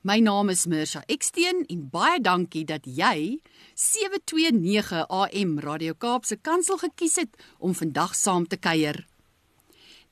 My 0.00 0.16
naam 0.24 0.48
is 0.48 0.62
Mirsha 0.64 1.02
Eksteen 1.12 1.66
en 1.68 1.80
baie 1.92 2.22
dankie 2.24 2.62
dat 2.64 2.86
jy 2.88 3.34
729 3.76 5.02
AM 5.12 5.58
Radio 5.60 5.92
Kaap 5.92 6.24
se 6.24 6.38
kantsel 6.40 6.80
gekies 6.80 7.18
het 7.20 7.36
om 7.58 7.74
vandag 7.76 8.14
saam 8.16 8.46
te 8.48 8.56
kuier. 8.56 9.02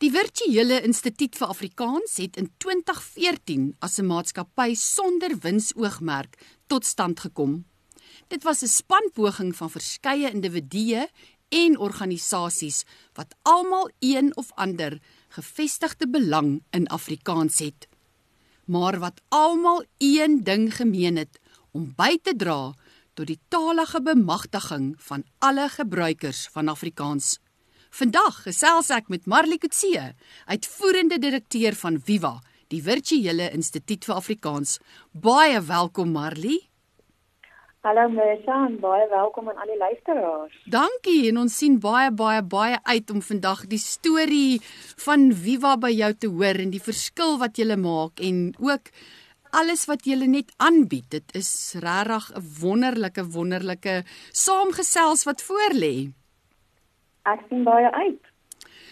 Die 0.05 0.11
Virtuele 0.13 0.83
Instituut 0.85 1.41
vir 1.41 1.49
Afrikaans 1.49 2.19
het 2.21 2.37
in 2.37 2.51
2014 2.61 3.73
as 3.81 3.97
'n 3.97 4.13
maatskappy 4.13 4.75
sonder 4.75 5.33
winsoogmerk 5.41 6.37
tot 6.67 6.85
stand 6.85 7.21
gekom. 7.21 7.65
Dit 8.29 8.45
was 8.45 8.63
'n 8.63 8.69
spanpoging 8.69 9.57
van 9.57 9.71
verskeie 9.71 10.31
individue 10.31 11.09
en 11.49 11.79
organisasies 11.79 12.85
wat 13.15 13.35
almal 13.43 13.91
een 14.01 14.37
of 14.37 14.53
ander 14.55 15.01
gevestigde 15.29 16.09
belang 16.09 16.63
in 16.71 16.87
Afrikaans 16.89 17.59
het 17.59 17.88
maar 18.69 18.99
wat 19.01 19.21
almal 19.29 19.85
een 19.99 20.45
ding 20.45 20.69
gemeen 20.77 21.17
het 21.17 21.41
om 21.73 21.93
by 21.97 22.17
te 22.23 22.37
dra 22.37 22.75
tot 23.19 23.27
die 23.27 23.41
talige 23.49 24.01
bemagtiging 24.03 24.93
van 25.03 25.25
alle 25.39 25.69
gebruikers 25.69 26.47
van 26.53 26.69
Afrikaans. 26.69 27.39
Vandag 27.91 28.43
gesels 28.45 28.93
ek 28.95 29.09
met 29.09 29.27
Marlie 29.27 29.59
Kutse, 29.59 30.13
uitvoerende 30.47 31.19
direkteur 31.19 31.75
van 31.81 31.97
Viva, 32.05 32.37
die 32.69 32.83
Virtuele 32.85 33.49
Instituut 33.57 34.05
vir 34.05 34.21
Afrikaans. 34.21 34.77
Baie 35.13 35.61
welkom 35.65 36.13
Marlie. 36.13 36.69
Hallo 37.87 38.09
Mersa 38.11 38.65
en 38.67 38.73
baie 38.83 39.05
welkom 39.07 39.49
aan 39.49 39.61
al 39.63 39.69
die 39.71 39.77
luisteraars. 39.79 40.55
Dankie 40.67 41.29
en 41.29 41.37
ons 41.45 41.59
sien 41.61 41.77
baie 41.79 42.11
baie 42.11 42.41
baie 42.43 42.81
uit 42.83 43.11
om 43.15 43.21
vandag 43.23 43.61
die 43.71 43.79
storie 43.79 44.59
van 45.05 45.29
Viva 45.31 45.77
by 45.79 45.93
jou 45.95 46.09
te 46.25 46.31
hoor 46.33 46.59
en 46.59 46.73
die 46.75 46.83
verskil 46.83 47.37
wat 47.39 47.61
jy 47.61 47.77
maak 47.79 48.19
en 48.19 48.41
ook 48.59 48.91
alles 49.55 49.87
wat 49.87 50.03
jy 50.11 50.19
net 50.27 50.51
aanbied. 50.59 51.07
Dit 51.11 51.37
is 51.39 51.79
regtig 51.79 52.27
'n 52.35 52.43
wonderlike 52.59 53.23
wonderlike 53.31 54.03
saamgesels 54.33 55.23
wat 55.25 55.39
voorlê. 55.47 56.11
Ek 57.31 57.47
sien 57.49 57.63
baie 57.63 57.93
uit. 57.95 58.23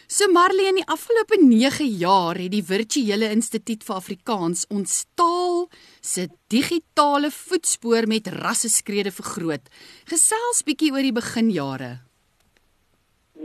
So 0.07 0.29
Marley 0.31 0.69
in 0.69 0.77
die 0.79 0.87
afgelope 0.87 1.35
9 1.43 1.87
jaar 1.99 2.39
het 2.39 2.53
die 2.53 2.63
Virtuele 2.63 3.27
Instituut 3.35 3.83
vir 3.83 3.97
Afrikaans 3.97 4.61
ons 4.71 5.01
taal 5.19 5.67
se 6.07 6.29
digitale 6.53 7.31
voetspoor 7.35 8.07
met 8.07 8.31
rasseskrede 8.31 9.11
vergroot. 9.11 9.71
Gesels 10.11 10.63
bietjie 10.67 10.93
oor 10.95 11.03
die 11.03 11.17
beginjare. 11.17 11.93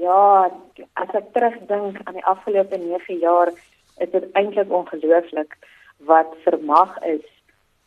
Ja, 0.01 0.49
as 1.01 1.13
ek 1.17 1.31
terugdink 1.35 1.99
aan 2.05 2.17
die 2.19 2.27
afgelope 2.29 2.77
9 2.77 3.17
jaar, 3.21 3.51
is 4.01 4.11
dit 4.13 4.27
eintlik 4.37 4.71
ongelooflik 4.71 5.57
wat 6.09 6.29
vermag 6.45 6.93
is 7.05 7.25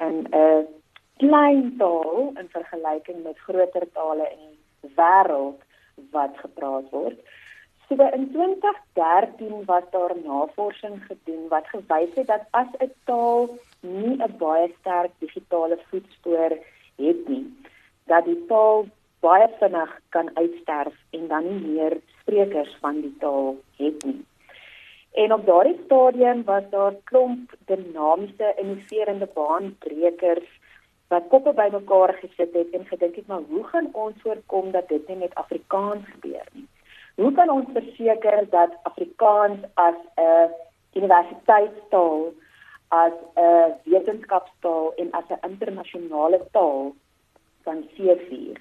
in 0.03 0.27
'n 0.31 0.67
klein 1.23 1.77
taal 1.79 2.33
in 2.41 2.49
vergelyking 2.51 3.23
met 3.23 3.39
groter 3.47 3.87
tale 3.93 4.27
in 4.31 4.51
die 4.83 4.93
wêreld 4.99 5.61
wat 6.11 6.35
gepraat 6.43 6.91
word. 6.91 7.19
So 7.89 7.95
in 7.95 8.31
2013 8.33 9.65
was 9.65 9.83
daar 9.91 10.15
navorsing 10.25 11.05
gedoen 11.07 11.49
wat 11.49 11.67
gewys 11.69 12.15
het 12.15 12.27
dat 12.27 12.45
as 12.51 12.71
'n 12.81 12.93
taal 13.05 13.49
nie 13.85 14.17
'n 14.17 14.37
baie 14.39 14.69
sterk 14.81 15.13
digitale 15.19 15.79
voetspoor 15.89 16.53
het 16.97 17.29
nie, 17.29 17.47
dat 18.07 18.25
die 18.25 18.41
taal 18.47 18.87
baie 19.21 19.49
vinnig 19.59 19.93
kan 20.09 20.31
uitsterf 20.35 20.95
en 21.11 21.29
dan 21.29 21.45
nie 21.49 21.67
meer 21.67 22.01
sprekers 22.21 22.77
van 22.81 23.01
die 23.01 23.15
taal 23.19 23.57
het 23.77 24.05
nie. 24.05 24.25
En 25.15 25.33
op 25.33 25.47
daardie 25.47 25.81
stadium 25.85 26.45
was 26.45 26.63
daar 26.71 26.95
klomp 27.05 27.53
dinamiese 27.67 28.55
innoverende 28.57 29.29
baanbrekers 29.35 30.49
wat 31.09 31.29
koppe 31.29 31.53
bymekaar 31.53 32.15
gesit 32.21 32.55
het 32.59 32.71
en 32.73 32.87
gedink 32.87 33.17
het 33.17 33.27
maar 33.27 33.45
hoe 33.49 33.65
gaan 33.65 33.89
ons 33.93 34.17
voorkom 34.23 34.71
dat 34.71 34.89
dit 34.89 35.09
nie 35.09 35.17
met 35.17 35.35
Afrikaans 35.35 36.09
gebeur 36.15 36.49
nie. 36.53 36.67
Hoe 37.15 37.33
kan 37.33 37.51
ons 37.51 37.69
verseker 37.73 38.47
dat 38.51 38.79
Afrikaans 38.83 39.61
as 39.75 39.95
'n 40.17 40.51
universiteitstaal, 40.95 42.33
as 43.03 43.17
'n 43.37 43.75
wetenskapstaal 43.93 44.93
en 45.03 45.09
as 45.21 45.29
'n 45.31 45.45
internasionale 45.51 46.41
taal 46.53 46.95
kan 47.65 47.79
seëvier? 47.95 48.57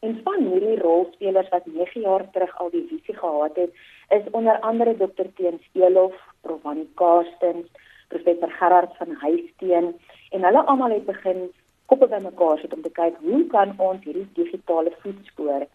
En 0.00 0.20
van 0.24 0.40
hierdie 0.50 0.78
rolspelers 0.78 1.48
wat 1.48 1.66
9 1.66 2.00
jaar 2.00 2.24
terug 2.30 2.58
al 2.58 2.70
die 2.70 2.86
visie 2.88 3.14
gehad 3.14 3.56
het, 3.56 3.72
is 4.08 4.30
onder 4.30 4.58
andere 4.60 4.96
Dr. 4.96 5.28
Teens 5.36 5.62
Elof, 5.72 6.14
Prof. 6.40 6.64
Annie 6.64 6.90
Karstens, 6.94 7.66
Professor 8.08 8.50
Gerard 8.50 8.96
van 8.96 9.14
Huisteen 9.24 9.94
en 10.30 10.44
hulle 10.44 10.62
almal 10.64 10.90
het 10.90 11.06
begin 11.06 11.50
koppe 11.86 12.08
bymekaar 12.08 12.58
sit 12.58 12.74
om 12.74 12.82
te 12.82 12.90
kyk 12.90 13.16
hoe 13.20 13.46
kan 13.54 13.74
ons 13.76 14.04
hierdie 14.04 14.28
digitale 14.34 14.92
voetspoor 15.04 15.66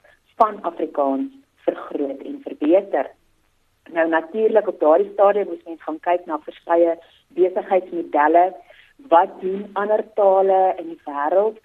van 0.42 0.62
Afrikaans 0.70 1.34
vergroot 1.66 2.22
en 2.30 2.42
verbeter. 2.44 3.10
Nou 3.94 4.10
natuurlik 4.10 4.68
op 4.68 4.80
daardie 4.80 5.12
stadium 5.14 5.48
moet 5.48 5.66
mens 5.66 5.84
gaan 5.84 6.00
kyk 6.00 6.26
na 6.26 6.40
verskeie 6.40 6.98
besigheidsmodelle 7.28 8.46
wat 9.12 9.42
doen 9.42 9.70
ander 9.74 10.04
tale 10.14 10.62
in 10.78 10.88
die 10.94 11.02
wêreld. 11.06 11.60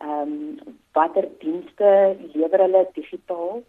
Ehm 0.00 0.20
um, 0.20 0.58
watter 0.92 1.28
dienste 1.38 2.16
lewer 2.32 2.60
hulle 2.60 2.86
digitaal? 2.92 3.62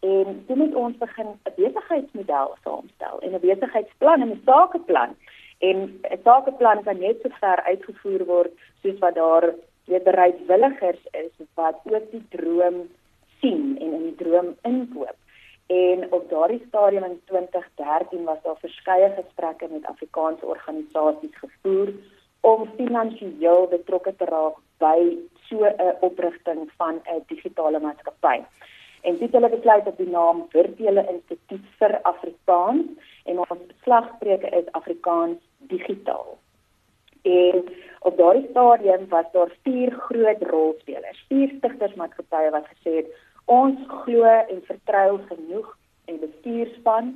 En 0.00 0.44
toe 0.46 0.56
moet 0.56 0.74
ons 0.74 0.96
begin 0.96 1.26
'n 1.26 1.54
besigheidsmodel 1.56 2.56
saamstel 2.64 3.20
en 3.20 3.34
'n 3.34 3.40
besigheidsplan 3.40 4.20
en 4.20 4.30
'n 4.30 4.42
sakeplan. 4.44 5.16
En 5.58 5.76
'n 6.10 6.20
sakeplan 6.24 6.82
kan 6.82 6.98
net 6.98 7.16
so 7.22 7.28
ver 7.40 7.62
uitgevoer 7.62 8.24
word 8.24 8.52
soos 8.82 8.98
wat 8.98 9.14
daar 9.14 9.54
weer 9.84 10.02
bereidwilligers 10.02 11.02
is 11.10 11.32
wat 11.54 11.76
ook 11.84 12.10
die 12.10 12.26
droom 12.28 12.88
sien 13.40 13.76
en 13.80 13.92
in 13.92 14.02
die 14.02 14.14
droom 14.14 14.56
inkoop. 14.62 15.16
En 15.66 16.12
op 16.12 16.30
daardie 16.30 16.64
stadium 16.68 17.04
in 17.04 17.20
2013 17.24 18.24
was 18.24 18.38
daar 18.42 18.58
verskeie 18.58 19.10
gesprekke 19.16 19.66
met 19.70 19.86
Afrikaanse 19.86 20.46
organisasies 20.46 21.36
gevoer 21.38 21.92
om 22.40 22.68
finansiëel 22.76 23.66
betrokke 23.66 24.14
te 24.16 24.24
raak 24.24 24.60
by 24.78 25.16
so 25.48 25.64
'n 25.64 25.96
oprigting 26.00 26.70
van 26.76 26.94
'n 26.94 27.22
digitale 27.26 27.80
maatskappy. 27.80 28.38
En 29.00 29.18
dit 29.18 29.32
hulle 29.32 29.48
besluit 29.48 29.86
op 29.86 29.96
die 29.96 30.08
naam 30.08 30.46
Virtuele 30.48 31.06
Instituut 31.10 31.66
vir 31.78 31.98
Afrikaans 32.02 32.86
en 33.24 33.38
ons 33.38 33.66
beslagspreuke 33.66 34.48
is 34.48 34.72
Afrikaans 34.72 35.38
digitaal. 35.58 36.38
En 37.22 37.64
op 38.00 38.16
daardie 38.16 38.46
stadium 38.50 39.08
was 39.08 39.24
daar 39.32 39.52
vier 39.62 39.90
groot 39.92 40.42
rolspelers, 40.42 41.24
vier 41.28 41.52
stigtersmaatskappye 41.58 42.50
wat 42.50 42.66
gesê 42.66 42.96
het 42.96 43.06
Ons 43.46 43.78
glo 43.86 44.26
en 44.26 44.62
vertrou 44.66 45.18
genoeg 45.28 45.66
in 46.10 46.18
bestuurspan 46.18 47.12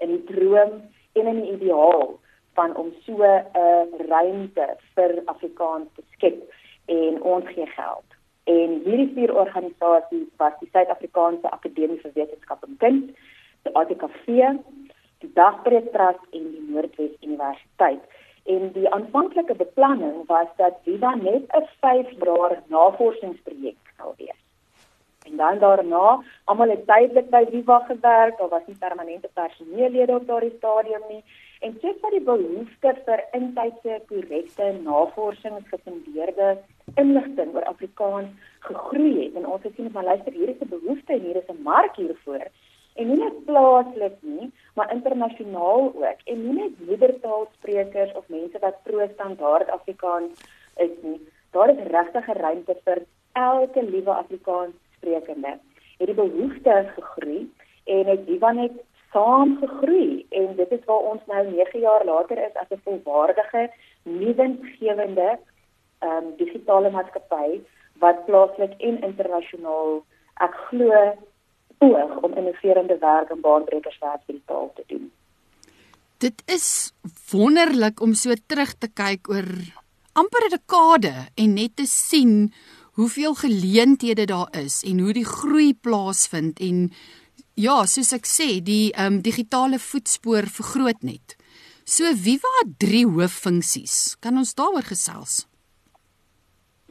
en 0.00 0.08
die 0.08 0.24
droom 0.24 0.78
en 1.12 1.26
in 1.26 1.40
die 1.42 1.50
ideaal 1.52 2.14
van 2.56 2.76
om 2.76 2.92
so 3.04 3.20
'n 3.22 4.06
ruimte 4.08 4.66
vir 4.94 5.22
Afrikaans 5.24 5.88
te 5.96 6.02
skep 6.12 6.40
en 6.86 7.22
ons 7.22 7.46
gee 7.48 7.66
geld. 7.66 8.08
En 8.44 8.80
hierdie 8.84 9.12
vier 9.14 9.34
organisasies 9.34 10.28
was 10.36 10.52
die 10.60 10.68
Suid-Afrikaanse 10.72 11.50
Akademie 11.50 12.00
vir 12.00 12.12
Wetenskap 12.14 12.64
en 12.64 12.76
Kuns, 12.76 13.10
die 13.62 13.74
ATKV, 13.74 14.26
die 15.18 15.32
Dagbreek 15.34 15.92
Trust 15.92 16.24
en 16.30 16.50
die 16.50 16.64
Noordwes 16.68 17.16
Universiteit. 17.20 18.02
En 18.44 18.72
die 18.72 18.90
aanvanklike 18.90 19.54
beplanning 19.54 20.26
was 20.26 20.48
dat 20.56 20.80
Viva 20.84 21.14
net 21.14 21.44
'n 21.52 21.68
5 21.80 22.10
jaar 22.24 22.62
navorsingsprojek 22.68 23.76
sou 23.96 24.14
wees. 24.16 24.43
En 25.24 25.36
dan 25.36 25.58
daarna, 25.58 26.22
almal 26.44 26.68
het 26.68 26.86
tydelik 26.86 27.30
by 27.30 27.44
Viva 27.50 27.78
gewerk, 27.88 28.38
daar 28.38 28.48
was 28.48 28.66
nie 28.66 28.76
permanente 28.76 29.28
personeellede 29.32 30.14
op 30.14 30.26
daardie 30.26 30.54
stadium 30.56 31.04
nie. 31.08 31.22
En 31.64 31.76
soos 31.80 32.00
wat 32.00 32.12
die 32.12 32.24
behoefte 32.24 32.92
vir 33.06 33.22
intydse 33.38 34.00
korrekte 34.08 34.66
navorsing 34.82 35.62
gefundeerde 35.70 36.48
inligting 37.00 37.54
oor 37.54 37.64
Afrikaans 37.70 38.52
gegroei 38.66 39.14
het 39.22 39.38
en 39.40 39.48
ons 39.54 39.64
het 39.64 39.72
sien 39.76 39.88
maar 39.94 40.04
luister 40.10 40.36
hier 40.36 40.52
is 40.52 40.60
'n 40.60 40.74
behoefte 40.76 41.12
en 41.12 41.24
hier 41.28 41.40
is 41.40 41.48
'n 41.54 41.62
mark 41.62 41.96
hiervoor. 41.96 42.44
En 42.94 43.08
nie 43.08 43.16
net 43.16 43.44
plaaslik 43.44 44.16
nie, 44.20 44.52
maar 44.74 44.92
internasionaal 44.92 45.92
ook. 45.94 46.20
En 46.24 46.44
nie 46.44 46.54
net 46.54 46.86
moedertaalsprekers 46.88 48.12
of 48.12 48.28
mense 48.28 48.58
wat 48.58 48.82
pro-standaard 48.82 49.70
Afrikaans 49.70 50.32
is 50.76 50.94
nie. 51.02 51.20
Daar 51.50 51.70
is 51.70 51.86
regtig 51.96 52.28
'n 52.28 52.40
ruimte 52.46 52.76
vir 52.84 53.02
elke 53.32 53.82
liewe 53.82 54.10
Afrikaans 54.10 54.74
sprekende 55.04 55.58
het 55.98 56.06
die 56.06 56.14
behoefte 56.14 56.92
gegroei 56.96 57.44
en 57.84 58.06
het 58.06 58.24
Viva 58.26 58.52
net 58.52 58.72
saam 59.12 59.56
gegroei 59.60 60.26
en 60.30 60.56
dit 60.56 60.70
is 60.72 60.84
waar 60.88 61.10
ons 61.12 61.22
nou 61.26 61.42
9 61.50 61.80
jaar 61.80 62.04
later 62.04 62.38
is 62.46 62.56
as 62.62 62.70
'n 62.70 62.80
volwaardige 62.84 63.70
nuwensgewende 64.02 65.38
ehm 65.98 66.24
um, 66.24 66.36
digitale 66.36 66.90
maatskappy 66.90 67.60
wat 67.98 68.24
plaaslik 68.26 68.74
en 68.78 69.02
internasionaal 69.02 70.02
ek 70.46 70.54
glo 70.68 70.90
oog 71.78 72.16
om 72.22 72.32
innoverende 72.32 72.98
werk 72.98 73.30
en 73.30 73.40
baanbrekerswerk 73.40 74.20
vir 74.26 74.34
die 74.34 74.46
taal 74.46 74.72
te 74.74 74.84
doen. 74.86 75.12
Dit 76.18 76.42
is 76.46 76.92
wonderlik 77.30 78.00
om 78.00 78.14
so 78.14 78.34
terug 78.46 78.74
te 78.78 78.88
kyk 78.88 79.28
oor 79.28 79.50
amper 80.12 80.44
'n 80.46 80.54
dekade 80.58 81.14
en 81.34 81.54
net 81.54 81.76
te 81.76 81.86
sien 81.86 82.52
hoeveel 82.94 83.34
geleenthede 83.34 84.24
daar 84.24 84.50
is 84.64 84.82
en 84.82 85.00
hoe 85.00 85.12
die 85.12 85.26
groei 85.26 85.74
plaasvind 85.74 86.60
en 86.60 86.90
ja, 87.54 87.84
soos 87.86 88.12
ek 88.14 88.26
sê, 88.26 88.60
die 88.62 88.92
ehm 88.92 89.18
um, 89.18 89.22
digitale 89.22 89.78
voetspoor 89.78 90.46
vergroot 90.50 91.02
net. 91.02 91.36
So 91.84 92.08
Viva 92.16 92.50
het 92.62 92.78
drie 92.80 93.04
hooffunksies. 93.06 94.16
Kan 94.20 94.38
ons 94.40 94.54
daaroor 94.54 94.86
gesels? 94.88 95.44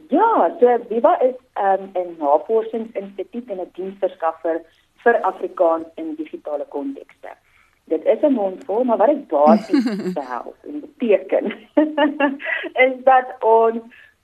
Ja, 0.08 0.48
so 0.60 0.76
Viva 0.88 1.16
is 1.20 1.34
um, 1.58 1.90
'n 1.94 2.16
navorsingsinstituut 2.18 3.50
en 3.50 3.60
'n 3.60 3.70
diensverskaffer 3.74 4.62
vir 5.04 5.20
Afrikaans 5.20 5.86
in 5.96 6.14
digitale 6.14 6.66
kontekste. 6.68 7.32
Dit 7.84 8.04
is 8.04 8.22
'n 8.22 8.32
mondvol, 8.32 8.84
maar 8.84 8.96
wat 8.96 9.08
dit 9.08 9.28
basies 9.28 9.84
behels 10.20 10.56
en 10.68 10.80
beteken 10.80 11.52
is 12.86 12.96
dat 13.04 13.36
ons 13.40 13.82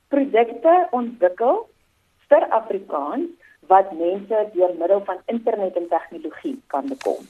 projekte 0.08 0.88
ontwikkel 0.90 1.69
vir 2.30 2.46
Afrikaans 2.60 3.28
wat 3.70 3.92
mense 3.98 4.38
deur 4.54 4.72
middel 4.78 5.02
van 5.04 5.18
internet 5.26 5.76
en 5.76 5.88
tegnologie 5.88 6.56
kan 6.66 6.88
bekom. 6.88 7.26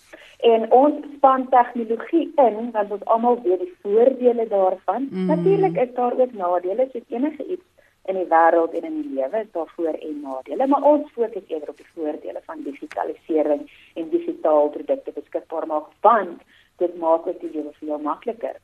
En 0.52 0.70
ons 0.72 0.94
span 1.16 1.48
tegnologie 1.52 2.30
in 2.44 2.70
want 2.76 2.94
ons 2.96 3.04
almal 3.14 3.40
weet 3.44 3.60
die 3.64 3.74
voordele 3.82 4.46
daarvan. 4.48 5.08
Mm. 5.10 5.26
Natuurlik 5.32 5.76
is 5.84 5.92
daar 5.98 6.16
ook 6.20 6.32
nadele 6.32 6.88
soos 6.92 7.08
enige 7.08 7.44
iets 7.44 7.66
in 8.08 8.16
die 8.16 8.28
wêreld 8.30 8.72
en 8.74 8.86
in 8.88 8.96
die 9.02 9.10
lewe 9.18 9.42
is 9.44 9.52
daar 9.52 9.72
voor 9.76 9.92
en 10.08 10.20
nadele, 10.20 10.66
maar 10.66 10.86
ons 10.92 11.12
fokus 11.12 11.52
eerder 11.52 11.68
op 11.68 11.76
die 11.76 11.90
voordele 11.94 12.40
van 12.46 12.62
digitalisering 12.64 13.68
en 13.94 14.08
digitale 14.08 14.72
produkte 14.76 15.12
beskikbaar 15.18 15.66
maak 15.66 15.92
want 16.00 16.40
dit 16.82 16.96
maak 16.98 17.28
dit 17.28 17.40
die 17.40 17.52
lewe 17.52 17.72
veel 17.78 17.98
makliker. 17.98 18.56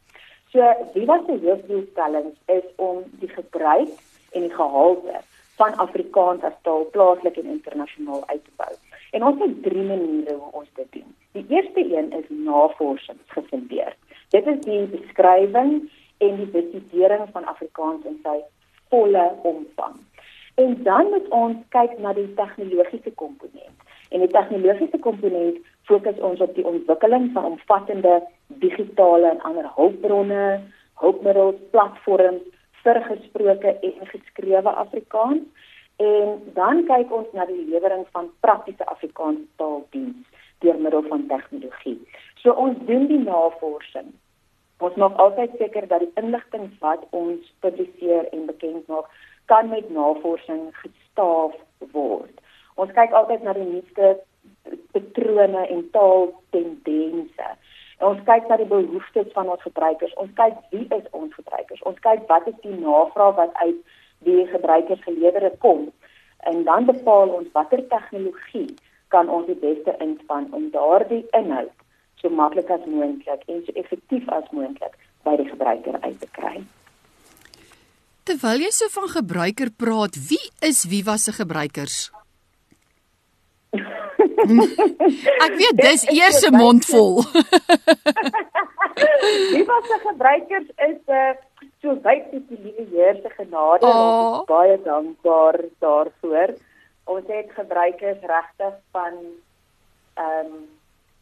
So, 0.55 0.65
wie 0.95 1.07
was 1.07 1.27
die 1.27 1.41
hoofdoelstelling 1.45 2.33
is 2.47 2.67
om 2.77 3.05
die 3.21 3.29
gebruik 3.29 3.93
en 4.33 4.47
die 4.49 4.55
gehalte 4.55 5.21
van 5.57 5.77
Afrikaans 5.77 6.43
as 6.43 6.57
taal 6.63 6.89
plaaslik 6.93 7.37
en 7.37 7.53
internasionaal 7.57 8.23
uit 8.27 8.45
te 8.45 8.51
bou. 8.57 8.73
En 9.11 9.25
ons 9.25 9.41
het 9.41 9.63
drie 9.63 9.83
maniere 9.83 10.35
hoe 10.35 10.53
ons 10.53 10.69
dit 10.75 10.91
doen. 10.91 11.15
Die 11.33 11.47
eerste 11.49 11.85
een 11.97 12.13
is 12.13 12.29
navorsing 12.29 13.19
gefundeer. 13.27 13.97
Dit 14.35 14.47
is 14.47 14.61
die 14.65 14.83
beskrywing 14.93 15.91
en 16.19 16.37
die 16.37 16.51
bestudering 16.53 17.29
van 17.33 17.45
Afrikaans 17.45 18.05
in 18.05 18.19
sy 18.23 18.37
volle 18.89 19.25
omvang. 19.43 19.97
En 20.55 20.83
dan 20.83 21.09
moet 21.13 21.29
ons 21.29 21.57
kyk 21.69 21.99
na 21.99 22.13
die 22.17 22.29
tegnologiese 22.35 23.13
komponent. 23.15 23.77
En 24.09 24.23
die 24.25 24.33
tegnologiese 24.33 24.99
komponent 24.99 25.59
fokus 25.89 26.21
ons 26.25 26.41
op 26.41 26.55
die 26.55 26.65
ontwikkeling 26.67 27.31
van 27.33 27.45
omvattende 27.53 28.21
digitale 28.47 29.31
en 29.31 29.43
ander 29.49 29.69
hulpbronne, 29.75 30.61
hulpmiddels, 31.03 31.61
platforms 31.71 32.45
vir 32.87 33.03
gesproke 33.09 33.73
en 33.89 34.11
geskrewe 34.13 34.73
Afrikaans 34.85 35.67
en 35.97 36.53
dan 36.55 36.85
kyk 36.87 37.13
ons 37.19 37.33
na 37.35 37.47
die 37.49 37.65
lewering 37.71 38.05
van 38.15 38.29
praktiese 38.45 38.87
Afrikaans 38.93 39.43
taaldiens 39.61 40.43
deur 40.65 40.79
middel 40.81 41.03
van 41.09 41.27
tegnologie. 41.29 41.99
So 42.43 42.53
ons 42.53 42.79
doen 42.89 43.09
die 43.11 43.21
navorsing. 43.23 44.13
Ons 44.85 44.97
maak 45.01 45.17
altyd 45.25 45.57
seker 45.61 45.89
dat 45.89 46.05
die 46.05 46.13
inligting 46.21 46.69
wat 46.85 47.05
ons 47.17 47.49
publiseer 47.65 48.29
en 48.33 48.47
bekend 48.51 48.89
maak 48.93 49.09
kan 49.51 49.69
met 49.73 49.89
navorsing 49.91 50.69
gestaaf 50.83 51.57
word. 51.93 52.43
Ons 52.77 52.93
kyk 52.97 53.15
altyd 53.17 53.45
na 53.47 53.55
die 53.57 53.69
nuutste 53.69 54.17
patrone 54.93 55.63
en 55.67 55.83
taaltendense. 55.95 57.49
Ons 58.05 58.19
kyk 58.29 58.49
na 58.49 58.59
die 58.61 58.69
behoeftes 58.69 59.31
van 59.33 59.49
ons 59.49 59.63
gebruikers. 59.65 60.13
Ons 60.21 60.33
kyk 60.37 60.59
wie 60.71 60.85
is 60.93 61.07
ons 61.17 61.33
gebruikers. 61.35 61.83
Ons 61.89 62.01
kyk 62.05 62.27
wat 62.29 62.49
is 62.51 62.59
die 62.63 62.75
navraag 62.77 63.39
wat 63.39 63.55
uit 63.63 63.79
die 64.25 64.47
gebruikers 64.51 65.03
gelewer 65.05 65.51
kom 65.59 65.89
en 66.47 66.65
dan 66.65 66.87
bepaal 66.87 67.33
ons 67.39 67.49
watter 67.53 67.83
tegnologie 67.89 68.69
kan 69.09 69.29
ons 69.29 69.47
die 69.51 69.59
beste 69.61 69.95
inspan 70.05 70.49
om 70.57 70.71
daardie 70.75 71.25
inhoud 71.37 71.73
so 72.21 72.31
maklik 72.33 72.71
as 72.73 72.87
moontlik 72.89 73.45
en 73.53 73.63
so 73.67 73.77
effektief 73.83 74.29
as 74.33 74.49
moontlik 74.57 74.97
by 75.27 75.37
die 75.41 75.49
gebruiker 75.51 75.99
uit 76.01 76.19
te 76.23 76.29
kry. 76.39 76.57
Terwyl 78.27 78.65
jy 78.65 78.73
so 78.75 78.91
van 78.91 79.09
gebruiker 79.13 79.71
praat, 79.71 80.17
wie 80.31 80.43
is 80.65 80.85
Viva 80.91 81.17
se 81.21 81.35
gebruikers? 81.37 82.09
Ek 85.47 85.55
weet 85.61 85.77
dis 85.81 86.05
eers 86.11 86.43
'n 86.49 86.57
mond 86.57 86.85
vol. 86.85 87.23
Die 89.53 89.65
wat 89.69 89.85
se 89.91 89.99
gebruikers 90.09 90.69
is 90.89 91.01
'n 91.07 91.13
uh, 91.13 91.29
eh, 91.29 91.35
so 91.81 91.95
baie 92.05 92.23
die 92.31 92.59
liewe 92.63 92.85
Heer 92.91 93.19
se 93.23 93.31
genade 93.37 93.87
oh. 93.87 94.45
baie 94.47 94.77
dankbaar 94.83 95.59
daarvoor. 95.79 96.55
Ons 97.05 97.27
het 97.29 97.51
gebruikers 97.55 98.21
regtig 98.23 98.75
van 98.93 99.15
ehm 100.15 100.47
um, 100.47 100.65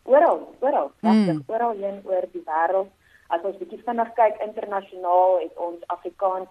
oral, 0.05 0.55
oral, 0.61 0.93
regtig 1.01 1.35
mm. 1.35 1.45
oral 1.47 1.73
heen 1.81 2.01
oor 2.05 2.25
die 2.33 2.45
wêreld. 2.47 2.91
As 3.29 3.41
ons 3.43 3.59
bietjie 3.59 3.83
vinnig 3.85 4.13
kyk 4.15 4.41
internasionaal 4.47 5.41
het 5.41 5.55
ons 5.57 5.81
Afrikaans 5.87 6.49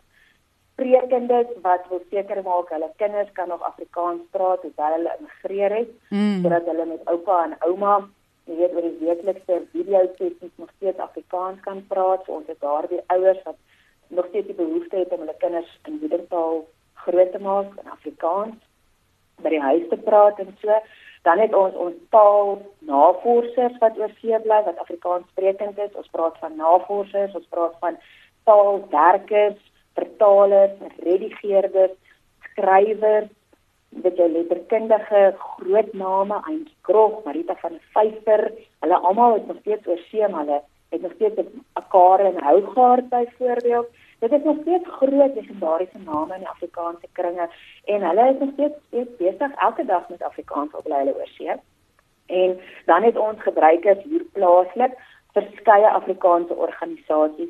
sprekendes 0.74 1.54
wat 1.62 1.86
wil 1.90 2.02
seker 2.10 2.44
maak 2.44 2.74
hulle 2.76 2.90
kinders 2.98 3.32
kan 3.38 3.48
nog 3.54 3.62
Afrikaans 3.62 4.26
praat 4.36 4.62
terwyl 4.66 4.98
hulle 4.98 5.16
immigreer 5.20 5.78
het 5.80 5.96
mm. 6.10 6.42
sodat 6.42 6.70
hulle 6.72 6.86
met 6.86 7.10
oupa 7.14 7.40
en 7.46 7.58
ouma 7.70 7.96
jy 8.50 8.58
weet 8.60 8.74
oor 8.76 8.86
die 8.88 9.08
weeklikse 9.08 9.60
video 9.72 10.02
sessies 10.18 10.52
nog 10.60 10.72
steeds 10.76 11.00
Afrikaans 11.00 11.62
kan 11.64 11.80
praat. 11.88 12.26
So 12.26 12.40
ons 12.40 12.50
het 12.52 12.60
daardie 12.60 13.00
ouers 13.16 13.40
wat 13.46 13.60
nog 14.08 14.28
steeds 14.30 14.50
die 14.52 14.60
behoefte 14.60 15.00
het 15.00 15.14
om 15.16 15.24
hulle 15.24 15.36
kinders 15.40 15.72
in 15.88 16.00
moedertaal 16.02 16.66
groot 17.06 17.32
te 17.32 17.40
maak 17.40 17.72
in 17.80 17.96
Afrikaans 17.96 18.60
by 19.44 19.54
die 19.56 19.64
huis 19.64 19.88
te 19.90 20.00
praat 20.10 20.40
en 20.44 20.52
so. 20.62 20.80
Dan 21.24 21.40
het 21.40 21.54
ons 21.56 21.76
ons 21.80 22.00
taal 22.12 22.58
navorsers 22.90 23.80
wat 23.80 24.00
oor 24.00 24.12
see 24.20 24.40
bly 24.44 24.60
wat 24.68 24.82
Afrikaans 24.84 25.30
sprekend 25.32 25.80
is. 25.80 25.96
Ons 25.96 26.12
praat 26.12 26.36
van 26.44 26.60
navorsers 26.60 27.40
ons 27.40 27.52
praat 27.56 27.80
van 27.86 28.00
taalwerkers 28.44 29.62
vertalers, 29.94 30.78
redigeerders, 31.04 31.96
skrywers, 32.50 33.32
dit 34.04 34.18
jou 34.18 34.30
letterkundige 34.32 35.24
groot 35.38 35.94
name, 35.94 36.40
Heinz 36.46 36.72
Krog, 36.82 37.24
Marita 37.26 37.56
van 37.62 37.80
Vyver, 37.94 38.48
hulle 38.82 38.98
almal 39.10 39.34
het 39.34 39.48
nog 39.48 39.60
steeds 39.62 39.88
oor 39.88 40.02
see, 40.10 40.28
maar 40.28 40.46
hulle 40.46 40.62
het 40.94 41.02
nog 41.02 41.14
steeds 41.16 41.38
'n 41.40 41.88
Kare 41.90 42.24
en 42.24 42.44
Hougaard 42.44 43.10
byvoorbeeld. 43.10 43.88
Dit 44.20 44.32
is 44.32 44.44
nog 44.44 44.58
steeds 44.62 44.88
groot 44.88 45.36
legendariese 45.36 45.98
name 46.06 46.34
in 46.34 46.40
die 46.40 46.50
Afrikaanse 46.50 47.08
kringe 47.12 47.50
en 47.86 48.02
hulle 48.02 48.30
is 48.34 48.40
nog 48.40 48.50
steeds, 48.54 48.74
steeds 48.88 49.16
besig 49.18 49.52
elke 49.56 49.86
dag 49.86 50.10
met 50.10 50.24
Afrikaans 50.24 50.74
op 50.74 50.84
hulle 50.84 51.16
oor 51.16 51.28
see. 51.28 51.56
En 52.26 52.60
dan 52.86 53.04
het 53.04 53.18
ons 53.18 53.42
gebruikers 53.42 54.04
hier 54.04 54.26
plaaslik 54.32 54.94
verskeie 55.32 55.90
Afrikaanse 55.90 56.54
organisasies 56.54 57.50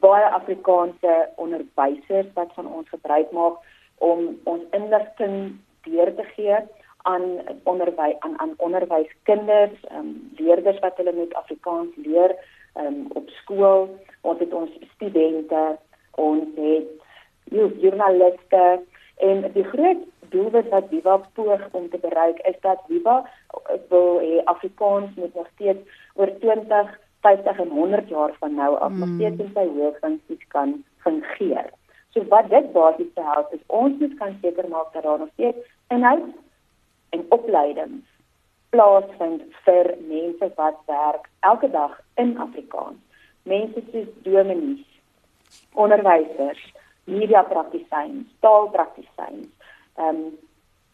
baie 0.00 0.24
Afrikaanse 0.24 1.14
onderwysers 1.36 2.32
wat 2.34 2.52
van 2.54 2.66
ons 2.66 2.88
gebruik 2.88 3.30
maak 3.30 3.62
om 3.98 4.40
ons 4.44 4.62
inligting 4.76 5.56
deur 5.86 6.14
te 6.16 6.26
gee 6.34 6.58
aan 7.06 7.24
onderwys 7.62 8.18
aan 8.18 8.34
aan 8.42 8.54
onderwyskinders, 8.56 9.78
ehm 9.88 9.98
um, 9.98 10.30
leerders 10.36 10.78
wat 10.78 10.96
hulle 10.96 11.12
met 11.12 11.34
Afrikaans 11.34 11.96
leer 11.96 12.36
ehm 12.74 12.86
um, 12.86 13.06
op 13.14 13.28
skool. 13.28 13.88
Ons 14.20 14.38
het 14.38 14.52
ons 14.52 14.70
studente, 14.94 15.78
ons 16.10 16.44
het 16.56 16.88
joernaliste 17.80 18.82
en 19.16 19.52
die 19.52 19.64
groot 19.64 20.02
doelwit 20.28 20.68
wat 20.68 20.88
Viva 20.90 21.16
poog 21.38 21.62
om 21.70 21.88
te 21.90 21.98
bereik 21.98 22.38
is 22.50 22.58
dat 22.60 22.82
Viva 22.88 23.16
wil 23.88 24.18
hê 24.20 24.42
Afrikaans 24.44 25.14
moet 25.14 25.34
nog 25.34 25.48
steeds 25.54 26.00
oor 26.14 26.32
20 26.40 26.98
50 27.26 27.58
en 27.64 27.68
100 27.68 28.08
jaar 28.08 28.34
van 28.38 28.54
nou 28.54 28.78
af 28.78 28.92
nog 28.92 29.08
mm. 29.08 29.14
steeds 29.18 29.42
in 29.42 29.50
sy 29.54 29.66
hooffunksie 29.78 30.38
kan 30.54 30.74
fungeer. 31.04 31.70
So 32.14 32.24
wat 32.32 32.50
dit 32.50 32.72
basies 32.72 33.12
behels 33.14 33.50
is 33.56 33.64
ons 33.66 33.98
moet 34.00 34.14
kan 34.18 34.36
seker 34.42 34.68
maak 34.68 34.92
dat 34.92 35.02
daar 35.02 35.18
nog 35.18 35.32
steeds 35.32 35.72
inhoud 35.88 36.28
en 37.10 37.26
opleiding 37.28 37.98
plaasvind 38.74 39.42
vir 39.66 39.90
mense 40.08 40.50
wat 40.56 40.78
werk 40.86 41.28
elke 41.50 41.70
dag 41.70 41.98
in 42.22 42.36
Afrikaans. 42.46 43.02
Mense 43.42 43.82
soos 43.90 44.08
dominees, 44.26 44.86
onderwysers, 45.74 46.62
media 47.04 47.42
praktisyns, 47.52 48.26
taalpraktisyns, 48.46 49.48
ehm 49.96 50.08
um, 50.08 50.26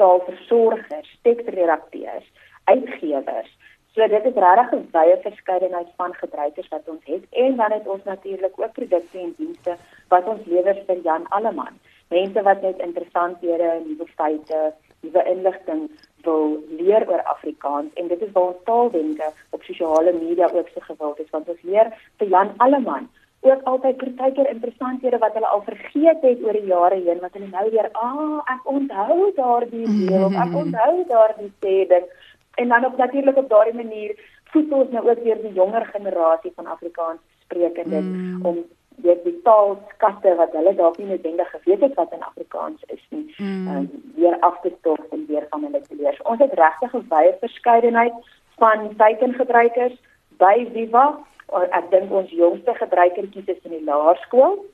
taalversorgers, 0.00 1.10
teksredakteurs, 1.22 2.26
uitgewers 2.64 3.50
So 3.94 4.06
dit 4.08 4.24
is 4.24 4.36
regtig 4.44 4.70
'n 4.72 4.88
wye 4.92 5.16
verskeidenheid 5.22 5.88
van 5.96 6.14
gebruikers 6.14 6.68
wat 6.68 6.88
ons 6.92 7.04
het 7.04 7.24
en 7.30 7.56
dan 7.56 7.72
het 7.72 7.86
ons 7.86 8.04
natuurlik 8.04 8.54
ook 8.56 8.72
produkte 8.72 9.18
en 9.18 9.34
dienste 9.36 9.76
wat 10.08 10.24
ons 10.26 10.46
lewer 10.46 10.76
vir 10.86 10.98
Jan 11.02 11.26
Alleman. 11.28 11.74
Mense 12.08 12.42
wat 12.42 12.62
net 12.62 12.78
interessanthede, 12.78 13.68
nuwe 13.84 14.06
feite, 14.16 14.72
nuwe 15.00 15.24
inligting 15.24 15.90
wil 16.22 16.62
leer 16.78 17.08
oor 17.10 17.22
Afrikaans 17.22 17.92
en 17.94 18.08
dit 18.08 18.22
is 18.22 18.32
waar 18.32 18.48
ons 18.52 18.64
taalwenke 18.64 19.28
op 19.50 19.62
sosiale 19.62 20.12
media 20.12 20.48
ook 20.52 20.68
so 20.68 20.80
gewild 20.80 21.20
is 21.20 21.30
want 21.30 21.48
ons 21.48 21.62
leer 21.62 21.92
vir 22.18 22.28
Jan 22.28 22.54
Alleman 22.56 23.08
ook 23.42 23.62
altyd 23.62 23.96
partykeer 23.96 24.48
interessanthede 24.50 25.18
wat 25.18 25.34
hulle 25.34 25.46
al 25.46 25.62
vergeet 25.62 26.22
het 26.22 26.42
oor 26.44 26.56
die 26.58 26.68
jare 26.72 26.98
heen 27.06 27.22
wat 27.24 27.32
hulle 27.36 27.48
nou 27.50 27.70
weer 27.70 27.88
ah 27.92 28.52
ek 28.54 28.68
onthou 28.74 29.16
daardie 29.38 29.86
deel 29.86 30.26
of 30.28 30.36
ek 30.44 30.54
onthou 30.62 30.92
daardie 31.08 31.50
sê 31.64 31.74
ding 31.94 32.06
en 32.54 32.68
dan 32.68 32.84
op 32.84 32.96
natuurlik 32.96 33.36
op 33.36 33.48
daardie 33.48 33.74
manier 33.74 34.16
voed 34.44 34.72
ons 34.72 34.90
nou 34.90 35.10
ook 35.10 35.22
weer 35.22 35.42
die 35.42 35.52
jonger 35.52 35.86
generasie 35.86 36.52
van 36.54 36.66
Afrikaans 36.66 37.20
sprekendes 37.44 38.04
mm. 38.04 38.46
om 38.46 38.64
weet 38.96 39.24
die 39.24 39.38
taalskatte 39.42 40.34
wat 40.34 40.52
hulle 40.52 40.74
dalk 40.74 40.98
nie 40.98 41.06
noodwendig 41.06 41.50
geweet 41.50 41.80
het 41.80 41.94
wat 41.94 42.12
in 42.12 42.22
Afrikaans 42.22 42.82
is 42.86 43.04
nie 43.08 43.34
mm. 43.36 43.68
um, 43.68 43.90
weer 44.14 44.36
af 44.40 44.60
te 44.60 44.72
tog 44.80 45.00
en 45.10 45.24
weer 45.28 45.46
van 45.50 45.64
hulle 45.64 45.80
te 45.80 45.96
leer. 45.98 46.20
Ons 46.22 46.38
het 46.44 46.52
regtig 46.52 46.94
'n 46.94 47.06
wye 47.08 47.36
verskeidenheid 47.40 48.12
van 48.60 48.96
teikengebruikers 48.96 49.96
by 50.38 50.68
Viva. 50.72 51.06
Ek 51.52 51.90
dink 51.90 52.12
ons 52.12 52.30
jongste 52.30 52.74
gebruikertjies 52.74 53.48
is 53.54 53.64
in 53.64 53.70
die 53.70 53.84
laerskool 53.84 54.64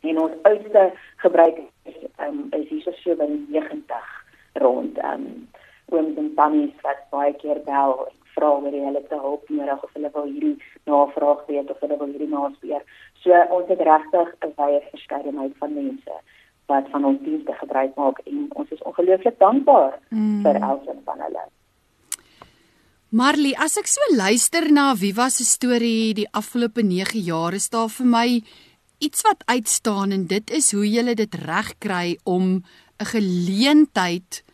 en 0.00 0.20
ons 0.20 0.34
oudste 0.42 0.92
gebruikers 1.16 1.98
um, 2.20 2.46
is 2.50 2.68
hier 2.68 2.96
so 3.02 3.14
by 3.16 3.28
90 3.48 4.24
rond. 4.52 4.98
Um, 5.04 5.48
ooms 5.90 6.16
en 6.16 6.34
tannies 6.34 6.74
wat 6.86 7.04
baie 7.10 7.34
keer 7.42 7.60
bel 7.66 7.94
vra 8.34 8.50
oor 8.54 8.74
hulle 8.86 9.02
te 9.10 9.20
help 9.26 9.48
nodig 9.48 9.84
of 9.84 9.92
hulle 9.96 10.10
wil 10.14 10.26
hierdie 10.30 10.56
navraag 10.90 11.44
weet 11.50 11.70
of 11.70 11.80
hulle 11.84 11.98
wil 12.00 12.12
hierdie 12.12 12.32
naspeur. 12.32 12.82
So 13.22 13.44
ons 13.58 13.68
het 13.72 13.80
regtig 13.90 14.28
'n 14.46 14.52
wye 14.60 14.80
verskeidenheid 14.90 15.54
van 15.58 15.74
mense 15.74 16.14
wat 16.68 16.88
van 16.92 17.04
ons 17.04 17.20
dienste 17.24 17.54
gebruik 17.60 17.94
maak 17.96 18.18
en 18.24 18.46
ons 18.60 18.70
is 18.70 18.82
ongelooflik 18.82 19.38
dankbaar 19.38 19.98
mm. 20.10 20.42
vir 20.44 20.56
elkeen 20.70 21.00
van 21.04 21.20
hulle. 21.26 21.44
Marley, 23.08 23.54
as 23.56 23.78
ek 23.80 23.86
so 23.88 24.04
luister 24.12 24.66
na 24.68 24.94
Viva 24.94 25.30
se 25.32 25.44
storie 25.48 26.12
die 26.12 26.28
afgelope 26.36 26.82
9 26.84 27.22
jaar, 27.24 27.54
is 27.56 27.70
daar 27.72 27.88
vir 27.88 28.06
my 28.06 28.26
iets 29.00 29.22
wat 29.24 29.46
uitstaan 29.46 30.12
en 30.12 30.26
dit 30.28 30.50
is 30.50 30.72
hoe 30.76 30.84
jy 30.84 31.14
dit 31.14 31.34
reg 31.46 31.72
kry 31.78 32.18
om 32.24 32.60
'n 33.00 33.08
geleentheid 33.14 34.44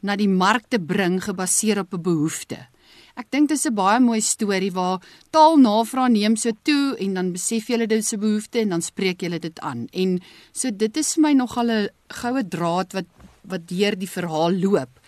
na 0.00 0.16
die 0.16 0.28
mark 0.28 0.68
te 0.68 0.78
bring 0.78 1.20
gebaseer 1.22 1.78
op 1.80 1.94
'n 1.94 2.02
behoefte. 2.02 2.68
Ek 3.16 3.30
dink 3.30 3.48
dit 3.48 3.56
is 3.56 3.66
'n 3.66 3.74
baie 3.74 4.00
mooi 4.00 4.20
storie 4.20 4.72
waar 4.72 5.00
taalnavraag 5.30 6.10
neem 6.10 6.36
so 6.36 6.50
toe 6.62 6.96
en 6.98 7.14
dan 7.14 7.32
besef 7.32 7.68
jy 7.68 7.78
dit 7.86 7.92
is 7.92 8.12
'n 8.12 8.20
behoefte 8.20 8.58
en 8.60 8.68
dan 8.68 8.82
spreek 8.82 9.22
jy 9.22 9.38
dit 9.38 9.60
aan. 9.60 9.88
En 9.92 10.20
so 10.52 10.70
dit 10.70 10.96
is 10.96 11.14
vir 11.14 11.22
my 11.22 11.32
nogal 11.32 11.70
'n 11.70 11.88
goue 12.08 12.48
draad 12.48 12.92
wat 12.92 13.06
wat 13.48 13.68
deur 13.68 13.96
die 13.96 14.10
verhaal 14.10 14.52
loop. 14.52 15.00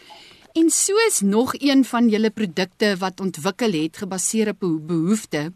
En 0.55 0.71
so 0.71 0.93
is 1.07 1.21
nog 1.21 1.55
een 1.59 1.85
van 1.85 2.09
julle 2.09 2.31
produkte 2.31 2.97
wat 2.99 3.21
ontwikkel 3.21 3.73
het 3.73 3.97
gebaseer 3.97 4.49
op 4.49 4.61
behoefte 4.61 5.53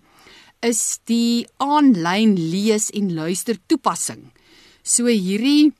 is 0.60 0.98
die 1.04 1.46
aanlyn 1.56 2.36
lees 2.38 2.90
en 2.90 3.14
luister 3.14 3.56
toepassing. 3.66 4.30
So 4.82 5.06
hierdie 5.06 5.72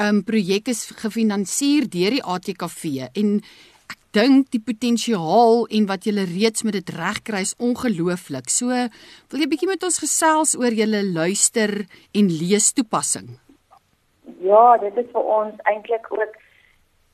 um, 0.00 0.22
projek 0.24 0.68
is 0.72 0.86
gefinansier 0.96 1.88
deur 1.90 2.16
die 2.16 2.24
ATKV 2.24 3.08
en 3.18 3.38
ek 3.90 3.98
dink 4.16 4.50
die 4.52 4.62
potensiaal 4.62 5.66
en 5.68 5.88
wat 5.88 6.06
julle 6.08 6.24
reeds 6.28 6.64
met 6.64 6.76
dit 6.78 6.94
regkry 6.96 7.42
is 7.44 7.56
ongelooflik. 7.58 8.48
So 8.52 8.68
wil 8.68 9.42
jy 9.44 9.48
bietjie 9.48 9.70
met 9.70 9.84
ons 9.84 10.00
gesels 10.02 10.56
oor 10.56 10.72
julle 10.72 11.02
luister 11.12 11.84
en 12.14 12.32
lees 12.32 12.72
toepassing? 12.76 13.36
Ja, 14.42 14.78
dit 14.78 14.96
is 14.96 15.08
vir 15.12 15.28
ons 15.36 15.58
eintlik 15.70 16.08
ook 16.12 16.38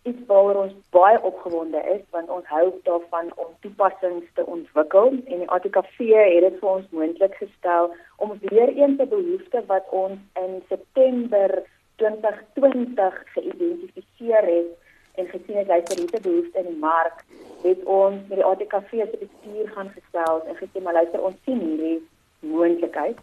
iets 0.09 0.21
waaroor 0.27 0.63
ons 0.63 0.77
baie 0.95 1.19
opgewonde 1.23 1.81
is 1.95 2.05
want 2.15 2.31
ons 2.33 2.47
hou 2.49 2.67
daarvan 2.87 3.33
om 3.37 3.51
toepassings 3.65 4.29
te 4.39 4.45
ontwikkel 4.47 5.11
en 5.19 5.43
die 5.43 5.51
ATKV 5.57 5.99
het 6.15 6.45
dit 6.47 6.61
vir 6.61 6.71
ons 6.71 6.87
moontlik 6.97 7.35
gestel 7.41 7.91
om 8.25 8.37
weer 8.45 8.71
eens 8.73 9.01
'n 9.01 9.11
behoefte 9.11 9.65
wat 9.73 9.91
ons 9.91 10.19
in 10.45 10.63
September 10.69 11.63
2020 12.03 13.23
geïdentifiseer 13.35 14.45
het 14.55 14.71
en 15.19 15.31
gesien 15.33 15.59
het 15.59 15.71
hy 15.73 15.81
vir 15.89 16.03
hierdie 16.03 16.23
behoefte 16.27 16.63
in 16.63 16.71
die 16.71 16.83
mark, 16.83 17.25
het 17.65 17.81
ons 17.85 18.21
met 18.31 18.39
die 18.39 18.47
ATKV 18.47 18.91
se 19.03 19.19
bestuur 19.25 19.73
gaan 19.75 19.91
gestel 19.97 20.43
en 20.47 20.59
gesê 20.61 20.83
maar 20.83 20.99
luister 21.01 21.25
ons 21.31 21.39
sien 21.45 21.61
hierdie 21.65 21.99
moontlikheid 22.41 23.19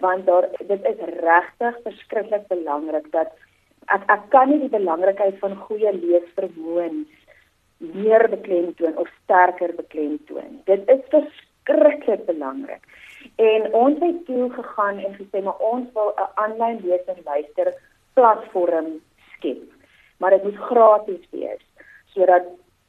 want 0.00 0.26
daar 0.26 0.48
dit 0.58 0.88
is 0.90 1.04
regtig 1.22 1.76
verskriklik 1.84 2.48
belangrik 2.48 3.06
dat 3.12 3.30
ek 3.94 4.02
ek 4.12 4.24
kan 4.34 4.50
nie 4.50 4.58
die 4.64 4.72
belangrikheid 4.72 5.38
van 5.42 5.54
goeie 5.68 5.92
leesvermoëns 5.94 7.14
meer 7.78 8.28
beklemtoon 8.32 8.96
of 8.96 9.08
sterker 9.22 9.74
beklemtoon. 9.76 10.62
Dit 10.64 10.88
is 10.90 11.02
verskriklik 11.12 12.24
belangrik. 12.26 12.82
En 13.36 13.72
ons 13.72 14.00
het 14.00 14.24
toe 14.26 14.50
gegaan 14.52 14.98
en 14.98 15.14
gesê 15.20 15.42
maar 15.42 15.60
ons 15.70 15.92
wil 15.94 16.12
'n 16.16 16.30
aanlyn 16.44 16.80
lees 16.84 17.04
en 17.14 17.20
luister 17.24 17.74
platform 18.18 18.92
skep. 19.34 19.64
Maar 20.18 20.36
dit 20.36 20.44
moet 20.48 20.66
gratis 20.70 21.24
wees 21.30 21.64
sodat 22.16 22.46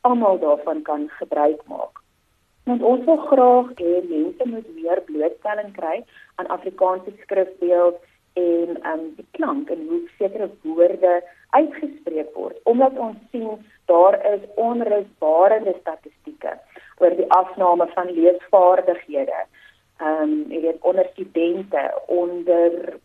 almal 0.07 0.39
daarvan 0.39 0.81
kan 0.87 1.09
gebruik 1.19 1.61
maak. 1.67 1.99
Want 2.67 2.83
ons 2.83 3.03
wil 3.07 3.17
graag 3.31 3.71
hê 3.79 3.95
mense 4.07 4.45
moet 4.51 4.69
meer 4.75 5.01
blootstelling 5.09 5.73
kry 5.75 5.97
aan 6.35 6.51
Afrikaanse 6.55 7.11
skrifbeeld 7.23 7.99
en 8.39 8.79
um 8.91 9.03
die 9.17 9.27
klank 9.37 9.71
en 9.73 9.83
hoe 9.89 10.01
sekere 10.17 10.49
woorde 10.63 11.13
uitgespreek 11.55 12.33
word 12.35 12.57
omdat 12.71 12.97
ons 13.07 13.19
sien 13.31 13.65
daar 13.91 14.17
is 14.33 14.43
onrusbarende 14.55 15.73
statistieke 15.79 16.57
oor 16.99 17.15
die 17.15 17.29
afname 17.31 17.87
van 17.93 18.11
leesvaardighede. 18.11 19.43
Um, 20.07 20.33
jy 20.51 20.59
weet 20.61 20.83
onder 20.85 21.07
studente 21.13 21.83
onder 22.19 22.97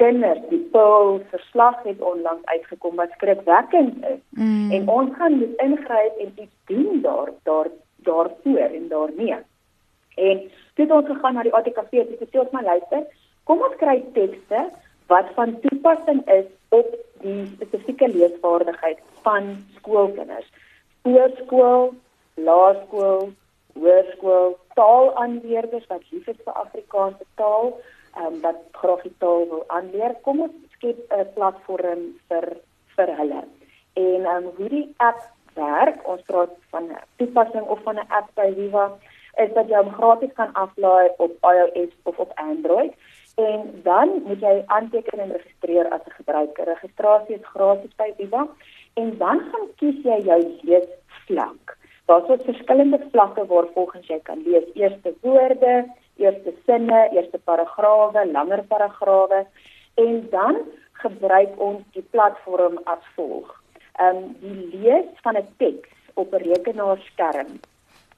kinders 0.00 0.40
die 0.48 0.62
Pearl 0.72 1.20
verslag 1.30 1.82
het 1.84 2.00
onlangs 2.00 2.44
uitgekom 2.44 2.96
wat 2.96 3.12
skrikwekkend 3.16 4.04
is 4.12 4.20
mm. 4.30 4.70
en 4.76 4.88
ons 4.88 5.16
gaan 5.18 5.36
moet 5.38 5.64
ingryp 5.64 6.22
en 6.24 6.32
iets 6.44 6.56
doen 6.72 7.00
daar 7.04 7.32
daar 7.48 7.68
daarvoor 8.08 8.70
en 8.78 8.88
daarmee. 8.88 9.36
En 10.14 10.40
dit 10.74 10.90
ons 10.90 11.06
gegaan 11.06 11.34
na 11.36 11.44
die 11.44 11.54
ATKV 11.54 11.92
en 12.04 12.14
sê 12.22 12.40
ons 12.40 12.54
maar 12.56 12.68
luister, 12.70 13.04
kom 13.44 13.60
ons 13.66 13.76
kry 13.82 13.98
tekste 14.16 14.64
wat 15.12 15.28
van 15.36 15.52
toepassing 15.66 16.24
is 16.32 16.48
op 16.68 16.96
die 17.20 17.44
spesifieke 17.58 18.08
leesvaardigheid 18.08 19.04
van 19.26 19.52
skoolkinders. 19.76 20.48
Voorskool, 21.04 21.92
laerskool, 22.48 23.32
hoërskool, 23.76 24.54
taalaanleerders 24.80 25.88
wat 25.92 26.08
lief 26.10 26.28
is 26.32 26.44
vir 26.44 26.62
Afrikaanse 26.64 27.26
taal 27.36 27.74
ehm 27.74 27.98
um, 28.16 28.40
wat 28.40 28.56
graag 28.72 29.02
die 29.02 29.14
taal 29.18 29.46
wil 29.48 29.64
aanleer, 29.68 30.14
kom 30.22 30.40
ons 30.40 30.56
skep 30.76 30.98
'n 31.12 31.26
platform 31.34 32.02
vir 32.28 32.46
vir 32.96 33.16
hulle. 33.16 33.44
En 33.92 34.26
um, 34.34 34.50
hoe 34.56 34.68
die 34.68 34.88
app 34.96 35.20
werk, 35.54 36.08
ons 36.08 36.22
praat 36.26 36.52
van 36.70 36.84
'n 36.84 36.98
toepassing 37.16 37.66
of 37.66 37.82
van 37.82 37.96
'n 37.96 38.08
app 38.08 38.28
by 38.34 38.52
Viva, 38.54 38.86
is 39.36 39.52
dat 39.54 39.68
jy 39.68 39.76
hom 39.76 39.92
gratis 39.92 40.32
kan 40.34 40.52
aflaai 40.52 41.08
op 41.16 41.32
iOS 41.40 41.92
of 42.02 42.18
op 42.18 42.32
Android. 42.34 42.92
En 43.36 43.80
dan 43.82 44.22
moet 44.26 44.40
jy 44.40 44.62
aanteken 44.66 45.18
en 45.18 45.32
registreer 45.32 45.88
as 45.88 46.00
'n 46.06 46.18
gebruiker. 46.20 46.64
Registrasie 46.64 47.34
is 47.34 47.52
gratis 47.54 47.94
by 47.96 48.12
Viva 48.16 48.48
en 48.94 49.18
dan 49.18 49.40
gaan 49.50 49.68
kies 49.76 50.02
jy 50.04 50.18
jou 50.24 50.40
leesvlak. 50.62 51.78
Daar's 52.06 52.42
verskillende 52.44 53.00
vlakke 53.10 53.46
waar 53.46 53.66
volgens 53.74 54.06
jy 54.06 54.20
kan 54.22 54.42
lees 54.42 54.64
eerste 54.74 55.14
woorde, 55.20 55.86
eerste 56.20 56.52
sinne, 56.66 57.08
eerste 57.16 57.38
paragrawe, 57.48 58.26
langer 58.32 58.62
paragrawe 58.68 59.46
en 59.94 60.28
dan 60.30 60.60
gebruik 61.02 61.56
ons 61.56 61.82
die 61.96 62.04
platform 62.14 62.78
as 62.84 63.02
volg. 63.16 63.48
Ehm 63.98 64.16
um, 64.16 64.36
die 64.40 64.80
lees 64.82 65.10
van 65.24 65.36
'n 65.36 65.48
teks 65.56 65.90
op 66.14 66.32
'n 66.32 66.44
rekenaarskerm. 66.52 67.50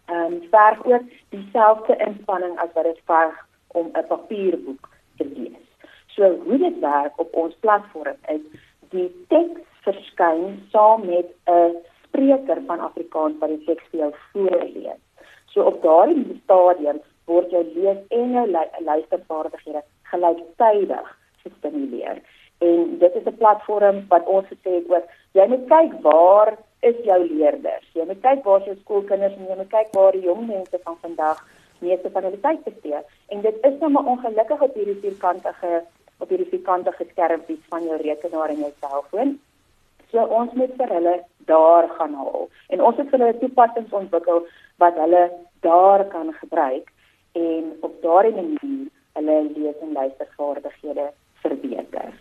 Ehm 0.07 0.33
um, 0.33 0.43
verg 0.51 0.85
ook 0.85 1.07
dieselfde 1.29 1.97
inspanning 1.97 2.59
as 2.59 2.73
wat 2.75 2.85
dit 2.85 3.01
verg 3.05 3.47
om 3.67 3.87
'n 3.93 4.07
papierboek 4.07 4.89
te 5.17 5.25
lees. 5.25 5.67
So 6.07 6.23
hoe 6.45 6.59
dit 6.59 6.79
werk 6.79 7.13
op 7.17 7.35
ons 7.35 7.55
platform 7.61 8.19
is 8.29 8.45
die 8.91 9.25
teks 9.29 9.61
verskyn 9.87 10.67
saam 10.71 11.07
met 11.07 11.29
'n 11.47 11.77
spreker 12.05 12.63
van 12.67 12.81
Afrikaans 12.81 13.39
wat 13.39 13.49
die 13.49 13.65
teks 13.65 13.85
vir 13.91 14.01
jou 14.01 14.13
voorlees. 14.33 15.03
So 15.47 15.63
op 15.63 15.83
daardie 15.83 16.41
stadium 16.45 17.01
word 17.27 17.51
jou 17.51 17.65
lees 17.75 17.99
en 18.11 18.33
jou 18.33 18.47
luistervaardighede 18.85 19.83
gelyktydig 20.13 21.19
gestimuleer. 21.43 22.23
En 22.59 22.99
dit 22.99 23.15
is 23.15 23.27
'n 23.27 23.37
platform 23.37 24.05
wat 24.09 24.27
ons 24.27 24.47
gesê 24.47 24.71
het 24.79 24.91
oor 24.91 25.03
jy 25.33 25.47
moet 25.49 25.67
kyk 25.69 25.93
waar 26.03 26.57
is 26.81 26.97
jou 27.05 27.21
leerders. 27.27 27.89
Jy 27.95 28.05
moet 28.07 28.21
kyk 28.21 28.45
waar 28.45 28.63
jou 28.65 28.77
skoolkinders 28.77 29.37
en 29.37 29.47
jy 29.49 29.57
moet 29.57 29.71
kyk 29.71 29.89
waar 29.93 30.13
die 30.13 30.27
jong 30.27 30.47
mense 30.47 30.79
van 30.85 30.97
vandag 31.01 31.39
meeste 31.79 32.11
van 32.11 32.23
hulle 32.23 32.41
tyd 32.41 32.65
bestee. 32.65 33.01
En 33.29 33.41
dit 33.41 33.57
is 33.63 33.79
nou 33.81 33.91
maar 33.91 34.05
ongelukkig 34.05 34.61
op 34.61 34.75
hierdie 34.75 35.01
vierkantige 35.01 35.83
op 36.19 36.29
hierdie 36.29 36.49
vierkantige 36.49 37.05
skermpies 37.11 37.63
van 37.69 37.85
jou 37.85 37.97
rekenaar 37.97 38.49
en 38.49 38.59
jou 38.59 38.73
selfoon. 38.81 39.41
So 40.11 40.23
ons 40.23 40.53
moet 40.53 40.75
vir 40.79 40.89
hulle 40.89 41.15
daar 41.51 41.89
gaan 41.99 42.15
haal. 42.15 42.49
En 42.69 42.83
ons 42.83 42.97
het 42.97 43.09
vir 43.11 43.19
hulle 43.19 43.39
toepassings 43.39 43.93
ontwikkel 43.93 44.47
wat 44.79 44.95
hulle 44.95 45.31
daar 45.61 46.05
kan 46.05 46.33
gebruik 46.41 46.93
en 47.33 47.73
op 47.81 47.95
daardie 48.03 48.35
manier 48.37 48.91
hulle 49.17 49.39
lees 49.55 49.81
en 49.85 49.93
luistervaardighede 49.93 51.07
verbeter. 51.45 52.13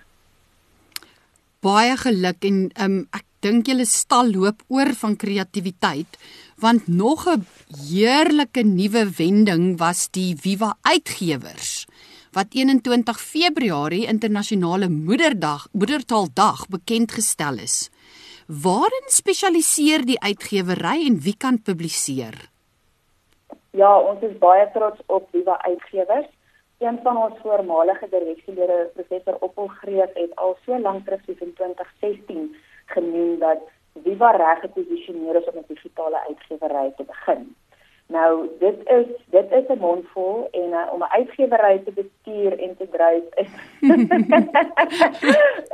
Baie 1.62 1.98
geluk 1.98 2.48
en 2.50 2.64
um, 2.82 2.98
ek 3.14 3.26
dink 3.46 3.70
julle 3.70 3.86
stal 3.90 4.32
loop 4.34 4.64
oor 4.70 4.94
van 4.98 5.18
kreatiwiteit 5.18 6.18
want 6.62 6.88
nog 6.88 7.28
'n 7.28 7.46
heerlike 7.90 8.64
nuwe 8.64 9.04
wending 9.18 9.78
was 9.78 10.10
die 10.10 10.36
Viva 10.36 10.78
Uitgewers 10.82 11.86
wat 12.32 12.54
21 12.56 13.20
Februarie 13.20 14.06
internasionale 14.08 14.90
moederdag 14.90 15.68
moedertaaldag 15.72 16.68
bekend 16.68 17.12
gestel 17.12 17.58
is. 17.58 17.90
Waarin 18.48 19.08
spesialiseer 19.08 20.06
die 20.06 20.20
uitgewery 20.20 21.06
en 21.08 21.20
wie 21.20 21.36
kan 21.38 21.62
publiseer? 21.62 22.51
Ja, 23.72 23.90
ons 24.00 24.22
is 24.28 24.38
baie 24.38 24.66
trots 24.74 25.00
op 25.06 25.28
Viva 25.32 25.54
Uitgewers. 25.64 26.28
Een 26.84 27.00
van 27.04 27.18
ons 27.18 27.38
voormalige 27.40 28.08
direksielede, 28.10 28.90
professor 28.94 29.38
Oppel 29.40 29.68
Greef, 29.68 30.14
het 30.14 30.36
al 30.36 30.58
so 30.66 30.80
lank 30.80 31.06
terug 31.06 31.28
in 31.28 31.54
2016 31.54 32.56
genoem 32.86 33.40
dat 33.40 33.64
Viva 34.04 34.32
reg 34.32 34.60
geposisioneer 34.60 35.36
is 35.36 35.48
om 35.54 35.58
'n 35.58 35.66
digitale 35.68 36.20
uitgewery 36.28 36.94
te 36.98 37.04
begin. 37.04 37.56
Nou, 38.12 38.50
dit 38.60 38.78
is 38.90 39.06
dit 39.26 39.52
is 39.52 39.68
'n 39.68 39.78
mondvol 39.80 40.48
en 40.52 40.70
uh, 40.70 40.94
om 40.94 41.00
'n 41.00 41.14
uitgewery 41.18 41.80
te 41.80 41.92
bestuur 41.92 42.60
en 42.60 42.78
te 42.78 42.88
dryf 42.90 43.24
is 43.44 43.52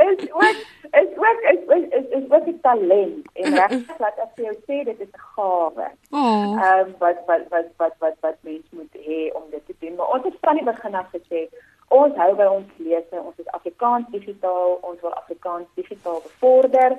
is 0.07 0.31
ook 0.31 0.57
is 1.01 1.09
ook 1.25 1.39
is 1.51 1.61
is 1.75 1.85
is, 1.99 2.05
is 2.17 2.31
ook 2.31 2.45
'n 2.45 2.59
talent 2.61 3.29
en 3.33 3.53
regtig 3.53 3.99
laat 3.99 4.17
ek 4.17 4.31
vir 4.35 4.45
jou 4.45 4.55
sê 4.67 4.83
dit 4.83 4.99
is 4.99 5.11
'n 5.13 5.25
gawe. 5.35 5.87
Oh. 6.11 6.61
Ehm 6.63 6.79
um, 6.79 6.95
wat 6.97 7.17
wat 7.25 7.43
wat 7.49 7.67
wat 7.77 7.93
wat 7.99 8.15
wat 8.19 8.37
mens 8.41 8.67
moet 8.69 8.93
hê 9.07 9.21
om 9.33 9.43
dit 9.49 9.65
te 9.65 9.75
doen. 9.79 9.95
Maar 9.95 10.13
ons 10.13 10.23
het 10.23 10.37
van 10.41 10.55
die 10.55 10.63
begin 10.73 10.95
af 10.95 11.09
gesê 11.17 11.49
ons 11.87 12.15
hou 12.15 12.35
by 12.35 12.45
ons 12.45 12.69
lese, 12.75 13.17
ons 13.27 13.37
is 13.37 13.47
Afrikaans 13.47 14.05
digitaal, 14.11 14.77
ons 14.81 15.01
wil 15.01 15.13
Afrikaans 15.13 15.67
digitaal 15.73 16.21
bevorder. 16.21 16.97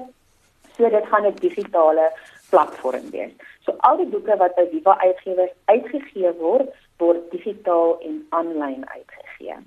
So 0.76 0.88
dit 0.88 1.06
gaan 1.06 1.26
'n 1.26 1.34
digitale 1.34 2.12
platform 2.50 3.10
wees. 3.10 3.32
So 3.64 3.74
al 3.88 3.96
die 4.00 4.08
boeke 4.12 4.36
wat 4.40 4.54
by 4.56 4.66
Viva 4.72 4.96
uitgewers 5.02 5.54
uitgegee 5.64 6.32
word, 6.40 6.70
word 7.02 7.30
digitaal 7.30 7.98
en 8.06 8.20
aanlyn 8.36 8.84
uitgegee. 8.88 9.58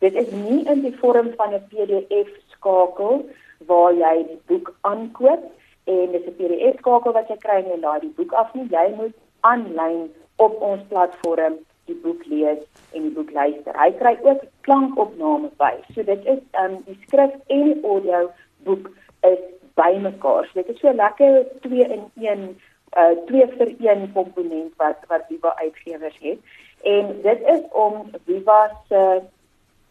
Dit 0.00 0.14
is 0.14 0.30
nie 0.32 0.62
in 0.72 0.84
die 0.86 0.96
vorm 1.00 1.32
van 1.36 1.54
'n 1.54 1.64
PDF 1.72 2.30
skakel 2.54 3.26
waar 3.66 3.92
jy 3.92 4.14
die 4.28 4.40
boek 4.46 4.74
aankoop 4.80 5.42
en 5.84 6.12
dis 6.12 6.26
'n 6.26 6.36
PDF 6.38 6.78
skakel 6.78 7.12
wat 7.12 7.28
jy 7.28 7.36
kry 7.36 7.58
en 7.62 7.72
jy 7.72 7.80
laai 7.80 8.00
die 8.00 8.14
boek 8.16 8.32
af 8.32 8.54
nie. 8.54 8.68
Jy 8.70 8.94
moet 8.96 9.16
aanlyn 9.40 10.10
op 10.36 10.60
ons 10.62 10.82
platform 10.88 11.58
die 11.84 11.98
boek 12.02 12.24
lees 12.26 12.62
en 12.92 13.02
die 13.02 13.14
boek 13.14 13.32
luister. 13.32 13.76
Hy 13.76 13.90
kry 13.98 14.16
ook 14.22 14.42
klankopname 14.60 15.50
by. 15.56 15.74
So 15.94 16.02
dit 16.02 16.24
is 16.24 16.42
um 16.64 16.78
die 16.86 16.98
skrif 17.06 17.34
en 17.46 17.84
audio 17.84 18.30
boek 18.64 18.90
is 19.20 19.42
bymekaar. 19.74 20.46
So 20.46 20.62
dit 20.62 20.68
is 20.68 20.80
so 20.80 20.92
lekker 20.92 21.44
2 21.60 21.84
in 21.96 22.04
1 22.14 22.60
uh 22.98 23.14
2 23.26 23.46
vir 23.58 23.74
1 23.78 24.12
komponent 24.12 24.72
wat 24.76 25.04
wat 25.08 25.26
Viva 25.28 25.54
uitgewers 25.56 26.18
het. 26.20 26.38
En 26.82 27.20
dit 27.22 27.40
is 27.54 27.62
om 27.70 28.10
Viva 28.24 28.70
se 28.88 29.20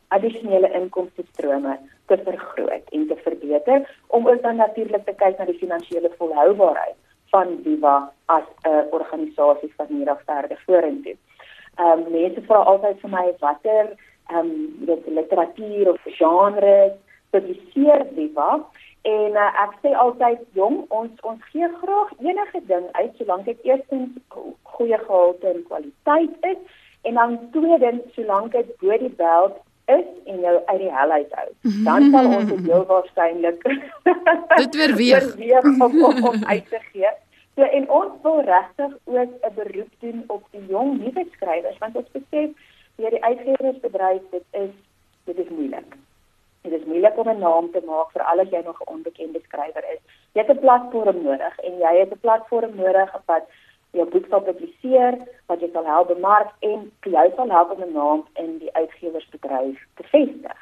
addisionele 0.07 0.71
inkomste 0.73 1.23
strome 1.31 1.77
te 2.05 2.17
vergroot 2.17 2.89
en 2.91 3.07
te 3.07 3.15
verbeter 3.15 3.85
om 4.07 4.27
ook 4.27 4.41
dan 4.41 4.55
natuurlik 4.55 5.05
te 5.05 5.13
kyk 5.13 5.37
na 5.37 5.45
die 5.45 5.59
finansiële 5.61 6.11
volhoubaarheid 6.17 6.97
van 7.29 7.59
Viva 7.63 8.11
as 8.25 8.47
'n 8.65 8.87
organisasie 8.91 9.73
van 9.77 9.85
hier 9.89 10.09
af 10.09 10.21
verder 10.25 10.61
vorentoe. 10.65 11.15
Ehm 11.75 11.99
um, 11.99 12.11
mense 12.11 12.41
vra 12.41 12.57
altyd 12.71 12.99
vir 12.99 13.09
my 13.09 13.27
watter 13.39 13.85
ehm 14.27 14.37
um, 14.37 15.03
literatuur 15.05 15.89
of 15.89 16.01
genre 16.03 16.95
publiseer 17.29 18.05
Viva 18.15 18.65
En 19.01 19.31
uh, 19.31 19.47
ek 19.63 19.77
sê 19.81 19.93
altyd 19.95 20.41
jong, 20.57 20.81
ons 20.89 21.21
ons 21.23 21.43
gee 21.53 21.67
graag 21.81 22.09
enige 22.19 22.61
ding 22.67 22.85
uit 22.91 23.11
solank 23.17 23.45
dit 23.45 23.59
eerstens 23.63 24.09
goeie 24.75 24.97
gehalte 24.97 25.47
en 25.47 25.63
kwaliteit 25.67 26.49
is 26.51 26.57
en 27.07 27.13
dan 27.13 27.37
tweedens 27.51 28.13
solank 28.13 28.51
dit 28.51 28.73
bo 28.81 28.97
die 28.97 29.13
beld 29.21 29.55
is 29.85 30.09
en 30.25 30.39
jou 30.39 30.55
uit 30.65 30.79
die 30.79 30.91
hel 30.91 31.11
uit 31.11 31.31
hou. 31.39 31.47
Dan 31.85 32.09
sal 32.11 32.27
ons 32.27 32.51
dit 32.51 32.67
heel 32.67 32.85
waarskynlik 32.91 33.63
dit 34.61 34.75
weer 34.75 34.95
weer 35.01 35.31
weer 35.37 35.63
om, 35.63 35.81
om, 35.87 36.23
om 36.33 36.45
uit 36.45 36.69
te 36.69 36.83
gee. 36.91 37.13
So 37.55 37.63
en 37.63 37.89
ons 38.01 38.19
wil 38.23 38.43
regtig 38.51 38.91
ook 39.05 39.31
'n 39.47 39.55
beroep 39.55 39.93
doen 39.99 40.23
op 40.27 40.43
die 40.51 40.65
jong 40.67 40.99
nuwe 40.99 41.25
skrywers 41.31 41.77
want 41.77 41.95
ons 41.95 42.11
besef 42.11 42.51
deur 42.95 43.15
die 43.15 43.23
uitgewersbedryf 43.23 44.21
dit 44.31 44.45
is 44.51 44.75
dit 45.23 45.37
is 45.37 45.49
moeilik. 45.49 45.97
Dit 46.61 46.71
is 46.71 46.85
moeilik 46.85 47.17
om 47.17 47.29
'n 47.29 47.39
naam 47.39 47.71
te 47.71 47.81
maak 47.85 48.11
vir 48.11 48.23
al 48.23 48.39
as 48.39 48.49
jy 48.49 48.61
nog 48.63 48.79
'n 48.81 48.91
onbekende 48.93 49.39
skrywer 49.43 49.85
is. 49.93 50.01
Jy 50.33 50.41
het 50.41 50.51
'n 50.51 50.59
platform 50.59 51.23
nodig 51.23 51.59
en 51.59 51.77
jy 51.77 51.93
het 51.99 52.11
'n 52.11 52.19
platform 52.19 52.75
nodig 52.75 53.11
wat 53.25 53.45
jou 53.91 54.09
boek 54.09 54.25
sal 54.29 54.41
publiseer, 54.41 55.17
wat 55.47 55.61
jy 55.61 55.69
sal 55.73 55.85
help 55.85 56.07
bemark 56.07 56.51
en 56.59 56.91
jou 57.01 57.31
sal 57.35 57.49
help 57.49 57.71
om 57.71 57.81
'n 57.83 57.93
naam 57.93 58.25
in 58.33 58.57
die 58.57 58.73
uitgewersbedryf 58.73 59.85
te 59.95 60.03
vestig. 60.03 60.59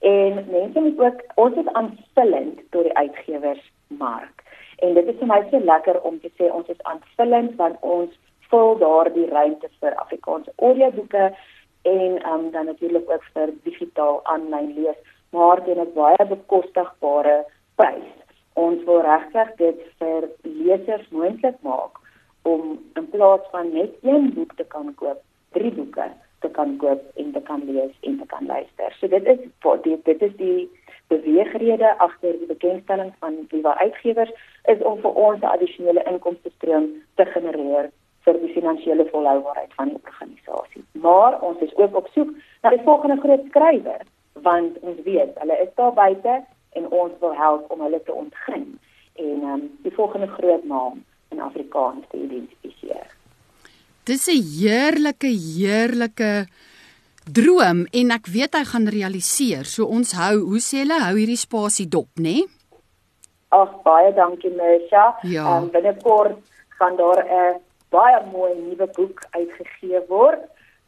En 0.00 0.46
mense 0.50 0.80
moet 0.80 1.00
ook 1.00 1.22
ons 1.34 1.56
is 1.56 1.72
aanvullend 1.72 2.60
tot 2.70 2.82
die 2.82 2.96
uitgewersmark. 2.96 4.42
En 4.76 4.94
dit 4.94 5.06
is 5.06 5.18
vir 5.18 5.26
my 5.26 5.46
so 5.50 5.58
lekker 5.58 6.00
om 6.00 6.20
te 6.20 6.30
sê 6.38 6.50
ons 6.52 6.68
is 6.68 6.82
aanvullend 6.82 7.56
want 7.56 7.76
ons 7.80 8.18
vul 8.50 8.78
daardie 8.78 9.28
ruimte 9.28 9.68
vir 9.80 9.94
Afrikaanse 9.94 10.52
audioboeke 10.56 11.36
en 11.82 12.30
um, 12.32 12.50
dan 12.50 12.64
natuurlik 12.64 13.10
ook 13.10 13.24
vir 13.32 13.52
digitaal 13.62 14.20
aanlyn 14.24 14.74
lees 14.74 14.98
maar 15.32 15.64
teen 15.64 15.80
'n 15.80 15.92
baie 15.94 16.24
bekostigbare 16.34 17.36
prys. 17.74 18.10
Ons 18.52 18.84
wil 18.84 19.00
regtig 19.00 19.54
dit 19.56 19.78
vir 19.98 20.28
lesers 20.42 21.08
moontlik 21.08 21.56
maak 21.60 21.94
om 22.42 22.62
in 22.94 23.08
plaas 23.08 23.44
van 23.50 23.72
net 23.72 23.92
een 24.02 24.32
boek 24.34 24.52
te 24.56 24.64
kan 24.64 24.94
koop, 24.94 25.20
drie 25.52 25.72
boeke 25.72 26.10
te 26.40 26.50
kan 26.50 26.76
koop 26.76 27.02
en 27.14 27.32
te 27.32 27.40
kan 27.40 27.64
lees 27.64 27.94
en 28.00 28.18
te 28.18 28.26
kan 28.26 28.46
luister. 28.46 28.96
So 28.98 29.08
dit 29.08 29.26
is 29.26 29.38
dit, 29.82 30.04
dit 30.04 30.22
is 30.22 30.36
die 30.36 30.70
beweegrede 31.08 31.98
agter 31.98 32.38
die 32.38 32.46
bekendstelling 32.46 33.12
van 33.18 33.34
Viva 33.48 33.78
Uitgewers 33.78 34.32
is 34.64 34.82
om 34.82 35.00
vir 35.00 35.12
ons 35.26 35.40
'n 35.40 35.52
addisionele 35.54 36.02
inkomste 36.12 36.50
stroom 36.56 36.86
te 37.14 37.24
genereer 37.24 37.90
vir 38.24 38.38
die 38.40 38.52
finansiële 38.54 39.06
volhoubaarheid 39.10 39.72
van 39.74 39.88
die 39.88 40.00
organisasie. 40.04 40.84
Maar 40.92 41.40
ons 41.40 41.58
is 41.58 41.76
ook 41.76 41.96
op 41.96 42.08
soek 42.14 42.30
na 42.62 42.70
die 42.70 42.84
volgende 42.84 43.20
groot 43.20 43.44
skrywer 43.48 44.02
want 44.32 44.78
ons 44.80 44.98
weet 45.04 45.38
hulle 45.38 45.58
is 45.62 45.72
daar 45.76 45.92
buite 45.92 46.42
en 46.72 46.88
ons 46.88 47.12
wil 47.20 47.34
help 47.34 47.70
om 47.70 47.80
hulle 47.80 48.02
te 48.02 48.12
ontgin 48.12 48.78
en 49.14 49.42
um, 49.44 49.64
die 49.82 49.92
volgende 49.92 50.26
groot 50.26 50.64
naam 50.64 51.04
in 51.28 51.40
Afrikaans 51.40 52.04
te 52.10 52.16
identifiseer. 52.16 53.08
Dis 54.04 54.26
'n 54.28 54.42
heerlike 54.58 55.26
heerlike 55.26 56.46
droom 57.30 57.86
en 57.92 58.10
ek 58.10 58.26
weet 58.26 58.54
hy 58.54 58.64
gaan 58.64 58.88
realiseer. 58.88 59.64
So 59.64 59.86
ons 59.86 60.12
hou, 60.12 60.38
hoe 60.38 60.60
sê 60.60 60.82
hulle, 60.82 60.98
hou 61.04 61.14
hierdie 61.16 61.38
spasie 61.38 61.88
dop, 61.88 62.10
né? 62.16 62.22
Nee? 62.22 62.48
Ag 63.52 63.82
baie 63.84 64.12
dankie 64.16 64.50
Mersha. 64.56 65.18
Ja. 65.28 65.44
Um, 65.56 65.68
binnekort 65.70 66.38
gaan 66.78 66.96
daar 66.96 67.20
'n 67.24 67.60
baie 67.90 68.18
mooi 68.32 68.54
nuwe 68.56 68.88
boek 68.96 69.26
uitgegee 69.30 70.00
word. 70.08 70.40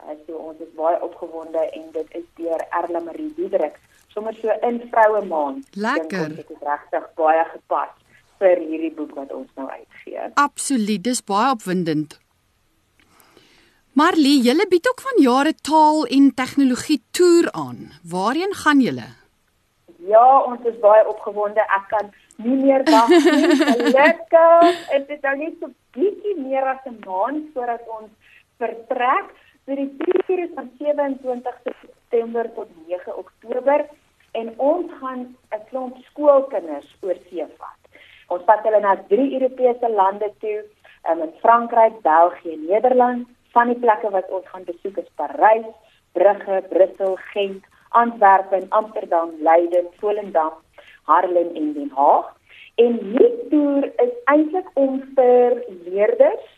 Uh, 0.05 0.17
so 0.27 0.37
ons 0.37 0.61
is 0.61 0.73
baie 0.77 0.97
opgewonde 1.03 1.61
en 1.73 1.85
dit 1.93 2.17
is 2.21 2.25
deur 2.37 2.61
Erla 2.71 3.01
Marie 3.01 3.33
Diederik. 3.37 3.79
Sommers 4.13 4.41
so 4.41 4.53
in 4.69 4.83
vroue 4.91 5.25
maand. 5.27 5.67
Lekker. 5.75 6.37
Dit 6.37 6.51
is 6.51 6.61
regtig 6.61 7.07
baie 7.17 7.45
gepas 7.53 7.95
vir 8.43 8.61
hierdie 8.61 8.93
boek 8.95 9.15
wat 9.17 9.33
ons 9.33 9.49
nou 9.57 9.69
uitgee. 9.71 10.29
Absoluut, 10.35 11.03
dis 11.03 11.23
baie 11.25 11.51
opwindend. 11.55 12.19
Marlie, 13.95 14.41
julle 14.43 14.67
bied 14.67 14.89
ook 14.91 15.01
van 15.07 15.21
jare 15.23 15.53
taal 15.55 16.01
en 16.17 16.33
tegnologie 16.35 16.99
toer 17.15 17.49
aan. 17.53 17.93
Waarheen 18.11 18.55
gaan 18.63 18.81
julle? 18.83 19.07
Ja, 20.09 20.27
ons 20.43 20.67
is 20.67 20.77
baie 20.83 21.05
opgewonde. 21.09 21.63
Ek 21.77 21.87
kan 21.93 22.11
nie 22.43 22.57
meer 22.59 22.83
wag 22.91 23.09
nie. 23.09 23.93
Lekker. 23.95 24.67
Dit 24.91 25.15
is 25.15 25.23
nou 25.23 25.37
net 25.39 25.55
so 25.61 25.71
bietjie 25.95 26.35
meer 26.41 26.67
as 26.75 26.83
'n 26.91 26.99
maand 27.07 27.55
voordat 27.55 27.87
ons 27.87 28.11
vertrek. 28.59 29.31
So 29.65 29.73
die 29.79 29.89
toer 29.97 30.41
is 30.45 30.51
van 30.53 30.67
27 30.77 31.55
September 31.65 32.49
tot 32.55 32.73
9 32.89 33.15
Oktober 33.17 33.85
en 34.41 34.51
ons 34.57 34.91
gaan 35.01 35.23
'n 35.57 35.63
klomp 35.71 35.97
skoolkinders 36.09 36.91
oor 37.01 37.17
see 37.29 37.47
vat. 37.61 37.81
Ons 38.29 38.45
vat 38.45 38.67
hulle 38.67 38.81
na 38.81 38.95
drie 39.13 39.31
Europese 39.39 39.89
lande 39.89 40.29
toe, 40.41 40.59
um, 41.09 41.23
in 41.23 41.33
Frankryk, 41.41 41.97
België, 42.03 42.57
Nederland. 42.57 43.27
Van 43.55 43.73
die 43.73 43.81
plekke 43.85 44.11
wat 44.11 44.29
ons 44.31 44.49
gaan 44.53 44.65
besoek 44.65 44.97
is 44.97 45.15
Parys, 45.17 45.71
Brugge, 46.13 46.63
Brussel, 46.69 47.17
Gent, 47.33 47.65
Antwerpen, 47.89 48.67
Amsterdam, 48.69 49.31
Leiden, 49.41 49.87
Volendam, 50.01 50.53
Haarlem 51.03 51.55
en 51.55 51.73
Den 51.73 51.91
Haag. 51.95 52.37
En 52.75 52.93
hierdie 52.99 53.49
toer 53.49 53.85
is 53.97 54.15
eintlik 54.25 54.69
om 54.75 55.01
vir 55.15 55.65
leerders 55.85 56.54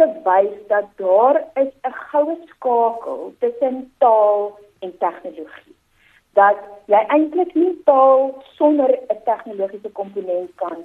te 0.00 0.08
wys 0.24 0.52
dat 0.68 0.86
daar 0.96 1.36
is 1.62 1.72
'n 1.88 1.96
goue 2.10 2.36
skakel 2.52 3.34
tussen 3.38 3.92
taal 3.98 4.58
en 4.78 4.98
tegnologie. 4.98 5.76
Dat 6.32 6.56
jy 6.86 7.00
eintlik 7.16 7.54
nie 7.54 7.82
taal 7.84 8.42
sonder 8.56 8.90
'n 8.90 9.20
tegnologiese 9.24 9.92
komponent 9.92 10.50
kan 10.54 10.78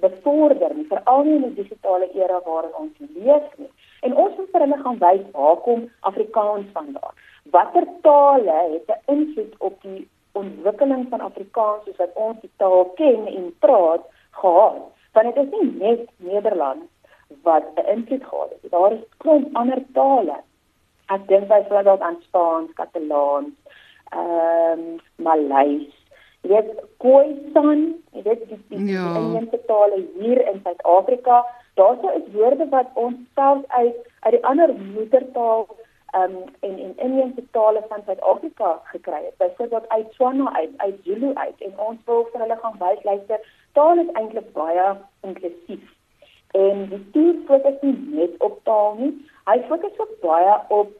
bevorder 0.00 0.74
nie, 0.74 0.86
veral 0.86 1.22
nie 1.24 1.34
in 1.34 1.42
die 1.42 1.62
digitale 1.62 2.08
era 2.14 2.40
waarin 2.44 2.74
ons 2.74 2.94
leef 2.98 3.46
nie. 3.56 3.72
En 4.00 4.16
ons 4.16 4.36
moet 4.36 4.50
vir 4.52 4.60
hulle 4.60 4.82
gaan 4.82 4.98
wys 4.98 5.24
waar 5.32 5.56
kom 5.56 5.90
Afrikaans 6.00 6.66
vandaan. 6.72 7.14
Watter 7.50 7.86
tale 8.02 8.58
het 8.72 8.88
'n 8.88 9.12
invloed 9.14 9.54
op 9.58 9.82
die 9.82 10.08
ontwikkeling 10.32 11.06
van 11.08 11.20
Afrikaans 11.20 11.84
soos 11.84 11.96
wat 11.96 12.14
ons 12.14 12.40
die 12.40 12.50
taal 12.56 12.84
ken 12.84 13.26
en 13.26 13.54
praat 13.58 14.04
gehad? 14.30 14.82
Want 15.12 15.34
dit 15.34 15.44
is 15.44 15.50
nie 15.50 15.72
net 15.78 16.08
Nederlands 16.16 16.86
wat 17.42 17.64
'n 17.74 17.88
invloed 17.94 18.24
gehad 18.24 18.50
het. 18.50 18.70
Daar 18.70 18.92
is 18.92 19.04
klomp 19.16 19.56
ander 19.56 19.82
tale. 19.92 20.36
Ek 21.06 21.28
dink 21.28 21.48
byvoorbeeld 21.48 22.00
aan 22.00 22.16
Spaans, 22.20 22.72
Katalaans, 22.72 23.54
ehm 24.08 24.78
um, 24.78 25.00
Maleis. 25.16 25.94
Jy 26.40 26.48
weet 26.48 26.82
Khoisan, 26.96 27.94
jy 28.12 28.22
weet 28.22 28.48
die 28.48 28.58
die 28.68 28.84
ja. 28.92 29.16
Indiese 29.16 29.60
tale 29.66 30.04
hier 30.18 30.40
in 30.52 30.60
Suid-Afrika. 30.64 31.44
Daar 31.74 31.96
sou 32.00 32.12
is 32.18 32.32
woorde 32.32 32.68
wat 32.68 32.86
ons 32.94 33.16
self 33.34 33.64
uit 33.66 33.96
uit 34.20 34.34
die 34.34 34.44
ander 34.44 34.74
moedertaal 34.74 35.66
ehm 36.10 36.22
um, 36.22 36.44
en 36.60 36.78
en 36.78 36.98
Indiese 36.98 37.50
tale 37.50 37.84
van 37.88 38.02
Suid-Afrika 38.06 38.80
gekry 38.84 39.24
het. 39.24 39.36
Byvoorbeeld 39.36 39.88
uit 39.88 40.10
Tswana 40.10 40.54
uit, 40.54 40.70
uit 40.76 40.94
Zulu 41.04 41.34
uit 41.34 41.58
en 41.58 41.78
ons 41.78 41.98
wil 42.04 42.28
vir 42.32 42.40
hulle 42.40 42.58
gaan 42.62 42.78
wys 42.78 43.02
luister, 43.02 43.40
taal 43.72 43.98
is 43.98 44.12
eintlik 44.12 44.52
baie 44.52 44.96
inklusief. 45.20 45.95
En 46.56 46.86
die 46.92 47.02
toer 47.14 47.34
fokus 47.48 47.82
nie 47.82 47.96
net 48.20 48.38
op 48.48 48.60
taal 48.68 48.94
nie, 49.00 49.12
hy 49.50 49.58
fokus 49.68 49.98
ook 50.02 50.14
baie 50.22 50.54
op 50.78 50.94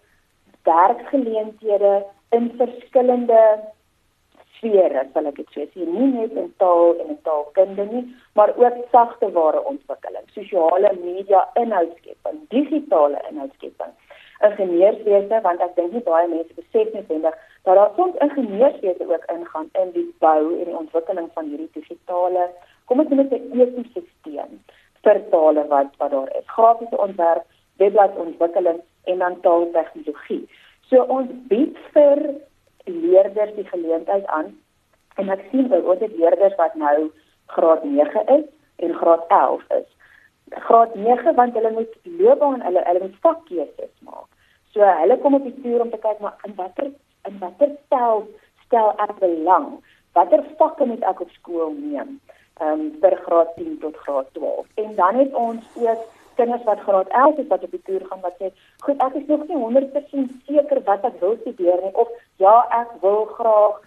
werkgeleenthede 0.68 1.94
in 2.36 2.50
verskillende 2.58 3.40
sfere, 4.56 5.04
sal 5.12 5.28
ek 5.30 5.38
dit 5.40 5.54
sê. 5.54 5.66
So, 5.72 5.86
nie 5.86 6.10
net 6.14 6.36
in 6.36 6.50
taal 6.62 6.96
en 7.02 7.14
in 7.14 7.20
taalkunde 7.28 7.86
nie, 7.92 8.04
maar 8.38 8.52
ook 8.60 8.78
sagte 8.92 9.30
ware 9.36 9.62
ontwikkeling, 9.72 10.26
sosiale 10.34 10.92
media 11.00 11.44
inhoudskepping, 11.62 12.42
digitale 12.54 13.22
inhoudskepping. 13.30 13.92
Ingenieurswese 14.46 15.40
want 15.44 15.62
ek 15.64 15.76
dink 15.78 15.94
nie 15.96 16.04
baie 16.04 16.28
mense 16.28 16.56
besef 16.58 16.92
noodwendig 16.92 17.36
dat 17.66 17.78
daar 17.78 17.92
soms 17.96 18.18
ingenieurswese 18.26 19.06
ook 19.08 19.24
ingaan 19.32 19.70
in 19.82 19.92
die 19.94 20.08
bou 20.24 20.40
en 20.58 20.68
die 20.68 20.76
ontwikkeling 20.76 21.30
van 21.34 21.48
hierdie 21.48 21.70
digitale 21.78 22.50
kom 22.86 23.00
ons 23.02 23.08
noem 23.08 23.24
dit 23.28 23.32
'n 23.40 23.62
ekosisteem 23.64 24.60
vir 25.06 25.22
tale 25.30 25.66
wat 25.70 25.94
wat 26.02 26.10
daar 26.10 26.30
is. 26.38 26.46
Grafiese 26.56 26.98
ontwerp, 27.06 27.44
webbladontwikkeling 27.82 28.80
en 29.04 29.18
dan 29.18 29.40
taaltegnologie. 29.40 30.44
So 30.90 31.02
ons 31.16 31.30
bied 31.50 31.78
vir 31.94 32.22
leerders 32.86 33.54
die 33.58 33.66
geleentheid 33.70 34.26
aan 34.26 34.52
en 35.16 35.32
ek 35.34 35.44
sien 35.50 35.68
dat 35.72 35.84
ons 35.84 36.02
het 36.04 36.14
leerders 36.18 36.54
wat 36.60 36.74
nou 36.78 37.10
graad 37.54 37.84
9 37.84 38.24
is 38.38 38.46
en 38.86 38.94
graad 39.00 39.24
11 39.28 39.62
is. 39.78 39.88
Graad 40.68 40.94
9 40.94 41.34
want 41.34 41.58
hulle 41.58 41.72
moet 41.78 41.94
loopbaan 42.18 42.62
hulle 42.66 42.82
hulle 42.88 43.04
moet 43.06 43.20
vakkeuses 43.28 43.92
maak. 44.08 44.28
So 44.74 44.84
hulle 45.02 45.18
kom 45.22 45.38
op 45.38 45.46
die 45.48 45.56
toer 45.62 45.86
om 45.86 45.90
te 45.90 46.02
kyk 46.02 46.22
maar 46.22 46.38
in 46.48 46.54
watter 46.58 46.90
in 47.30 47.38
watter 47.42 47.74
stel 47.86 48.26
stel 48.66 48.92
ek 49.06 49.18
belang. 49.22 49.76
Watter 50.18 50.42
vakke 50.58 50.86
moet 50.88 51.02
ek 51.06 51.20
op 51.26 51.32
skool 51.38 51.74
neem? 51.78 52.18
Ehm 52.60 52.80
um, 52.80 52.92
vir 53.00 53.16
graad 53.24 53.56
10 53.56 53.78
tot 53.80 53.96
graad 53.96 54.26
12. 54.32 54.66
En 54.74 54.94
dan 54.94 55.14
het 55.14 55.34
ons 55.34 55.64
ook 55.74 56.04
kinders 56.34 56.64
wat 56.64 56.80
graad 56.80 57.08
11 57.08 57.38
is 57.38 57.46
wat 57.46 57.62
op 57.62 57.70
die 57.70 57.82
toer 57.84 58.06
gaan 58.08 58.20
wat 58.20 58.36
sê, 58.40 58.50
"Goed, 58.84 59.02
ek 59.06 59.14
is 59.14 59.26
nog 59.26 59.46
nie 59.48 59.56
100% 59.56 60.30
seker 60.46 60.82
wat 60.84 61.04
ek 61.04 61.20
wil 61.20 61.36
studeer 61.40 61.80
nie 61.82 61.94
of 61.94 62.08
ja, 62.36 62.66
ek 62.80 62.90
wil 63.00 63.24
graag 63.24 63.80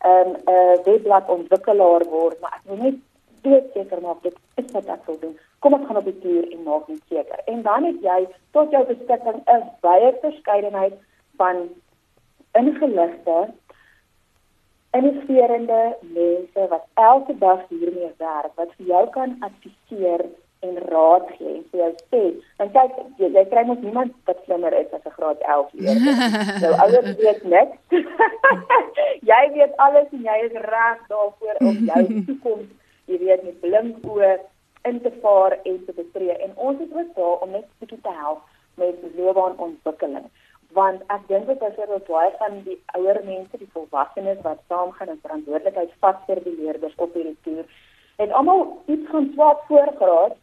ehm 0.00 0.28
um, 0.28 0.32
'n 0.32 0.50
uh, 0.50 0.84
webblad 0.84 1.28
ontwikkelaar 1.28 2.04
word, 2.04 2.40
maar 2.40 2.54
ek 2.58 2.64
wil 2.64 2.76
net 2.76 2.94
weet 3.42 3.72
seker 3.74 4.00
maak 4.00 4.22
dit 4.22 4.36
is 4.54 4.72
wat 4.72 4.86
ek 4.86 5.06
wil 5.06 5.18
doen." 5.18 5.38
Kom 5.58 5.74
ek 5.74 5.86
gaan 5.86 5.96
op 5.96 6.04
die 6.04 6.18
toer 6.18 6.52
en 6.52 6.62
maak 6.62 6.88
net 6.88 7.00
seker. 7.08 7.40
En 7.44 7.62
dan 7.62 7.84
het 7.84 8.00
jy 8.00 8.28
tot 8.50 8.70
jou 8.70 8.84
beskikking 8.86 9.42
'n 9.46 9.62
baie 9.80 10.12
verskeidenheid 10.20 10.94
van 11.36 11.56
ingeligte 12.52 13.50
innoverende 14.92 15.96
mense 16.00 16.68
wat 16.68 16.84
elke 16.94 17.38
dag 17.38 17.60
hiermee 17.68 18.12
werk 18.18 18.52
wat 18.54 18.72
vir 18.76 18.86
jou 18.86 19.04
kan 19.10 19.36
adviseer 19.40 20.24
en 20.60 20.78
raad 20.90 21.26
gee 21.36 21.54
en 21.54 21.64
vir 21.70 21.80
jou 21.82 21.92
sê 22.12 22.22
dan 22.60 22.72
kyk 22.76 22.96
jy, 23.20 23.30
jy 23.36 23.44
kry 23.50 23.64
mos 23.68 23.82
niemand 23.82 24.14
wat 24.30 24.40
slimmer 24.44 24.74
is 24.80 24.92
as 24.96 25.04
'n 25.04 25.16
graad 25.18 25.40
11 25.40 25.70
leerder. 25.72 26.16
nou 26.62 26.72
ouers 26.84 27.12
weet 27.22 27.42
niks. 27.44 27.78
jy 29.30 29.42
weet 29.58 29.76
alles 29.76 30.08
en 30.18 30.26
jy 30.30 30.38
is 30.48 30.56
reg 30.72 31.00
daarvoor 31.12 31.56
om 31.70 31.78
jou 31.90 32.02
toekoms, 32.28 32.70
jy 33.06 33.18
weet 33.24 33.44
met 33.44 33.60
blink 33.60 34.10
oë 34.12 34.32
in 34.88 35.00
te 35.00 35.12
vaar 35.22 35.58
en 35.62 35.84
te 35.84 35.92
betree 35.92 36.36
en 36.46 36.52
ons 36.56 36.80
is 36.80 36.92
ook 36.92 37.14
daar 37.14 37.42
om 37.44 37.50
net 37.50 37.66
bietjie 37.78 38.00
te 38.02 38.14
help 38.22 38.42
met 38.80 38.96
loopbaanontwikkeling 39.16 40.28
want 40.78 41.02
ek 41.14 41.28
dink 41.28 41.46
dit 41.50 41.62
is 41.68 41.78
oor 41.82 42.00
baie 42.08 42.32
van 42.38 42.56
die 42.64 42.78
ouer 42.98 43.20
mense, 43.24 43.60
die 43.60 43.70
volwassenes 43.74 44.42
wat 44.44 44.64
saamgaan 44.68 45.12
en 45.14 45.22
verantwoordelikheid 45.22 45.92
vat 46.04 46.24
vir 46.28 46.42
die 46.44 46.56
leerders 46.60 46.96
op 47.06 47.14
hierdie 47.16 47.38
toer. 47.46 47.64
Het 48.20 48.32
almal 48.32 48.66
iets 48.92 49.08
van 49.12 49.30
swat 49.34 49.62
voorgraad 49.68 50.36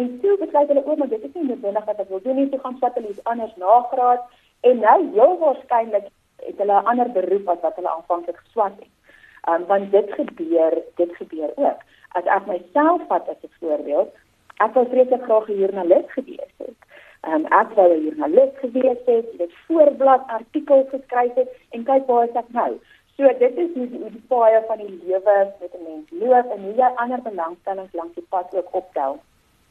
en 0.00 0.08
toe 0.22 0.36
besluit 0.40 0.72
hulle 0.72 0.96
maar 0.96 1.12
dit 1.12 1.28
is 1.28 1.34
nie 1.34 1.48
noodwendig 1.50 1.84
wat 1.90 2.00
ek 2.04 2.10
wil 2.14 2.24
doen 2.24 2.40
nie, 2.40 2.48
toe 2.50 2.60
gaan 2.64 2.78
swat 2.80 2.98
hulle 2.98 3.12
iets 3.14 3.24
anders 3.34 3.54
nagraad 3.62 4.26
en 4.70 4.82
nou 4.86 4.98
heel 5.14 5.38
waarskynlik 5.44 6.10
het 6.46 6.58
hulle 6.58 6.80
'n 6.80 6.90
ander 6.92 7.10
beroep 7.18 7.48
as 7.48 7.62
wat 7.62 7.76
hulle 7.76 7.94
aanvanklik 7.94 8.38
geswat 8.44 8.76
het. 8.78 8.92
Um, 9.50 9.66
want 9.66 9.90
dit 9.90 10.12
gebeur, 10.12 10.78
dit 10.94 11.16
gebeur 11.16 11.50
ook. 11.56 11.80
As 12.18 12.24
ek 12.24 12.46
myself 12.46 13.02
vat 13.08 13.28
as 13.28 13.42
'n 13.42 13.50
voorbeeld, 13.60 14.10
ek 14.56 14.74
wou 14.74 14.86
vreeslik 14.88 15.22
graag 15.22 15.48
'n 15.48 15.58
joernalis 15.58 16.08
gewees 16.16 16.54
het. 16.56 16.78
Um, 17.22 17.44
ek 17.54 17.74
wou 17.78 17.86
'n 17.94 18.02
joernalis 18.04 18.54
gewees 18.60 19.02
het, 19.06 19.26
dit 19.38 19.52
voorblad 19.66 20.22
artikels 20.26 20.88
geskryf 20.90 21.34
het 21.34 21.50
en 21.70 21.84
kyk 21.84 22.06
waar 22.06 22.24
is 22.28 22.34
ek 22.34 22.48
nou. 22.50 22.72
So 23.16 23.28
dit 23.38 23.56
is 23.56 23.70
hoe 23.74 23.86
die, 23.88 24.00
hoe 24.00 24.10
die 24.10 24.24
paai 24.28 24.62
van 24.66 24.78
die 24.78 25.00
lewe 25.04 25.36
met 25.60 25.74
'n 25.74 25.84
mens 25.86 26.08
loop 26.10 26.50
en 26.54 26.62
hoe 26.64 26.74
jy 26.74 26.90
ander 27.02 27.22
belangstellings 27.22 27.92
langs 27.92 28.14
die 28.14 28.26
pad 28.28 28.54
ook 28.54 28.74
optel. 28.74 29.18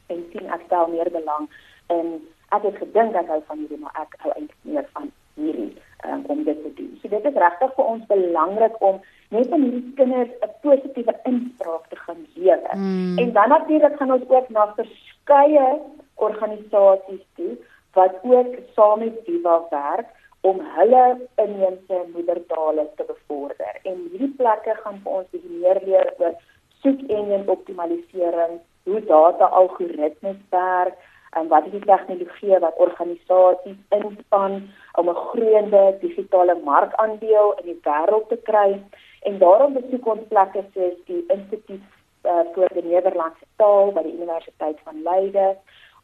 En 0.07 0.25
sien 0.31 0.47
ek 0.49 0.61
stel 0.65 0.87
meer 0.87 1.11
belang 1.11 1.49
in 1.87 2.07
ek 2.49 2.63
het 2.63 2.77
gedink 2.77 3.15
ek 3.15 3.27
hou 3.27 3.41
van 3.47 3.57
hierdie 3.57 3.79
maar 3.79 3.97
ek 4.01 4.15
hou 4.23 4.31
eintlik 4.35 4.61
meer 4.61 4.87
van 4.93 5.11
hierdie 5.33 5.73
um, 6.05 6.23
om 6.27 6.43
dit 6.43 6.63
te 6.63 6.73
doen. 6.73 6.97
So 7.01 7.07
dit 7.07 7.25
is 7.25 7.41
regtig 7.43 7.73
vir 7.75 7.85
ons 7.85 8.05
belangrik 8.05 8.81
om 8.81 9.01
net 9.29 9.51
om 9.51 9.61
hierdie 9.61 9.93
kinders 9.99 10.31
'n 10.39 10.53
positiewe 10.61 11.15
inspraak 11.23 11.87
te 11.89 11.95
gaan 11.95 12.25
gee. 12.33 12.55
Mm. 12.73 13.17
En 13.17 13.31
dan 13.31 13.49
natuurlik 13.49 13.97
gaan 13.97 14.11
ons 14.11 14.29
ook 14.29 14.49
na 14.49 14.73
verskeie 14.75 15.79
organisasies 16.27 17.25
toe 17.36 17.53
wat 17.97 18.23
ook 18.23 18.55
saam 18.75 18.99
met 18.99 19.25
Diva 19.25 19.57
werk 19.69 20.07
om 20.41 20.62
hulle 20.75 21.27
inheemse 21.36 21.97
moedertale 22.13 22.88
te 22.95 23.03
bevorder. 23.07 23.79
En 23.84 23.97
hierdie 24.12 24.34
plekke 24.38 24.75
gaan 24.84 24.99
vir 25.03 25.19
ons 25.19 25.45
meer 25.62 25.79
leer 25.86 26.13
oor 26.17 26.36
soek 26.81 27.01
engine 27.07 27.45
optimalisering, 27.55 28.60
hoe 28.89 29.01
data 29.05 29.49
algoritmes 29.62 30.39
werk 30.49 30.97
en 31.39 31.47
wat 31.47 31.67
is 31.69 31.75
die 31.77 31.86
tegnologie 31.86 32.57
wat 32.63 32.79
organisasies 32.86 33.77
inspan 33.97 34.57
om 34.99 35.10
'n 35.10 35.21
groeiende 35.27 35.84
digitale 36.01 36.55
markandeel 36.63 37.53
in 37.60 37.65
die 37.65 37.81
wêreld 37.88 38.27
te 38.29 38.39
kry. 38.49 38.81
En 39.21 39.38
daarom 39.38 39.73
besoek 39.73 40.05
ons 40.05 40.27
plekke 40.27 40.63
soos 40.73 40.97
die 41.05 41.23
Instituut 41.27 41.86
uh, 42.23 42.43
vir 42.53 42.69
die 42.73 42.88
Nederlandse 42.89 43.45
Taal 43.55 43.91
by 43.91 44.03
die 44.03 44.17
Universiteit 44.17 44.79
van 44.84 45.03
Leiden 45.03 45.55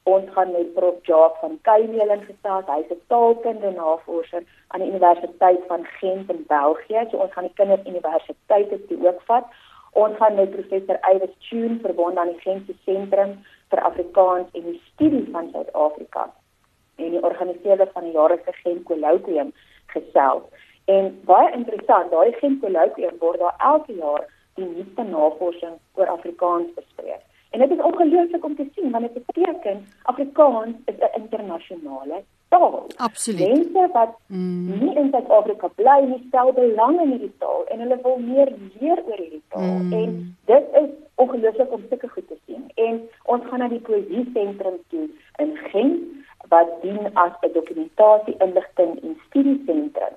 ons 0.07 0.29
gaan 0.35 0.51
met 0.51 0.73
prof 0.73 0.99
Jacques 1.09 1.39
van 1.43 1.59
Kuimeling 1.67 2.23
gesels. 2.29 2.69
Hy's 2.73 2.91
'n 2.95 3.01
taalkunde 3.11 3.71
navorser 3.71 4.43
aan 4.67 4.81
die 4.81 4.89
Universiteit 4.89 5.61
van 5.67 5.85
Gent 5.99 6.29
in 6.29 6.43
België. 6.47 7.07
So 7.09 7.17
ons 7.17 7.33
gaan 7.33 7.47
die 7.49 7.57
kinders 7.59 7.87
universiteite 7.91 8.85
toe 8.87 9.07
ook 9.07 9.21
vat. 9.29 9.45
Ons 9.91 10.17
gaan 10.17 10.35
met 10.35 10.51
professor 10.51 10.97
Iwes 11.13 11.35
Tune 11.49 11.79
verbonde 11.81 12.19
aan 12.19 12.33
die 12.33 12.39
Gentse 12.39 12.73
Sentrum 12.85 13.31
vir 13.69 13.79
Afrikaans 13.89 14.47
en 14.51 14.63
die 14.63 14.81
studie 14.93 15.27
van 15.31 15.49
Suid-Afrika 15.51 16.33
en 16.95 17.09
die 17.09 17.23
organiseerder 17.23 17.89
van 17.93 18.03
die 18.03 18.11
jaarlikse 18.11 18.53
Gent 18.53 18.83
Colloquium 18.83 19.53
gesels. 19.85 20.43
En 20.85 21.19
baie 21.25 21.51
interessant, 21.51 22.11
daai 22.11 22.31
Gent 22.31 22.61
Colloquium 22.61 23.17
word 23.19 23.39
daar 23.39 23.55
elke 23.57 23.93
jaar 23.93 24.27
die 24.55 24.65
nuutste 24.65 25.03
navorsing 25.03 25.75
oor 25.93 26.07
Afrikaans 26.07 26.73
bespreek. 26.75 27.26
En 27.49 27.59
dit 27.59 27.71
is 27.71 27.83
ongelooflik 27.83 28.45
om 28.45 28.55
te 28.55 28.67
sien 28.75 28.91
want 28.91 29.13
dit 29.13 29.25
beteken 29.25 29.85
Afrikaans 30.03 30.75
is 30.85 30.95
'n 30.99 31.21
internasionale 31.21 32.23
taal. 32.49 32.85
Absoluut. 32.95 33.47
Mense 33.47 33.89
wat 33.93 34.17
mm. 34.27 34.79
nie 34.79 34.95
in 34.95 35.09
Suid-Afrika 35.11 35.67
bly 35.67 35.99
nie, 36.05 36.23
stel 36.27 36.53
belang 36.53 37.01
in 37.01 37.09
hierdie 37.09 37.37
taal 37.37 37.65
en 37.67 37.79
hulle 37.79 37.99
wil 38.01 38.17
meer 38.17 38.53
leer 38.79 39.03
oor 39.05 39.17
hierdie 39.17 39.43
taal. 39.47 39.77
Mm. 39.79 39.93
En 39.93 40.35
dit 40.45 40.65
is 40.81 40.89
ongelooflik 41.15 41.71
om 41.71 41.83
sulke 41.89 42.07
goed 42.07 42.27
te 42.27 42.37
sien. 42.45 42.71
En 42.75 43.01
ons 43.23 43.43
gaan 43.49 43.59
na 43.59 43.67
die 43.67 43.79
poesie 43.79 44.29
sentrum 44.33 44.79
toe 44.87 45.09
in 45.35 45.57
Gent 45.71 45.99
wat 46.47 46.69
dien 46.81 47.13
as 47.13 47.33
'n 47.41 47.53
dokumentasie, 47.53 48.35
inligting 48.37 49.03
en 49.03 49.17
studiesentrum 49.27 50.15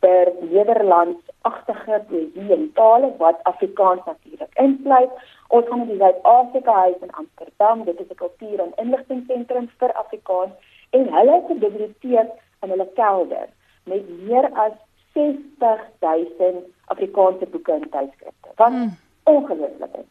vir 0.00 0.30
Nederlandsagtige 0.40 2.00
poesie 2.08 2.52
en 2.56 2.66
tale 2.74 3.12
wat 3.18 3.40
Afrikaans 3.50 4.04
natuurlik 4.06 4.60
insluit. 4.64 5.10
Ons 5.48 5.66
gaan 5.68 5.82
na 5.82 5.88
die 5.90 5.98
Suid-Afrika 6.00 6.76
Huis 6.84 7.02
in 7.06 7.16
Amsterdam, 7.22 7.84
dit 7.84 8.00
is 8.00 8.10
'n 8.10 8.20
kultuur- 8.22 8.62
en 8.66 8.72
inligtingseentrum 8.84 9.68
vir 9.78 9.92
Afrikaans 9.92 10.52
en 10.90 11.12
hulle 11.16 11.32
het 11.32 11.50
'n 11.50 11.58
biblioteek 11.58 12.30
in 12.62 12.68
hulle 12.68 12.88
kelder 12.94 13.48
met 13.84 14.08
meer 14.26 14.50
as 14.52 14.72
60000 15.12 16.64
Afrikaanse 16.86 17.46
boeke 17.46 17.72
en 17.72 17.90
tydskrifte. 17.90 18.48
Wat 18.56 18.70
mm. 18.70 18.96
ongelooflik 19.24 19.94
is. 20.02 20.08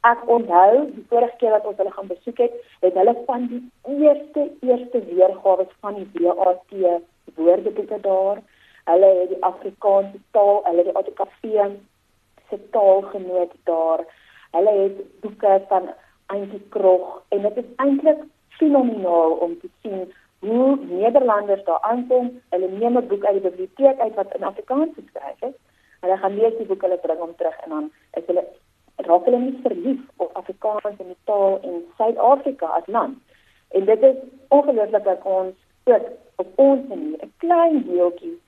Ek 0.00 0.28
onthou 0.28 0.90
die 0.92 1.04
vorige 1.08 1.36
keer 1.36 1.50
wat 1.50 1.66
ons 1.66 1.76
hulle 1.76 1.90
gaan 1.90 2.06
besoek 2.06 2.38
het, 2.38 2.52
het 2.80 2.94
hulle 2.94 3.14
van 3.26 3.46
die 3.52 3.62
eerste 4.00 4.50
eerste 4.60 5.04
weergawe 5.04 5.66
van 5.80 5.94
die 5.94 6.08
WAT 6.12 6.74
woordeboeke 7.34 8.00
daar. 8.00 8.42
Hulle 8.84 9.10
het 9.20 9.28
die 9.28 9.42
Afrikaanse 9.44 10.18
taal, 10.30 10.60
hulle 10.64 10.82
het 10.84 10.90
die 10.90 10.96
ATKV 11.00 11.44
se 12.48 12.58
taalgenoot 12.70 13.52
daar. 13.64 14.04
Hulle 14.50 14.74
het 14.80 15.20
boeke 15.20 15.62
van 15.68 15.88
Antjie 16.26 16.60
Krog 16.68 17.22
en 17.28 17.42
dit 17.42 17.56
is 17.56 17.70
eintlik 17.76 18.20
fenomenaal 18.48 19.32
om 19.46 19.58
te 19.60 19.68
sien 19.82 20.12
hoe 20.38 20.78
Nederlanders 20.80 21.64
daar 21.64 21.80
aankom. 21.80 22.40
Hulle 22.50 22.68
neem 22.68 22.98
'n 22.98 23.06
boek 23.06 23.24
uit 23.24 23.42
die 23.42 23.50
biblioteek 23.50 23.98
uit 23.98 24.14
wat 24.14 24.34
in 24.34 24.44
Afrikaans 24.44 24.94
geskryf 24.94 25.42
is. 25.42 25.56
Hulle 26.00 26.16
gaan 26.16 26.36
lees 26.36 26.56
die 26.56 26.66
boek, 26.66 26.82
hulle 26.82 26.98
bring 26.98 27.18
hom 27.18 27.34
terug 27.36 27.58
en 27.64 27.70
dan 27.70 27.90
is 28.12 28.26
hulle 28.26 28.44
raak 28.96 29.24
hulle 29.24 29.38
nie 29.38 29.58
verlief 29.62 30.00
op 30.16 30.36
Afrikaans 30.36 30.98
en 30.98 31.06
die 31.06 31.22
taal 31.24 31.58
in 31.62 31.84
Suid-Afrika 31.96 32.66
as 32.66 32.86
land. 32.86 33.18
En 33.68 33.84
dit 33.84 34.02
is 34.02 34.16
ongelooflik 34.48 35.04
dat 35.04 35.22
ons 35.22 35.54
ook 35.84 36.06
op 36.36 36.48
ons 36.54 36.88
manier 36.88 37.18
'n 37.24 37.32
klein 37.36 37.84
deeltjie 37.86 38.40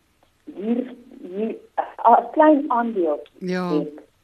hier 0.55 0.95
hier 1.21 1.57
'n 2.11 2.31
klein 2.33 2.65
aandeel 2.71 3.21
ja 3.39 3.69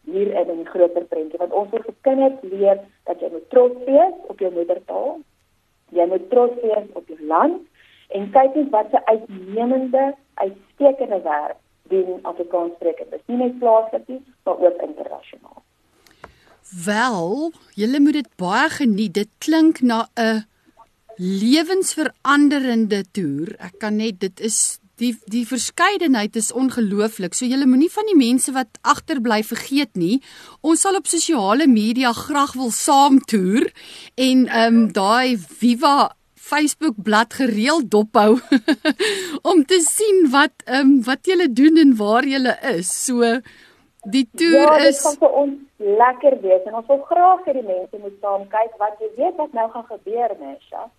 hier 0.05 0.31
in 0.41 0.61
'n 0.61 0.67
groter 0.67 1.05
prentjie 1.05 1.39
want 1.39 1.53
ons 1.53 1.71
wil 1.71 1.83
vir 1.89 1.95
kinders 2.01 2.39
leer 2.43 2.79
dat 3.05 3.21
jy 3.21 3.29
moet 3.33 3.51
trots 3.51 3.85
wees 3.87 4.15
op 4.27 4.39
jou 4.39 4.53
moedertaal 4.53 5.19
jy 5.91 6.07
moet 6.07 6.31
trots 6.31 6.63
wees 6.63 6.87
op 6.93 7.09
jou 7.09 7.27
land 7.27 7.61
en 8.09 8.31
kyk 8.31 8.55
net 8.55 8.71
wat 8.71 8.93
'n 8.93 9.05
uitnemende 9.15 10.15
uitstekende 10.35 11.21
werk 11.23 11.59
doen 11.83 12.19
Afrikaans 12.23 12.75
sprekers 12.75 13.11
dis 13.11 13.27
nie 13.27 13.37
net 13.37 13.59
plaaslik 13.59 14.09
nie 14.09 14.23
maar 14.45 14.59
ook 14.59 14.83
internasionaal 14.83 15.63
Wel, 16.73 17.53
julle 17.77 18.01
moet 18.01 18.13
dit 18.13 18.29
baie 18.41 18.69
geniet. 18.73 19.13
Dit 19.15 19.29
klink 19.45 19.81
na 19.81 20.09
'n 20.17 20.47
lewensveranderende 21.17 23.05
toer. 23.13 23.57
Ek 23.59 23.75
kan 23.79 23.97
net 23.97 24.21
dit 24.21 24.41
is 24.41 24.81
die 25.01 25.13
die 25.33 25.45
verskeidenheid 25.49 26.37
is 26.37 26.53
ongelooflik. 26.53 27.35
So 27.35 27.47
julle 27.49 27.67
moenie 27.67 27.91
van 27.93 28.09
die 28.11 28.19
mense 28.19 28.53
wat 28.53 28.81
agterbly 28.83 29.43
vergeet 29.47 29.97
nie. 29.97 30.21
Ons 30.61 30.85
sal 30.85 30.99
op 30.99 31.11
sosiale 31.11 31.67
media 31.67 32.13
graag 32.17 32.57
wil 32.59 32.71
saamtoer 32.71 33.71
en 34.17 34.47
ehm 34.49 34.83
um, 34.83 34.93
daai 34.93 35.39
Viva 35.39 36.13
Facebook 36.35 36.97
bladsy 37.03 37.45
gereeld 37.45 37.91
dophou 37.91 38.39
om 39.51 39.65
te 39.65 39.81
sien 39.81 40.27
wat 40.31 40.65
ehm 40.67 40.81
um, 40.81 40.97
wat 41.09 41.27
julle 41.27 41.49
doen 41.53 41.79
en 41.85 41.97
waar 41.97 42.27
julle 42.27 42.57
is. 42.77 42.91
So 43.07 43.37
die 44.17 44.27
toer 44.37 44.67
ja, 44.67 44.77
is 44.77 44.83
Ja, 44.83 44.89
dit 44.91 45.05
gaan 45.07 45.21
vir 45.23 45.37
ons 45.43 45.61
lekker 46.03 46.41
wees 46.43 46.67
en 46.67 46.81
ons 46.81 46.91
wil 46.91 47.05
graag 47.11 47.47
hê 47.47 47.55
die 47.59 47.69
mense 47.69 48.03
moet 48.03 48.19
saam 48.21 48.49
kyk 48.51 48.75
wat 48.83 48.99
jy 49.03 49.11
weet 49.17 49.39
wat 49.39 49.55
nou 49.59 49.71
gaan 49.71 49.87
gebeur, 49.95 50.35
Mesha. 50.41 50.91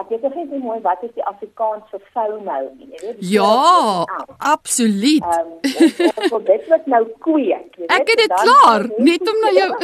Ek 0.00 0.08
weet 0.08 0.22
nog 0.22 0.34
nie 0.34 0.58
mooi 0.58 0.80
wat 0.80 1.02
is 1.04 1.12
die 1.14 1.24
Afrikaans 1.28 1.84
vir 1.92 2.00
vou 2.14 2.40
nou 2.40 2.62
nie, 2.78 2.88
jy 2.94 3.00
weet. 3.02 3.16
Ja, 3.20 4.04
absoluut. 4.38 5.22
Ehm 5.22 5.52
um, 5.52 6.28
so 6.28 6.40
dit 6.48 6.68
wat 6.72 6.86
nou 6.86 7.04
kweek, 7.26 7.76
jy 7.76 7.84
weet. 7.84 7.92
Ek 7.98 8.08
het 8.14 8.18
dit 8.24 8.32
klaar, 8.32 8.88
net 8.98 9.32
om 9.34 9.38
na 9.44 9.50
jou 9.58 9.70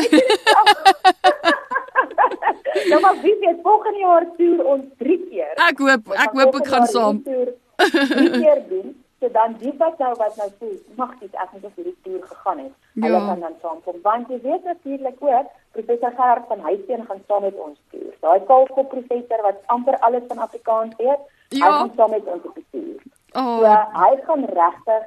Nou 2.90 3.00
maar 3.00 3.20
wie 3.22 3.36
weet 3.40 3.58
volgende 3.62 3.98
jaar 3.98 4.26
toer 4.36 4.64
ons 4.64 4.84
3 4.98 5.18
keer. 5.30 5.52
Ek 5.68 5.78
hoop 5.78 6.14
ek 6.24 6.40
hoop 6.40 6.58
ek 6.60 6.72
gaan 6.72 6.88
saam. 6.94 7.20
3 7.24 8.30
keer 8.42 8.64
doen. 8.70 8.96
So 9.18 9.30
dan 9.34 9.56
die 9.58 9.72
wat 9.78 9.98
nou 9.98 10.12
wat 10.18 10.36
nou 10.38 10.48
voel, 10.58 10.76
mag 10.96 11.14
dit 11.20 11.40
ek 11.44 11.54
net 11.56 11.72
vir 11.74 11.88
die 11.90 11.96
toer 12.06 12.26
gegaan 12.32 12.60
het. 12.64 12.74
Ja. 12.92 13.06
Hulle 13.06 13.22
kan 13.26 13.40
dan 13.46 13.56
saamkom. 13.62 13.98
Want 14.02 14.30
jy 14.30 14.38
weet 14.44 14.64
natuurlik 14.64 15.18
ook 15.18 15.48
professor 15.78 16.12
Gerard 16.16 16.46
van 16.50 16.60
Huisteen 16.68 17.04
gaan 17.08 17.22
saam 17.26 17.42
met 17.46 17.58
ons 17.66 17.78
toer. 17.90 18.14
Daai 18.20 18.40
kaalkop 18.50 18.88
professor 18.94 19.42
wat 19.48 19.60
amper 19.74 19.98
alles 20.08 20.26
van 20.28 20.44
Afrikaans 20.46 20.96
weet, 21.02 21.26
ja. 21.48 21.64
hy 21.64 21.72
gaan 21.78 21.92
saam 21.96 22.10
met 22.16 22.30
ons 22.34 22.50
op 22.50 22.58
toer. 22.70 23.02
Oh. 23.32 23.58
So 23.58 23.74
hy 24.02 24.12
gaan 24.26 24.44
regtig 24.60 25.06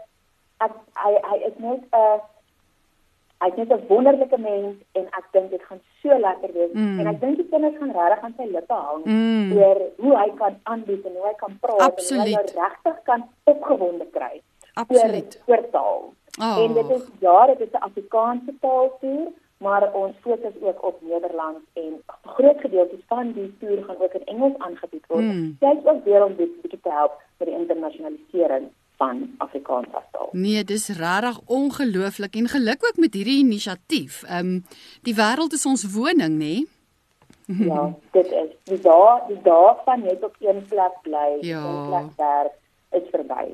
hy 1.04 1.14
hy 1.30 1.38
is 1.50 1.58
net 1.58 1.82
'n 1.82 1.98
uh, 2.02 2.20
hy's 3.42 3.58
net 3.58 3.72
'n 3.74 3.88
wonderlike 3.90 4.38
mens 4.38 4.76
en 5.00 5.06
ek 5.20 5.26
dink 5.34 5.50
dit 5.50 5.64
gaan 5.70 5.82
so 6.02 6.18
lekker 6.28 6.52
wees 6.54 6.74
mm. 6.74 7.00
en 7.00 7.08
ek 7.12 7.20
dink 7.22 7.36
die 7.42 7.50
kinders 7.54 7.78
gaan 7.80 7.94
regtig 7.98 8.24
aan 8.24 8.36
sy 8.38 8.48
lippe 8.56 8.78
hang 8.86 9.04
mm. 9.06 9.52
oor 9.58 9.80
hoe 10.04 10.16
hy 10.22 10.30
kan 10.42 10.60
aanbied 10.64 11.06
en 11.10 11.16
hoe 11.18 11.28
hy 11.28 11.36
kan 11.44 11.58
praat 11.66 11.88
Absoluut. 11.88 12.26
en 12.26 12.34
hoe 12.34 12.42
hy 12.42 12.64
regtig 12.64 13.04
kan 13.10 13.28
opgewonde 13.54 14.08
kry 14.18 14.42
Absoluut. 14.74 15.40
oor, 15.48 15.58
oor 15.58 15.70
taal. 15.72 16.02
Oh. 16.40 16.58
En 16.64 16.74
dit 16.74 16.90
is 16.98 17.04
ja, 17.20 17.46
dit 17.46 17.60
is 17.60 17.72
'n 17.72 17.84
Afrikaanse 17.90 18.54
taaltoer, 18.60 19.28
maar 19.62 19.94
ons 19.94 20.16
fokus 20.22 20.56
ook 20.62 20.86
op 20.86 21.02
Nederlands 21.02 21.64
en 21.74 21.94
groot 22.36 22.60
gedeeltes 22.60 23.04
van 23.08 23.32
die 23.32 23.50
toer 23.60 23.84
gaan 23.84 24.02
ook 24.02 24.14
in 24.14 24.26
Engels 24.26 24.58
aangebied 24.58 25.06
word. 25.08 25.24
Mm. 25.24 25.56
Dit 25.60 25.78
is 25.78 25.86
ook 25.92 26.04
weer 26.06 26.26
om 26.26 26.36
dit 26.36 26.62
bietjie 26.62 26.80
te 26.82 26.94
help 27.00 27.20
vir 27.38 27.52
die 27.52 27.58
internasionalisering 27.58 28.70
van 29.02 29.24
Afrikaans 29.38 29.94
as 29.98 30.08
taal. 30.12 30.30
Nee, 30.32 30.64
dis 30.64 30.88
regtig 30.98 31.40
ongelooflik 31.46 32.36
en 32.36 32.48
geluk 32.48 32.86
ook 32.90 32.98
met 32.98 33.14
hierdie 33.14 33.40
inisiatief. 33.46 34.24
Ehm 34.24 34.54
um, 34.54 34.64
die 35.08 35.16
wêreld 35.22 35.58
is 35.58 35.66
ons 35.66 35.88
woning, 35.96 36.38
nê? 36.38 36.54
Nee? 36.54 37.68
ja, 37.68 37.94
dit 38.18 38.32
is. 38.44 38.52
Die 38.64 38.80
dae, 38.82 39.18
die 39.28 39.42
dae 39.44 39.76
van 39.86 40.06
net 40.08 40.24
op 40.24 40.36
een 40.40 40.66
plek 40.70 41.02
bly, 41.02 41.30
ja. 41.42 41.64
een 41.66 41.88
plek 41.90 42.10
werk 42.18 42.58
is 43.02 43.10
verby. 43.12 43.46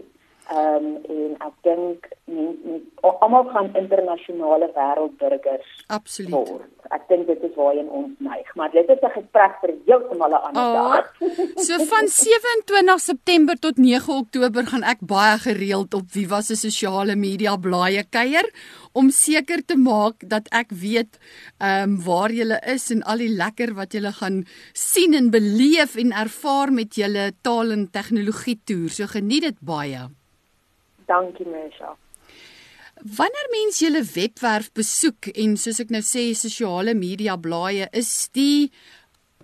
Ehm 0.48 0.86
um, 0.86 0.96
en 1.12 1.34
ek 1.44 1.56
dink 1.68 2.06
almal 3.02 3.44
gaan 3.52 3.70
internasionale 3.76 4.70
wêreldburgers. 4.76 5.68
Absoluut. 5.88 6.32
Word. 6.32 6.74
Ek 6.96 7.04
dink 7.10 7.28
dit 7.28 7.42
is 7.44 7.56
waarheen 7.60 7.90
ons 7.92 8.14
neig, 8.24 8.48
maar 8.56 8.72
dit 8.72 8.90
is 8.90 9.02
'n 9.04 9.12
gesprek 9.16 9.58
vir 9.62 9.74
heeltemal 9.88 10.32
'n 10.32 10.44
ander 10.48 10.64
oh, 10.64 10.74
dag. 10.74 11.06
so 11.68 11.78
van 11.92 12.08
27 12.24 13.00
September 13.00 13.56
tot 13.60 13.78
9 13.78 14.14
Oktober 14.14 14.66
gaan 14.66 14.84
ek 14.84 15.00
baie 15.02 15.38
gereeld 15.38 15.94
op 15.94 16.06
Viva 16.16 16.42
se 16.42 16.56
sosiale 16.56 17.16
media 17.16 17.58
blaaie 17.58 18.04
kuier 18.10 18.48
om 18.94 19.10
seker 19.10 19.66
te 19.66 19.76
maak 19.76 20.24
dat 20.30 20.48
ek 20.52 20.72
weet 20.72 21.20
ehm 21.60 21.84
um, 21.84 21.98
waar 22.08 22.32
jy 22.32 22.48
is 22.74 22.92
en 22.92 23.04
al 23.04 23.18
die 23.18 23.36
lekker 23.36 23.74
wat 23.74 23.94
jy 23.94 24.12
gaan 24.12 24.46
sien 24.74 25.14
en 25.14 25.30
beleef 25.30 25.96
en 25.96 26.12
ervaar 26.12 26.72
met 26.72 26.96
julle 26.96 27.32
taal 27.42 27.72
en 27.72 27.92
tegnologie 27.92 28.60
toer. 28.64 28.90
So 28.90 29.08
geniet 29.08 29.44
dit 29.44 29.60
baie. 29.60 30.08
Dankie 31.08 31.48
Mesha. 31.48 31.96
Wanneer 33.18 33.50
mens 33.54 33.80
julle 33.80 34.04
webwerf 34.14 34.72
besoek 34.74 35.30
en 35.34 35.58
soos 35.62 35.80
ek 35.84 35.92
nou 35.94 36.02
sê 36.02 36.32
sosiale 36.36 36.96
media 36.98 37.38
blaaie 37.38 37.86
is 37.96 38.10
die 38.34 38.72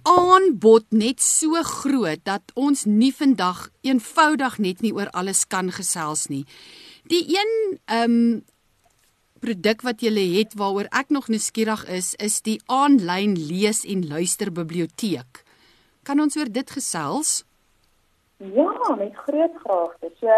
aanbod 0.09 0.89
net 0.91 1.21
so 1.23 1.61
groot 1.63 2.23
dat 2.27 2.51
ons 2.59 2.83
nie 2.89 3.11
vandag 3.15 3.67
eenvoudig 3.87 4.57
net 4.59 4.81
nie 4.83 4.91
oor 4.95 5.11
alles 5.13 5.45
kan 5.47 5.69
gesels 5.71 6.27
nie. 6.33 6.43
Die 7.11 7.23
een 7.35 7.53
ehm 7.85 8.17
um, 8.17 8.41
produk 9.43 9.81
wat 9.83 9.99
jy 9.99 10.11
het 10.37 10.53
waaroor 10.55 10.87
ek 10.95 11.09
nog 11.11 11.27
nuuskierig 11.27 11.81
is, 11.91 12.13
is 12.15 12.39
die 12.45 12.61
aanlyn 12.71 13.35
lees 13.35 13.83
en 13.83 14.05
luister 14.07 14.51
biblioteek. 14.55 15.43
Kan 16.07 16.23
ons 16.23 16.37
oor 16.39 16.47
dit 16.47 16.69
gesels? 16.71 17.43
Ja, 18.39 18.95
met 18.95 19.15
groot 19.25 19.57
graagte. 19.65 20.11
So 20.19 20.31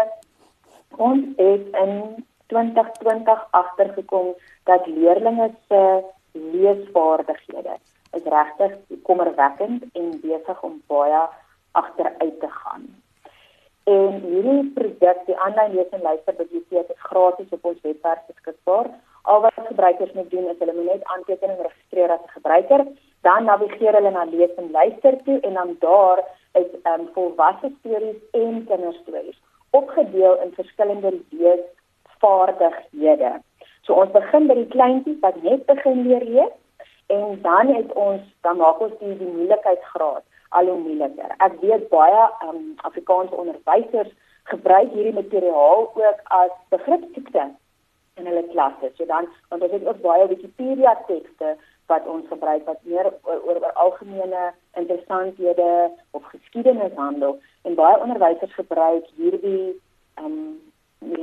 Ons 0.96 1.24
het 1.36 1.66
in 1.76 2.24
2020 2.46 3.46
agtergekom 3.50 4.34
dat 4.64 4.86
leerders 4.86 5.52
se 5.68 6.04
leesvaardighede 6.32 7.76
is 8.12 8.22
regtig 8.24 8.72
kommerwekkend 9.02 9.84
en 9.92 10.20
besig 10.20 10.62
om 10.62 10.82
baie 10.86 11.22
agteruit 11.72 12.40
te 12.40 12.48
gaan. 12.48 12.86
En 13.84 14.20
hierdie 14.20 14.72
produk, 14.74 15.18
die 15.26 15.38
aanlyn 15.38 15.74
lees 15.74 15.92
en 15.94 16.02
luister 16.02 16.34
biblioteek 16.34 16.88
is 16.94 17.08
gratis 17.10 17.52
op 17.58 17.64
ons 17.70 17.82
webwerf 17.82 18.22
beskikbaar. 18.26 18.88
Al 19.22 19.40
wat 19.40 19.60
gebruikers 19.68 20.12
moet 20.12 20.30
doen 20.30 20.48
is 20.48 20.58
hulle 20.58 20.74
moet 20.74 20.90
net 20.92 21.04
aantekening 21.14 21.60
registreer 21.60 22.10
as 22.10 22.24
'n 22.24 22.36
gebruiker, 22.38 22.86
dan 23.20 23.44
navigeer 23.44 23.94
hulle 23.98 24.10
na 24.10 24.24
lees 24.24 24.54
en 24.56 24.70
luister 24.70 25.22
toe 25.24 25.40
en 25.40 25.54
dan 25.54 25.76
daar 25.78 26.24
is 26.52 26.70
ehm 26.82 27.00
um, 27.00 27.08
volwasse 27.14 27.72
stories 27.78 28.20
en 28.32 28.64
kinderstories 28.66 29.38
opgedeel 29.80 30.38
in 30.44 30.54
verskillende 30.58 31.12
leesvaardighede. 31.40 33.32
So 33.86 33.94
ons 34.02 34.14
begin 34.14 34.48
by 34.50 34.56
die 34.58 34.70
kleintjies 34.74 35.20
wat 35.24 35.36
net 35.42 35.66
begin 35.70 36.02
leer 36.06 36.24
lees 36.26 36.54
en 37.14 37.38
dan 37.42 37.74
het 37.74 37.92
ons 37.92 38.22
dan 38.46 38.56
maak 38.62 38.80
ons 38.82 38.96
die, 39.00 39.14
die 39.18 39.32
moeilikheidsgraad 39.34 40.24
al 40.58 40.70
hoe 40.70 40.80
moeiliker. 40.80 41.34
Ek 41.44 41.54
weet 41.62 41.88
baie 41.92 42.24
um, 42.46 42.74
Afrikaanse 42.88 43.34
onderwysers 43.34 44.10
gebruik 44.50 44.92
hierdie 44.94 45.14
materiaal 45.14 45.86
ook 45.86 46.20
as 46.40 46.52
begripsiekte 46.74 47.46
in 48.16 48.28
hulle 48.30 48.44
klasse. 48.52 48.90
So 48.96 49.06
dan 49.06 49.30
want 49.48 49.62
ons 49.62 49.74
het 49.76 49.86
ook 49.86 50.02
baie 50.04 50.28
Wikipedia 50.34 50.94
tekste 51.06 51.56
wat 51.90 52.06
ons 52.10 52.26
gebruik 52.28 52.64
wat 52.66 52.82
meer 52.82 53.06
oor, 53.06 53.40
oor, 53.46 53.60
oor 53.62 53.74
algemene 53.82 54.52
interessanthede 54.74 55.90
of 56.10 56.24
geskiedenis 56.32 56.94
handel 56.98 57.38
en 57.66 57.74
baie 57.74 57.98
onderwysers 58.04 58.54
gebruik 58.54 59.06
hierdie 59.20 59.74
ehm 60.20 60.24
um, 60.24 60.54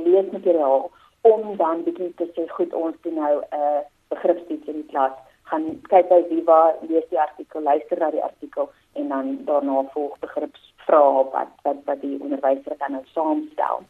leesmateriaal 0.04 0.90
om 1.20 1.56
dan 1.56 1.82
bietjie 1.84 2.12
te 2.20 2.26
sê 2.36 2.44
goed 2.56 2.74
ons 2.80 2.96
doen 3.02 3.16
nou 3.20 3.34
'n 3.40 3.60
uh, 3.60 3.80
begripsiekte 4.14 4.70
in 4.70 4.82
die 4.82 4.90
klas 4.92 5.16
gaan 5.50 5.64
kyk 5.92 6.08
by 6.08 6.20
Viva 6.28 6.60
lees 6.88 7.06
die 7.10 7.20
artikel 7.20 7.62
luister 7.62 8.00
na 8.00 8.10
die 8.10 8.24
artikel 8.24 8.70
en 9.00 9.08
dan 9.08 9.30
daarna 9.48 9.82
volg 9.94 10.18
begripsvrae 10.24 11.24
wat 11.36 11.52
wat 11.66 11.82
wat 11.88 12.00
die 12.00 12.16
onderwyser 12.20 12.76
dan 12.78 12.96
nou 12.96 13.04
saamstel. 13.16 13.82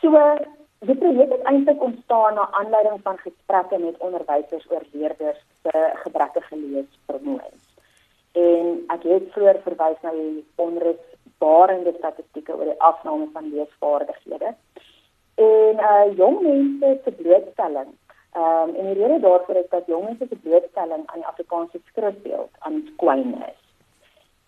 So 0.00 0.22
die 0.90 0.96
projek 1.02 1.34
het 1.34 1.48
eintlik 1.52 1.82
ontstaan 1.88 2.34
na 2.34 2.46
aanleiding 2.60 3.00
van 3.02 3.18
gesprekke 3.24 3.78
met 3.78 3.98
onderwysers 3.98 4.70
oor 4.70 4.86
leerders 4.92 5.42
se 5.62 5.82
gebrekkige 6.04 6.56
leesvermoëns. 6.56 7.66
En 8.32 8.84
ek 8.94 9.02
het 9.12 9.32
vroeër 9.34 9.58
verwys 9.66 10.02
na 10.06 10.14
die 10.14 10.44
onrusbarende 11.40 11.94
statistieke 11.98 12.52
oor 12.52 12.64
die 12.64 12.80
afname 12.80 13.28
van 13.32 13.52
leesvaardighede. 13.54 14.54
En 15.34 15.74
uh 15.90 16.16
jong 16.16 16.40
mense 16.42 17.00
se 17.04 17.10
blootstelling 17.10 17.96
Ehm 18.32 18.68
um, 18.68 18.74
en 18.74 18.84
die 18.84 19.02
rede 19.02 19.20
daarvoor 19.20 19.56
is 19.56 19.68
dat 19.68 19.86
jong 19.86 20.04
mense 20.04 20.26
se 20.28 20.36
blootstelling 20.36 21.02
aan 21.06 21.18
die 21.18 21.26
Afrikaanse 21.26 21.80
skrifbeeld 21.84 22.50
aan 22.58 22.88
kwyn 22.96 23.34
is. 23.34 23.60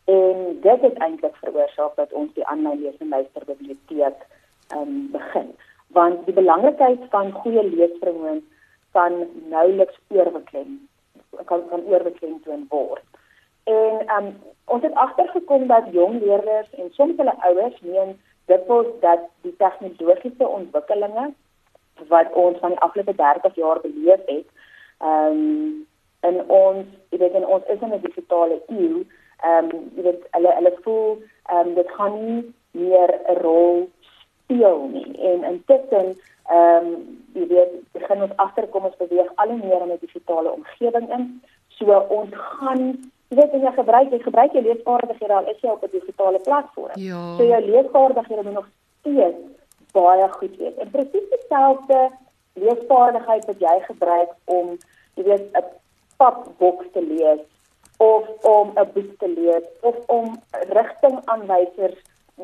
En 0.05 0.59
dit 0.61 0.81
het 0.81 0.99
eintlik 0.99 1.37
veroorsaak 1.37 1.97
dat 1.97 2.13
ons 2.13 2.33
die 2.35 2.47
aanlyn 2.47 2.83
lees 2.83 2.97
en 2.99 3.09
luister 3.09 3.45
biblioteek 3.45 4.27
ehm 4.69 4.81
um, 4.81 5.11
begin. 5.11 5.55
Want 5.87 6.25
die 6.25 6.35
belangrikheid 6.35 7.01
van 7.11 7.33
goeie 7.33 7.65
leesvermoëns 7.65 8.45
kan 8.93 9.27
nouliks 9.49 9.99
oorbeklem 10.09 10.89
kan 11.45 11.69
kan 11.69 11.83
oorbeklem 11.85 12.67
word. 12.69 13.12
En 13.65 14.07
ehm 14.07 14.27
um, 14.27 14.37
ons 14.65 14.83
het 14.83 14.95
agtergekom 14.95 15.67
dat 15.67 15.85
jong 15.91 16.21
leerders 16.21 16.71
en 16.71 16.89
soms 16.91 17.17
hulle 17.17 17.35
ouers 17.39 17.81
meen 17.81 18.21
dikwels 18.45 18.87
dat 19.01 19.21
die 19.41 19.55
tegnologiese 19.57 20.49
ontwikkelinge 20.49 21.33
wat 22.09 22.33
ons 22.33 22.59
van 22.59 22.71
die 22.71 22.79
afgelope 22.79 23.15
30 23.15 23.55
jaar 23.55 23.81
beleef 23.81 24.23
het. 24.27 24.47
Ehm 24.99 25.27
um, 25.27 25.87
en 26.23 26.37
ons, 26.47 26.87
jy 27.11 27.19
weet 27.19 27.35
en 27.35 27.47
ons 27.47 27.65
is 27.67 27.81
in 27.81 27.93
'n 27.95 28.01
digitale 28.01 28.63
eeu. 28.67 29.07
Ehm 29.43 29.71
um, 29.71 29.91
jy 29.95 30.03
weet 30.03 30.27
hulle 30.31 30.55
hulle 30.59 30.75
voel 30.83 31.23
ehm 31.47 31.69
um, 31.69 31.75
dit 31.75 31.91
gaan 31.91 32.25
nie 32.25 32.55
meer 32.71 33.21
'n 33.29 33.41
rol 33.43 33.89
speel 34.11 34.89
nie. 34.93 35.19
En 35.31 35.45
intussen 35.45 36.15
ehm 36.49 36.87
um, 36.87 37.19
jy 37.33 37.47
weet 37.47 37.73
begin 37.93 38.23
ons 38.23 38.37
agterkom 38.37 38.85
ons 38.85 38.97
beweeg 38.97 39.31
al 39.35 39.53
meer 39.57 39.83
in 39.83 39.93
'n 39.93 39.99
digitale 40.01 40.53
omgewing 40.53 41.11
in. 41.11 41.43
So 41.69 41.99
ons 42.09 42.31
gaan 42.35 43.13
jy 43.33 43.41
weet 43.41 43.63
jy 43.65 43.73
gebruik 43.77 44.11
jy 44.13 44.19
gebruik 44.23 44.53
jy 44.53 44.63
leesvaardighede 44.67 45.35
al 45.35 45.49
is 45.53 45.61
jy 45.65 45.71
op 45.71 45.85
'n 45.85 45.93
digitale 45.93 46.39
platform. 46.39 46.93
Ja. 46.95 47.23
So 47.37 47.45
jou 47.45 47.63
leesvaardighede 47.71 48.43
moet 48.43 48.59
nog 48.61 48.69
steeds 49.01 49.41
baie 49.93 50.29
goed 50.29 50.57
weet. 50.57 50.77
En 50.77 50.91
presies 50.91 51.29
dieselfde 51.31 52.11
leesvaardigheid 52.55 53.45
wat 53.45 53.59
jy 53.59 53.77
gebruik 53.89 54.31
om 54.45 54.77
jy 55.15 55.25
weet 55.25 55.45
'n 55.53 55.65
papboek 56.17 56.85
te 56.93 57.03
lees 57.03 57.41
of 57.97 58.29
om 58.43 58.73
'n 58.75 58.91
boek 58.95 59.13
te 59.19 59.29
lees 59.29 59.67
of 59.81 59.97
om 60.07 60.43
rigtingaanwysers 60.51 61.99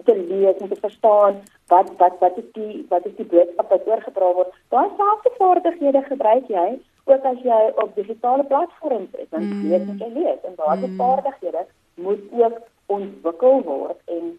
te 0.05 0.17
lees 0.17 0.57
en 0.57 0.69
te 0.69 0.81
verstaan 0.81 1.43
wat 1.67 1.91
wat 1.97 2.19
wat 2.19 2.37
is 2.37 2.51
die 2.53 2.87
wat 2.89 3.07
is 3.07 3.17
die 3.17 3.27
boodskap 3.27 3.69
wat 3.71 3.87
oorgedra 3.87 4.33
word. 4.33 4.55
Daai 4.69 4.89
selfde 4.97 5.31
vaardighede 5.39 6.03
gebruik 6.03 6.49
jy 6.49 6.81
ook 7.09 7.25
as 7.25 7.41
jy 7.43 7.73
op 7.75 7.95
digitale 7.95 8.45
platforms 8.45 9.15
is 9.23 9.31
en 9.31 9.43
mm. 9.43 9.73
en 9.73 9.97
jy 9.99 10.11
lees 10.15 10.45
en 10.45 10.55
daardie 10.57 10.89
mm. 10.89 10.97
vaardighede 10.97 11.67
moet 11.95 12.21
ook 12.33 12.59
ontwikkel 12.87 13.63
word 13.63 14.01
en 14.05 14.39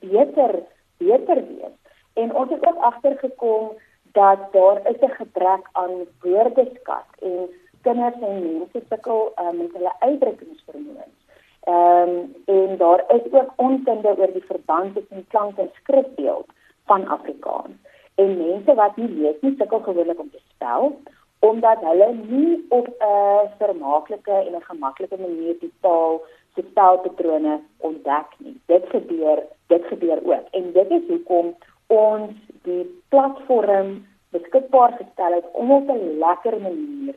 beter 0.00 0.62
beter 0.98 1.34
wees. 1.34 1.74
En 2.14 2.34
ons 2.34 2.50
het 2.50 2.66
ook 2.66 2.80
agtergekom 2.90 3.72
dat 4.12 4.38
daar 4.52 4.80
is 4.90 5.00
'n 5.00 5.14
gebrek 5.20 5.68
aan 5.72 5.94
woordeskat 6.20 7.08
en 7.20 7.48
kinders 7.82 8.20
en 8.20 8.42
mense 8.42 8.80
sukkel 8.88 9.32
um, 9.40 9.56
met 9.56 9.72
hulle 9.72 9.92
uitdrukkingsvermoëns. 9.98 11.18
Ehm 11.60 12.08
um, 12.08 12.34
en 12.44 12.76
daar 12.76 13.04
is 13.16 13.32
ook 13.32 13.52
onkunde 13.56 14.16
oor 14.18 14.32
die 14.32 14.44
verband 14.46 14.94
tussen 14.94 15.26
klank 15.28 15.58
en 15.58 15.70
skrifbeeld 15.74 16.46
van 16.84 17.08
Afrikaans. 17.08 17.76
En 18.14 18.36
mense 18.36 18.74
wat 18.74 18.96
nie 18.96 19.08
lees 19.08 19.40
nie 19.40 19.54
sukkel 19.58 19.80
gewoonlik 19.80 20.20
om 20.20 20.30
te 20.30 20.40
spel 20.54 21.00
omdat 21.38 21.80
hulle 21.80 22.12
nie 22.12 22.66
op 22.68 22.88
'n 22.88 23.48
vermaaklike 23.58 24.32
en 24.32 24.54
'n 24.54 24.68
gemaklike 24.70 25.16
manier 25.16 25.56
die 25.60 25.72
taal 25.80 26.22
se 26.54 26.62
spelpatrone 26.70 27.60
ontdek 27.78 28.28
nie. 28.38 28.60
Dit 28.66 28.84
gebeur, 28.88 29.42
dit 29.66 29.84
gebeur 29.84 30.18
ook. 30.24 30.46
En 30.50 30.72
dit 30.72 30.90
is 30.90 31.06
hoekom 31.08 31.54
ons 31.86 32.30
die 32.62 33.02
platform 33.08 34.06
beskikbaar 34.30 34.92
gestel 34.92 35.32
het 35.32 35.44
om 35.52 35.72
op 35.72 35.88
'n 35.88 36.18
lekker 36.18 36.60
manier 36.60 37.14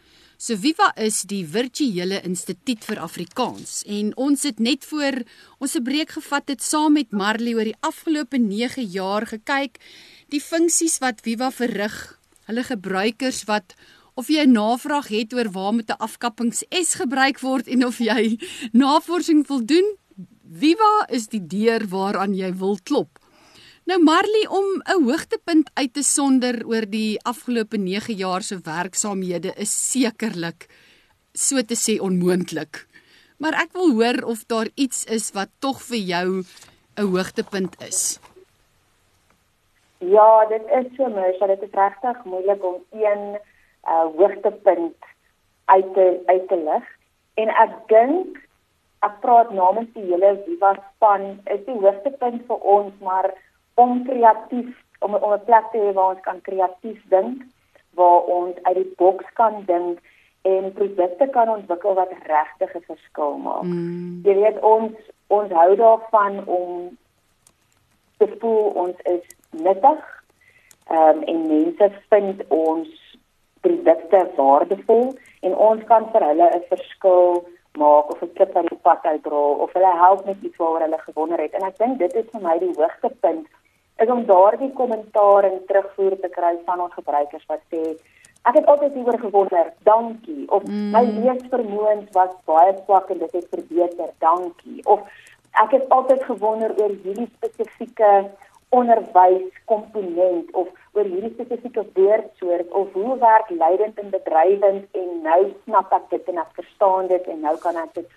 So 0.42 0.58
Viva 0.58 0.90
is 0.98 1.22
die 1.30 1.44
virtuele 1.46 2.18
instituut 2.26 2.82
vir 2.90 3.04
Afrikaans 3.06 3.84
en 3.86 4.10
ons 4.18 4.42
het 4.42 4.58
net 4.58 4.82
voor 4.90 5.22
ons 5.62 5.78
'n 5.78 5.86
breek 5.86 6.18
gevat 6.18 6.50
het 6.50 6.62
saam 6.66 6.98
met 6.98 7.14
Marley 7.14 7.54
oor 7.54 7.70
die 7.70 7.78
afgelope 7.78 8.42
9 8.42 8.90
jaar 8.90 9.22
gekyk 9.22 9.78
die 10.34 10.42
funksies 10.42 10.98
wat 10.98 11.22
Viva 11.22 11.52
verrig, 11.54 12.18
hulle 12.50 12.64
gebruikers 12.64 13.44
wat 13.46 13.78
of 14.14 14.28
jy 14.28 14.44
'n 14.44 14.52
navraag 14.52 15.08
het 15.08 15.32
oor 15.34 15.50
waar 15.50 15.72
moet 15.72 15.90
'n 15.90 16.02
afkappings 16.06 16.64
S 16.70 16.94
gebruik 16.94 17.40
word 17.40 17.68
en 17.68 17.86
of 17.86 17.98
jy 17.98 18.38
navorsing 18.72 19.46
wil 19.46 19.64
doen, 19.64 19.96
Viva 20.52 21.06
is 21.08 21.28
die 21.28 21.46
deur 21.46 21.88
waaraan 21.88 22.34
jy 22.34 22.52
wil 22.52 22.76
klop. 22.84 23.18
Nou 23.84 23.98
Marley 23.98 24.46
om 24.48 24.82
'n 24.84 25.04
hoogtepunt 25.04 25.70
uit 25.74 25.92
te 25.94 26.02
sonder 26.02 26.66
oor 26.66 26.86
die 26.86 27.18
afgelope 27.22 27.76
9 27.76 28.14
jaar 28.14 28.42
se 28.42 28.60
werksaamhede 28.60 29.54
is 29.56 29.90
sekerlik 29.90 30.68
so 31.34 31.62
te 31.62 31.74
sê 31.74 32.00
onmoontlik. 32.00 32.86
Maar 33.38 33.54
ek 33.62 33.72
wil 33.72 33.90
hoor 33.90 34.22
of 34.24 34.44
daar 34.46 34.68
iets 34.74 35.04
is 35.04 35.32
wat 35.32 35.48
tog 35.58 35.82
vir 35.82 35.98
jou 35.98 36.44
'n 36.96 37.06
hoogtepunt 37.06 37.74
is. 37.80 38.20
Ja, 39.98 40.46
dit 40.48 40.62
is 40.78 40.96
so 40.96 41.08
mens, 41.08 41.38
dit 41.38 41.62
is 41.62 41.70
regtig 41.72 42.24
moeilik 42.24 42.64
om 42.64 42.76
een 42.90 43.38
uh 43.89 44.07
hoogtepunt 44.16 44.97
uit 45.64 45.95
te 45.95 46.22
uit 46.26 46.49
te 46.49 46.57
lig. 46.57 46.85
En 47.35 47.49
ek 47.49 47.74
dink 47.89 48.39
ek 49.03 49.18
praat 49.20 49.51
namens 49.51 49.91
die 49.97 50.05
hele 50.07 50.37
Viva 50.45 50.74
span, 50.78 51.41
is 51.51 51.64
die 51.66 51.78
hoogtepunt 51.78 52.47
vir 52.47 52.68
ons 52.76 52.93
maar 53.01 53.33
om 53.74 54.05
kreatief 54.07 54.70
om 55.03 55.14
om 55.14 55.33
'n 55.35 55.45
plek 55.45 55.70
te 55.70 55.78
hê 55.78 55.93
waar 55.93 56.14
ons 56.14 56.24
kan 56.28 56.41
kreatief 56.41 57.01
dink, 57.09 57.43
waar 57.95 58.22
ons 58.39 58.57
uit 58.62 58.74
die 58.74 58.95
boks 58.97 59.26
kan 59.35 59.64
dink 59.66 59.99
en 60.43 60.72
produkte 60.72 61.26
kan 61.26 61.49
ontwikkel 61.49 61.95
wat 61.95 62.12
regtig 62.26 62.74
'n 62.74 62.85
verskil 62.87 63.37
maak. 63.37 63.62
Mm. 63.62 64.20
Jy 64.24 64.35
weet 64.35 64.61
ons 64.61 64.93
ons 65.26 65.53
hou 65.53 65.76
daarvan 65.76 66.45
om 66.47 66.99
te 68.18 68.37
voel 68.39 68.64
ons 68.85 68.97
is 69.03 69.26
nuttig. 69.51 70.03
Ehm 70.87 71.16
um, 71.16 71.22
en 71.22 71.47
mense 71.47 71.91
vind 72.09 72.45
ons 72.49 72.89
produkte 73.64 74.20
waardevol 74.36 75.12
en 75.46 75.56
ons 75.70 75.84
kan 75.90 76.06
vir 76.12 76.28
hulle 76.30 76.50
'n 76.50 76.68
verskil 76.68 77.42
maak 77.78 78.10
of 78.12 78.22
'n 78.22 78.32
klip 78.36 78.56
aan 78.56 78.70
die 78.70 78.82
pad 78.86 79.02
uitrol 79.02 79.52
of 79.64 79.72
hulle 79.72 79.92
help 80.04 80.24
met 80.26 80.36
iets 80.42 80.56
waaroor 80.56 80.86
hulle 80.86 80.98
gewonder 80.98 81.40
het. 81.40 81.52
En 81.52 81.66
ek 81.70 81.78
dink 81.78 81.98
dit 81.98 82.14
is 82.14 82.30
vir 82.32 82.42
my 82.42 82.58
die 82.58 82.74
hoogtepunt 82.76 83.46
is 84.02 84.08
om 84.08 84.24
daardie 84.26 84.72
kommentaar 84.72 85.44
en 85.44 85.64
terugvoer 85.66 86.20
te 86.20 86.28
kry 86.28 86.54
van 86.64 86.80
ons 86.80 86.92
gebruikers 86.92 87.46
wat 87.46 87.62
sê 87.70 87.82
ek 88.50 88.56
het 88.58 88.66
altyd 88.66 88.94
hieroor 88.94 89.18
gewonder, 89.18 89.72
dankie 89.86 90.44
of 90.50 90.64
mm. 90.66 90.90
my 90.90 91.02
leesvermoëns 91.02 92.08
was 92.12 92.32
baie 92.44 92.72
swak 92.84 93.10
en 93.10 93.18
dit 93.18 93.32
het 93.32 93.46
verbeter, 93.50 94.10
dankie 94.18 94.80
of 94.84 95.00
ek 95.62 95.76
het 95.76 95.88
altyd 95.88 96.24
gewonder 96.24 96.74
oor 96.80 96.94
hierdie 97.04 97.28
spesifieke 97.36 98.10
onderwyskomponent 98.78 100.50
of 100.56 100.68
oor 100.96 101.08
hierdie 101.08 101.32
spesifieke 101.34 101.84
woordsoort 101.96 102.70
of 102.80 102.92
hoe 102.92 103.18
werk 103.20 103.50
leidend 103.50 103.98
en 104.00 104.10
bedrywend 104.10 104.98
en 105.00 105.10
nou 105.26 105.40
snap 105.64 105.92
ek 105.92 106.08
dit 106.14 106.30
en 106.32 106.40
ek 106.44 106.54
verstaan 106.60 107.10
dit 107.12 107.28
en 107.34 107.40
nou 107.46 107.54
kan 107.64 107.76
ek 107.82 107.92
dit 108.00 108.08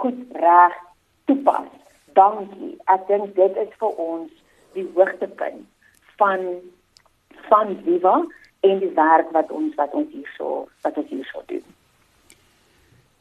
goed 0.00 0.20
reg 0.44 0.76
toepas. 1.30 1.68
Dankie. 2.16 2.74
Ek 2.92 3.08
dink 3.08 3.32
dit 3.36 3.58
is 3.64 3.72
vir 3.80 4.00
ons 4.06 4.30
die 4.76 4.86
hoogtepunt 4.96 5.64
van 6.20 6.48
van 7.48 7.76
Viva 7.84 8.16
en 8.68 8.82
die 8.84 8.92
werk 8.96 9.32
wat 9.36 9.50
ons 9.50 9.74
wat 9.80 9.94
ons 9.96 10.12
hierso 10.12 10.66
wat 10.84 10.98
ons 11.00 11.08
hierso 11.08 11.44
doen. 11.48 11.64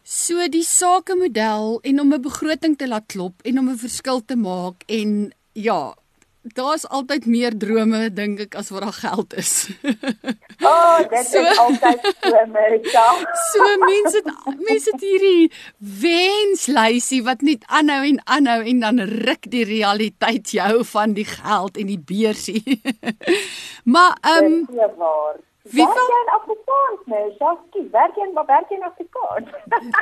So 0.04 0.44
die 0.52 0.66
sakemodel 0.68 1.80
en 1.88 2.04
om 2.04 2.14
'n 2.14 2.22
begroting 2.22 2.76
te 2.78 2.88
laat 2.88 3.08
klop 3.08 3.48
en 3.48 3.60
om 3.60 3.70
'n 3.70 3.84
verskil 3.88 4.26
te 4.26 4.36
maak 4.36 4.84
en 4.88 5.32
ja, 5.54 5.96
daar's 6.42 6.88
altyd 6.88 7.26
meer 7.26 7.58
drome 7.58 8.08
dink 8.14 8.40
ek 8.48 8.56
as 8.58 8.72
wat 8.74 8.82
daar 8.86 8.98
geld 8.98 9.36
is. 9.38 9.52
O, 10.62 10.70
oh, 10.70 10.98
dit 11.10 11.28
so, 11.28 11.42
is 11.42 11.58
altyd 11.58 12.08
so 12.08 12.34
Amerika. 12.42 13.06
so 13.52 13.68
mense 13.86 14.24
mense 14.58 14.90
het 14.94 15.06
hierdie 15.06 15.52
wenslysie 15.78 17.22
wat 17.28 17.46
net 17.46 17.66
aanhou 17.68 18.02
en 18.08 18.20
aanhou 18.26 18.60
en 18.74 18.82
dan 18.86 19.06
ruk 19.28 19.46
die 19.54 19.64
realiteit 19.70 20.50
jou 20.58 20.84
van 20.96 21.14
die 21.18 21.28
geld 21.30 21.78
en 21.78 21.94
die 21.94 22.02
beursie. 22.14 22.82
maar 23.94 24.18
ehm 24.22 24.68
um, 24.68 25.40
Wie 25.72 25.86
werk 25.86 26.00
jy 26.10 26.20
in 26.20 26.30
Afrikaans, 26.34 27.02
nee, 27.06 27.26
Jacques? 27.38 27.90
Werk 27.94 28.16
jy 28.18 28.24
in 28.26 28.32
wat 28.34 28.48
werk 28.50 28.72
jy 28.74 28.80
in 28.80 28.88
Afrikaans? 28.88 29.52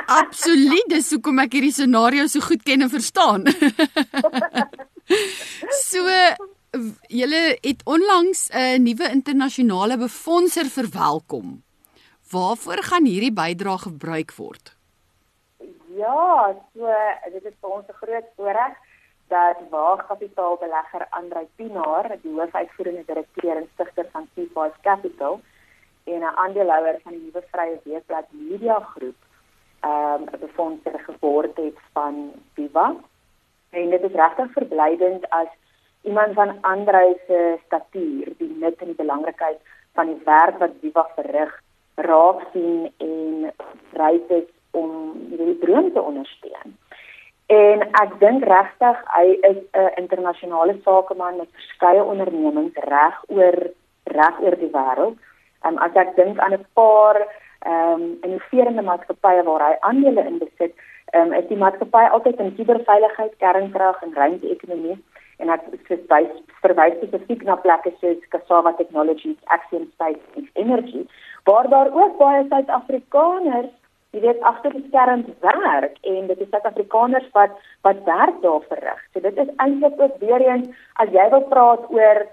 Absoluut, 0.06 0.86
dis 0.88 1.10
hoekom 1.12 1.42
ek 1.44 1.58
hierdie 1.58 1.74
scenario 1.76 2.24
so 2.32 2.40
goed 2.40 2.64
ken 2.64 2.86
en 2.86 2.92
verstaan. 2.92 3.44
so 5.90 6.04
julle 7.08 7.58
het 7.60 7.80
onlangs 7.84 8.48
'n 8.52 8.82
nuwe 8.82 9.10
internasionale 9.10 9.96
befondser 9.98 10.64
verwelkom. 10.64 11.62
Waarvoor 12.30 12.82
gaan 12.82 13.04
hierdie 13.04 13.32
bydrae 13.32 13.78
gebruik 13.78 14.32
word? 14.32 14.76
Ja, 15.96 16.54
so 16.74 16.86
dit 17.32 17.44
is 17.44 17.56
vir 17.60 17.70
ons 17.70 17.88
'n 17.88 18.00
groot 18.02 18.28
voorreg 18.36 18.74
dat 19.28 19.56
waagkapitaalbelegger 19.70 21.06
Andrei 21.10 21.46
Pinaar, 21.56 22.18
die 22.22 22.32
hoofuitvoerende 22.34 23.04
direkteur 23.06 23.56
en 23.56 23.68
stigter 23.74 24.06
van 24.12 24.28
Seafive 24.34 24.78
Capital 24.82 25.40
en 26.04 26.20
'n 26.20 26.36
aandeelhouer 26.42 27.00
van 27.02 27.12
die 27.12 27.22
nuwe 27.22 27.42
Vrye 27.50 27.80
Weekblad 27.84 28.26
Media 28.30 28.80
Groep, 28.80 29.20
ehm 29.80 30.22
um, 30.22 30.28
'n 30.32 30.38
befondser 30.40 30.98
geword 30.98 31.56
het 31.56 31.78
van 31.92 32.32
Viva 32.54 32.94
En 33.70 33.90
dit 33.90 34.02
is 34.02 34.18
regtig 34.18 34.52
verblydend 34.52 35.26
as 35.30 35.50
iemand 36.02 36.34
van 36.34 36.56
Andrei 36.60 37.14
se 37.26 37.58
statuur 37.66 38.32
die 38.38 38.56
nut 38.58 38.80
en 38.80 38.86
die 38.86 39.02
belangrikheid 39.02 39.58
van 39.94 40.06
die 40.06 40.20
werk 40.24 40.58
wat 40.58 40.78
Viva 40.80 41.06
verrig 41.14 41.52
raak 41.94 42.42
sien 42.52 42.92
en 42.98 43.50
ryk 43.92 44.30
is 44.40 44.48
om 44.70 45.12
die 45.30 45.58
droom 45.58 45.92
te 45.92 46.02
ondersteun. 46.02 46.76
En 47.50 47.82
ek 47.98 48.12
dink 48.22 48.44
regtig 48.46 48.98
hy 49.16 49.26
is 49.48 49.60
'n 49.74 49.90
internasionale 50.02 50.76
sakeman 50.84 51.36
met 51.36 51.50
verskeie 51.58 52.04
ondernemings 52.04 52.76
reg 52.94 53.16
oor 53.28 53.58
reg 54.04 54.40
oor 54.40 54.56
die 54.56 54.72
wêreld. 54.72 55.16
Um, 55.66 55.78
as 55.78 55.94
ek 55.94 56.14
dink 56.16 56.38
aan 56.38 56.52
'n 56.52 56.66
paar 56.74 57.18
ehm 57.60 58.02
um, 58.02 58.18
innoverende 58.22 58.82
maatskappye 58.82 59.42
waar 59.42 59.66
hy 59.68 59.74
aandele 59.80 60.26
in 60.26 60.38
besit, 60.38 60.74
um, 61.14 61.32
is 61.32 61.48
die 61.48 61.58
maatskappy 61.58 62.04
altyd 62.10 62.40
in 62.40 62.54
kuberveiligheid, 62.56 63.34
kernkrag 63.38 64.02
en 64.02 64.14
ruimte-ekonomie 64.14 64.98
en 65.40 65.50
ek 65.54 65.66
verwys 65.88 66.32
verwys 66.60 66.96
spesifiek 67.00 67.44
na 67.48 67.56
plekke 67.56 67.92
soos 68.00 68.24
Cassava 68.32 68.74
Technologies, 68.76 69.38
Axiom 69.46 69.88
Space 69.94 70.48
Energy, 70.54 71.06
waar 71.48 71.68
daar 71.72 71.92
ook 71.92 72.18
baie 72.18 72.44
Suid-Afrikaners 72.48 73.72
Dit 74.10 74.24
is 74.26 74.40
agter 74.42 74.72
die 74.74 74.82
skerms 74.88 75.26
werk 75.38 75.98
en 76.02 76.26
dit 76.26 76.40
is 76.42 76.48
Suid-Afrikaners 76.50 77.28
wat 77.36 77.52
wat 77.86 78.00
werk 78.04 78.40
daar 78.42 78.64
verrig. 78.68 79.02
So 79.12 79.22
dit 79.22 79.36
is 79.38 79.52
eintlik 79.62 80.00
ook 80.02 80.16
weer 80.18 80.42
eens 80.46 80.66
as 81.02 81.12
jy 81.14 81.28
wil 81.30 81.44
praat 81.52 81.84
oor 81.94 82.26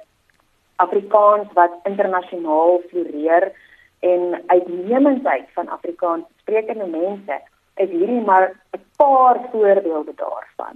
Afrikaans 0.81 1.53
wat 1.53 1.75
internasionaal 1.89 2.81
floreer 2.89 3.51
en 3.99 4.41
uitnemendheid 4.47 5.45
van 5.53 5.69
Afrikaans 5.77 6.25
sprekende 6.41 6.89
mense 6.89 7.37
is 7.77 7.89
hierdie 7.89 8.21
maar 8.21 8.53
'n 8.75 8.83
paar 8.97 9.39
voorbeelde 9.51 10.13
daarvan. 10.15 10.75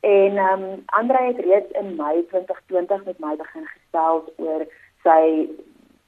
En 0.00 0.36
ehm 0.36 0.62
um, 0.62 0.82
Andre 0.86 1.22
het 1.22 1.38
reeds 1.38 1.70
in 1.70 1.96
Mei 1.96 2.26
2020 2.26 3.04
met 3.04 3.18
my 3.18 3.36
begin 3.36 3.66
gesels 3.66 4.24
oor 4.36 4.66
sy 5.02 5.48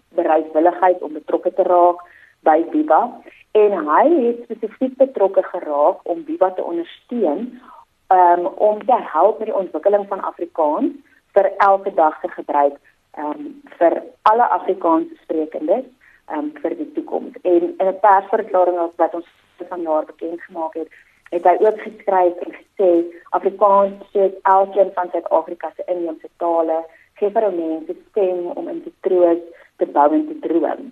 bereidwilligheid 0.08 1.02
om 1.02 1.12
betrokke 1.12 1.52
te 1.52 1.62
raak 1.62 2.00
by 2.40 2.64
Viva 2.70 3.20
en 3.52 3.88
hy 3.88 4.04
het 4.26 4.42
spesifiek 4.44 4.96
betrokke 4.96 5.42
geraak 5.42 6.00
om 6.02 6.24
Viva 6.24 6.50
te 6.50 6.64
ondersteun 6.64 7.60
um, 8.08 8.46
om 8.46 8.84
te 8.86 8.98
help 9.12 9.38
met 9.38 9.48
die 9.48 9.56
ontwikkeling 9.56 10.08
van 10.08 10.20
Afrikaans 10.20 10.92
vir 11.32 11.50
elke 11.56 11.94
dag 11.94 12.20
te 12.20 12.28
gebruik 12.28 12.78
um, 13.18 13.62
vir 13.78 14.02
alle 14.22 14.48
Afrikaanse 14.58 15.16
sprekendes 15.22 15.84
um, 16.32 16.52
vir 16.62 16.76
die 16.76 16.92
toekoms. 16.96 17.36
En 17.42 17.62
in 17.78 17.86
'n 17.88 18.00
persverklaring 18.00 18.78
wat 18.96 19.14
ons 19.14 19.28
vanjaar 19.68 20.04
bekend 20.10 20.42
gemaak 20.42 20.74
het, 20.74 20.88
het 21.30 21.44
hy 21.48 21.54
ook 21.64 21.78
geskryf 21.80 22.42
en 22.46 22.56
gesê 22.56 22.90
Afrikaans 23.38 24.10
soos 24.12 24.34
elkeen 24.42 24.90
van 24.94 25.08
Suid-Afrika 25.12 25.72
se 25.76 25.86
inheemse 25.86 26.28
tale 26.36 26.82
gee 27.20 27.30
vir 27.30 27.48
mense 27.56 27.94
stem 28.10 28.46
om 28.46 28.68
in 28.68 28.82
te 28.82 28.92
troos, 29.06 29.42
te 29.76 29.86
bou 29.86 30.08
en 30.12 30.26
te 30.28 30.38
droom. 30.46 30.90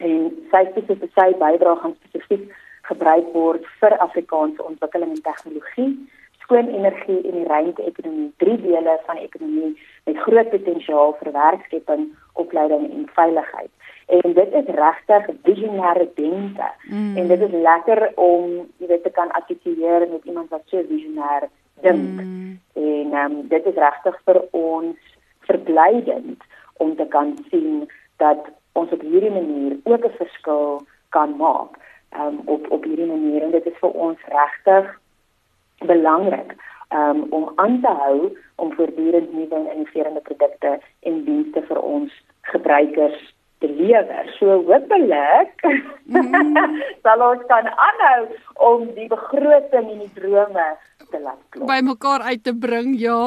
En 0.00 0.28
sy 0.52 0.62
spesifieke 0.70 1.08
sy 1.14 1.28
bydrae 1.42 1.76
gaan 1.82 1.96
spesifiek 2.00 2.48
gebruik 2.90 3.32
word 3.36 3.66
vir 3.80 3.96
Afrikaanse 4.06 4.64
ontwikkeling 4.64 5.14
en 5.16 5.22
tegnologie, 5.26 5.90
skoon 6.50 6.68
energie 6.74 7.20
en 7.22 7.36
die 7.38 7.46
ruimte-ekonomie, 7.46 8.32
drie 8.42 8.56
dele 8.58 8.96
van 9.06 9.18
die 9.20 9.28
ekonomie 9.28 9.70
met 10.08 10.18
groot 10.24 10.50
potensiaal 10.50 11.12
vir 11.20 11.32
werkskepping, 11.36 12.08
opleiding 12.42 12.88
en 12.90 13.04
veiligheid. 13.14 13.70
En 14.10 14.34
dit 14.34 14.56
is 14.58 14.70
regtig 14.74 15.28
visionêre 15.46 16.08
denke. 16.16 16.70
Mm. 16.90 17.16
En 17.16 17.28
dit 17.30 17.44
is 17.46 17.54
lekker 17.54 18.02
om 18.18 18.56
jy 18.82 18.88
weet 18.90 19.04
te 19.06 19.12
kan 19.14 19.30
artikuleer 19.38 20.08
met 20.10 20.24
iemand 20.26 20.50
wat 20.50 20.66
so 20.66 20.82
visionêr 20.88 21.46
dink. 21.86 22.18
Mm. 22.18 22.58
En 22.74 23.14
um, 23.22 23.36
dit 23.52 23.66
is 23.70 23.78
regtig 23.78 24.18
vir 24.26 24.40
ons 24.50 25.12
verblydend 25.46 26.42
om 26.82 26.96
te 26.96 27.06
kan 27.14 27.36
sien 27.50 27.86
dat 28.18 28.50
ons 28.72 28.90
op 28.90 29.06
hierdie 29.06 29.30
manier 29.30 29.78
ook 29.84 30.04
'n 30.04 30.18
verskil 30.18 30.82
kan 31.14 31.36
maak 31.36 31.78
um, 32.18 32.42
op 32.44 32.70
op 32.70 32.84
hierdie 32.84 33.06
manier 33.06 33.42
en 33.42 33.50
dit 33.50 33.66
is 33.66 33.78
vir 33.78 33.90
ons 33.90 34.18
regtig 34.34 34.90
belangrik 35.86 36.56
um, 36.92 37.26
om 37.30 37.52
aan 37.56 37.80
te 37.80 37.92
hou 38.02 38.36
om 38.54 38.72
voortdurend 38.72 39.32
nuwe 39.32 39.54
en 39.54 39.72
innoverende 39.74 40.20
produkte 40.20 40.78
en 41.00 41.24
dienste 41.24 41.62
vir 41.68 41.80
ons 41.80 42.12
gebruikers 42.52 43.20
te 43.60 43.68
lewer. 43.68 44.30
So 44.38 44.60
hopelik 44.68 45.64
mm. 46.04 46.56
sal 47.04 47.24
ons 47.24 47.42
kan 47.48 47.68
aanhou 47.88 48.22
om 48.70 48.86
die 48.96 49.08
begroting 49.10 49.90
en 49.94 50.04
die 50.04 50.14
drome 50.16 50.70
te 51.10 51.20
laat 51.20 51.40
klop. 51.50 51.66
By 51.68 51.80
mekaar 51.84 52.24
uit 52.30 52.44
te 52.44 52.54
bring, 52.56 52.94
ja. 53.00 53.20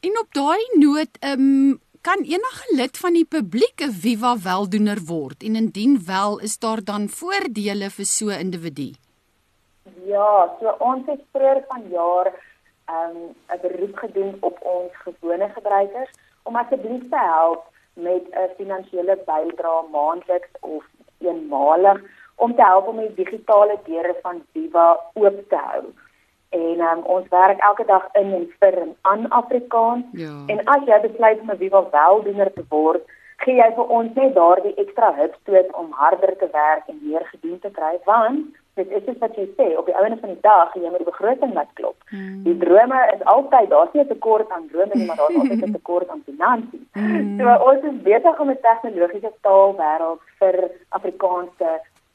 En 0.00 0.18
op 0.24 0.34
daai 0.36 0.66
noot, 0.80 1.22
ehm 1.22 1.46
um, 1.46 1.78
kan 2.00 2.22
enige 2.24 2.76
lid 2.76 2.96
van 2.96 3.12
die 3.12 3.26
publiek 3.28 3.82
'n 3.84 3.92
Viva 3.92 4.32
weldoener 4.44 5.00
word 5.04 5.42
en 5.44 5.56
indien 5.56 6.00
wel, 6.06 6.38
is 6.40 6.56
daar 6.58 6.80
dan 6.84 7.08
voordele 7.08 7.90
vir 7.90 8.06
so 8.06 8.26
'n 8.30 8.40
individu? 8.40 8.88
Ja, 10.04 10.56
so 10.60 10.74
ons 10.78 11.06
het 11.06 11.20
vroeër 11.32 11.64
vanjaar 11.68 12.26
um, 12.26 13.16
'n 13.16 13.52
um, 13.52 13.60
beroep 13.62 13.96
gedoen 13.96 14.36
op 14.40 14.58
ons 14.60 14.92
gewone 15.06 15.48
gebruikers 15.48 16.10
om 16.42 16.56
asseblief 16.56 17.08
te 17.10 17.18
help 17.18 17.64
met 17.92 18.24
'n 18.30 18.50
finansiële 18.56 19.18
bydrae 19.26 19.88
maandeliks 19.92 20.52
of 20.60 20.84
eenmalig 21.18 22.00
om 22.36 22.54
te 22.54 22.62
help 22.62 22.86
om 22.86 22.96
die 22.96 23.14
digitale 23.14 23.78
deure 23.84 24.16
van 24.22 24.42
Viva 24.52 25.00
oop 25.12 25.48
te 25.48 25.56
hou 25.56 25.84
en 26.50 26.80
um, 26.80 27.02
ons 27.04 27.28
werk 27.28 27.60
elke 27.60 27.84
dag 27.84 28.08
in 28.12 28.32
en 28.34 28.46
vir 28.58 28.78
en 28.82 28.96
aan 29.00 29.28
Afrikaans. 29.28 30.04
Ja. 30.12 30.34
En 30.46 30.64
as 30.64 30.86
jy 30.86 31.00
besluit 31.00 31.40
om 31.40 31.50
'n 31.50 31.56
Viva 31.56 31.82
weldoener 31.90 32.52
te 32.52 32.64
word, 32.68 33.02
gee 33.36 33.54
jy 33.54 33.68
vir 33.74 33.86
ons 33.98 34.14
net 34.14 34.34
daardie 34.34 34.74
ekstra 34.74 35.14
hupstoot 35.14 35.72
om 35.72 35.92
harder 35.92 36.36
te 36.36 36.48
werk 36.52 36.88
en 36.88 36.98
meer 37.02 37.24
gedoen 37.32 37.58
te 37.58 37.70
kry 37.70 37.98
want 38.04 38.56
dit 38.88 39.08
is 39.08 39.18
wat 39.18 39.36
jy 39.36 39.46
sê 39.56 39.66
op 39.78 39.86
die 39.86 39.94
einde 39.94 40.16
van 40.20 40.32
die 40.32 40.40
dag 40.40 40.74
jy 40.74 40.88
moet 40.88 41.02
die 41.02 41.12
begroting 41.12 41.52
laat 41.54 41.72
klop. 41.74 41.96
Hmm. 42.10 42.42
Die 42.44 42.56
drome 42.58 43.00
is 43.14 43.24
altyd 43.34 43.70
daar's 43.70 43.92
nie 43.92 44.02
'n 44.02 44.08
tekort 44.08 44.50
aan 44.50 44.68
drome 44.72 44.94
nie, 44.94 45.06
maar 45.06 45.16
daar's 45.16 45.38
altyd 45.40 45.64
'n 45.66 45.72
tekort 45.72 46.08
aan 46.08 46.22
finansies. 46.24 46.86
Hmm. 46.92 47.38
So 47.38 47.44
ons 47.70 47.82
is 47.90 48.02
besig 48.02 48.40
om 48.40 48.50
'n 48.50 48.60
tegnologiese 48.60 49.32
taalwêreld 49.40 50.20
vir 50.38 50.70
Afrikaanse 50.88 51.70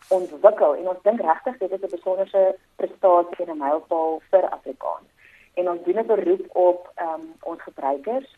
ontwikkel 0.10 0.76
en 0.76 0.88
ons 0.90 1.02
dink 1.04 1.22
regtig 1.22 1.58
dit 1.58 1.72
is 1.72 1.82
'n 1.82 1.96
besonderse 1.98 2.56
prestasie 2.76 3.46
en 3.46 3.52
'n 3.52 3.64
mylpaal 3.66 4.22
vir 4.30 4.44
Afrikaans. 4.50 5.08
En 5.54 5.70
ons 5.70 5.84
doen 5.84 6.00
'n 6.00 6.06
beroep 6.06 6.46
op 6.52 6.92
um, 7.02 7.24
ons 7.44 7.62
gebruikers 7.62 8.36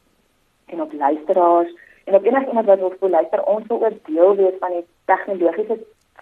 en 0.65 0.81
op 0.81 0.93
luisteraars 0.93 1.71
en 2.03 2.15
op 2.15 2.23
enigiemand 2.23 2.65
wat 2.65 2.79
wil 2.99 3.09
luister, 3.09 3.43
ons 3.43 3.67
wil 3.67 3.85
ook 3.85 4.05
deel 4.05 4.35
wees 4.35 4.57
van 4.59 4.71
die 4.71 4.85
tegnologiese 5.05 5.77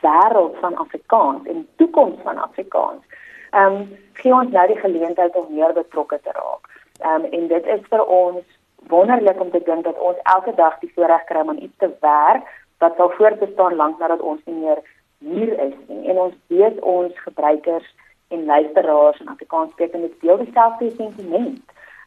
wêreld 0.06 0.58
van 0.64 0.76
Afrikaans 0.86 1.48
en 1.52 1.62
die 1.62 1.70
toekoms 1.82 2.22
van 2.24 2.38
Afrikaans. 2.48 3.04
Ehm 3.52 3.76
um, 3.76 3.98
gee 4.14 4.34
ons 4.34 4.52
nou 4.52 4.68
die 4.68 4.82
geleentheid 4.84 5.36
om 5.36 5.48
meer 5.50 5.74
betrokke 5.74 6.20
te 6.24 6.32
raak. 6.40 6.70
Ehm 7.00 7.26
um, 7.26 7.32
en 7.40 7.48
dit 7.48 7.66
is 7.78 7.82
vir 7.90 8.06
ons 8.06 8.44
wonderlik 8.88 9.42
om 9.42 9.52
te 9.52 9.62
dink 9.66 9.84
dat 9.84 10.00
ons 10.00 10.18
elke 10.24 10.54
dag 10.56 10.80
die 10.80 10.92
voorreg 10.96 11.24
kry 11.30 11.42
om 11.42 11.58
iets 11.58 11.78
te 11.78 11.90
werk 12.00 12.44
wat 12.84 12.96
sal 12.98 13.12
voortbestaan 13.18 13.76
lank 13.76 14.00
nadat 14.00 14.22
ons 14.22 14.42
nie 14.46 14.56
meer 14.56 14.82
hier 15.20 15.60
is 15.60 15.78
nie. 15.88 16.10
en 16.10 16.18
ons 16.18 16.36
weet 16.48 16.80
ons 16.80 17.20
gebruikers 17.28 17.88
en 18.28 18.46
luisteraars 18.46 19.20
en 19.20 19.28
Afrikaanssprekende 19.28 20.12
deel 20.22 20.38
dieselfde 20.38 20.92
sentiment 20.98 21.62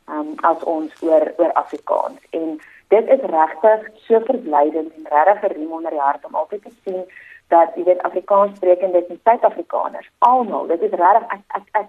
um, 0.08 0.34
as 0.50 0.62
ons 0.64 1.02
oor 1.02 1.32
oor 1.36 1.52
Afrikaans 1.62 2.20
en 2.30 2.60
dit 2.94 3.10
is 3.16 3.24
regtig 3.32 3.88
so 4.06 4.20
verblydend 4.30 4.92
en 5.00 5.10
regtig 5.14 5.50
'n 5.50 5.54
riem 5.54 5.72
onder 5.72 5.90
die 5.90 6.06
hart 6.08 6.24
om 6.24 6.34
altyd 6.34 6.62
te 6.62 6.74
sien 6.84 7.02
dat 7.48 7.76
jy 7.76 7.84
weet 7.84 8.02
Afrikaanssprekendes 8.02 9.06
en 9.08 9.20
Suid-Afrikaners 9.24 10.10
almal 10.18 10.66
dit 10.66 10.82
is 10.82 10.98
regtig 11.02 11.32
ek 11.36 11.44
ek 11.60 11.66
ek 11.80 11.88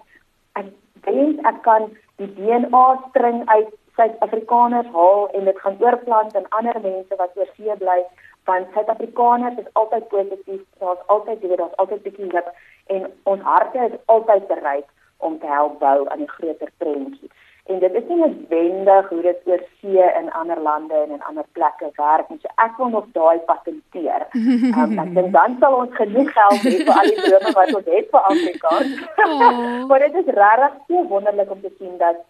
ek 0.60 0.72
dink 1.08 1.46
ek 1.52 1.60
kan 1.66 1.90
die 2.22 2.30
DNA 2.38 2.86
string 3.08 3.42
uit 3.48 3.68
Suid-Afrikaners 3.98 4.88
haal 4.96 5.28
en 5.36 5.44
dit 5.44 5.60
gaan 5.64 5.76
oorplant 5.80 6.36
aan 6.36 6.50
ander 6.58 6.80
mense 6.82 7.16
wat 7.22 7.36
oor 7.36 7.50
see 7.56 7.76
bly 7.84 8.00
want 8.48 8.72
Suid-Afrikaners 8.74 9.58
is 9.58 9.68
altyd 9.72 10.08
positief, 10.08 10.62
daar's 10.78 11.02
altyd 11.06 11.40
weer 11.40 11.56
daar's 11.56 11.76
altyd 11.76 12.02
bietjie 12.02 12.32
lip 12.32 12.48
en 12.86 13.12
ons 13.22 13.42
harte 13.42 13.84
is 13.88 13.98
altyd 14.14 14.46
bereid 14.48 14.88
om 15.16 15.38
te 15.38 15.46
help 15.46 15.78
bou 15.78 16.08
aan 16.08 16.24
die 16.24 16.32
groter 16.36 16.70
prentjie. 16.82 17.30
En 17.68 17.78
dit 17.78 17.94
is 17.94 18.06
nie 18.08 18.16
noodwendig 18.16 19.08
hoe 19.08 19.20
dit 19.22 19.40
oor 19.46 19.62
see 19.80 20.06
in 20.20 20.30
ander 20.32 20.60
lande 20.60 20.94
en 20.94 21.10
in 21.10 21.22
ander 21.28 21.44
plekke 21.52 21.90
werk 21.96 22.30
nie. 22.30 22.38
So 22.42 22.48
ek 22.64 22.78
wil 22.80 22.88
nog 22.94 23.06
daai 23.12 23.38
patenteer. 23.50 24.26
Um, 24.34 24.98
ek 24.98 25.14
dink 25.14 25.32
dan 25.36 25.56
sal 25.60 25.76
ons 25.82 25.94
genoeg 25.98 26.32
geld 26.38 26.64
hê 26.66 26.74
vir 26.80 26.92
al 26.96 27.12
die 27.12 27.20
drome 27.20 27.54
wat 27.60 27.74
ons 27.80 27.92
het 27.94 28.10
vir 28.14 28.28
Afrikaans. 28.32 28.96
Oh. 29.26 29.86
maar 29.92 30.06
dit 30.06 30.18
is 30.22 30.34
regtig 30.40 30.80
so 30.88 31.06
wonderlik 31.12 31.50
om 31.50 31.60
te 31.60 31.72
sien 31.78 31.96
dat 32.02 32.24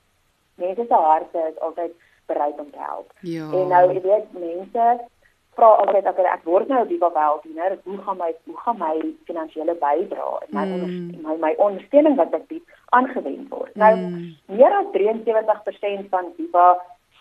mense 0.61 0.87
se 0.89 1.03
harte 1.07 1.47
is 1.53 1.59
altyd 1.69 1.95
bereid 2.27 2.59
om 2.59 2.71
te 2.71 2.83
help. 2.91 3.09
Ja. 3.21 3.47
En 3.53 3.73
nou, 3.75 3.85
jy 3.95 4.03
weet, 4.05 4.29
mense 4.33 4.87
vra 5.61 5.71
altyd 5.83 6.09
ek 6.11 6.21
ek 6.25 6.47
word 6.49 6.71
nou 6.73 6.85
die 6.89 6.99
weldoener, 7.01 7.77
hoe 7.85 7.99
gaan 8.07 8.19
my 8.21 8.31
hoe 8.49 8.61
gaan 8.65 8.79
my 8.81 8.95
finansiële 9.29 9.77
bydrae 9.83 10.39
en 10.47 10.55
my 10.57 10.65
mm. 10.69 11.11
my 11.27 11.37
my 11.45 11.53
ondersteuning 11.67 12.17
wat 12.21 12.35
ek 12.39 12.47
bied 12.53 12.79
aangewend 12.97 13.51
word. 13.53 13.75
Nou 13.85 13.93
mm. 13.97 14.31
meer 14.57 14.79
as 14.81 14.89
73% 14.97 16.09
van 16.15 16.33
Viva 16.39 16.69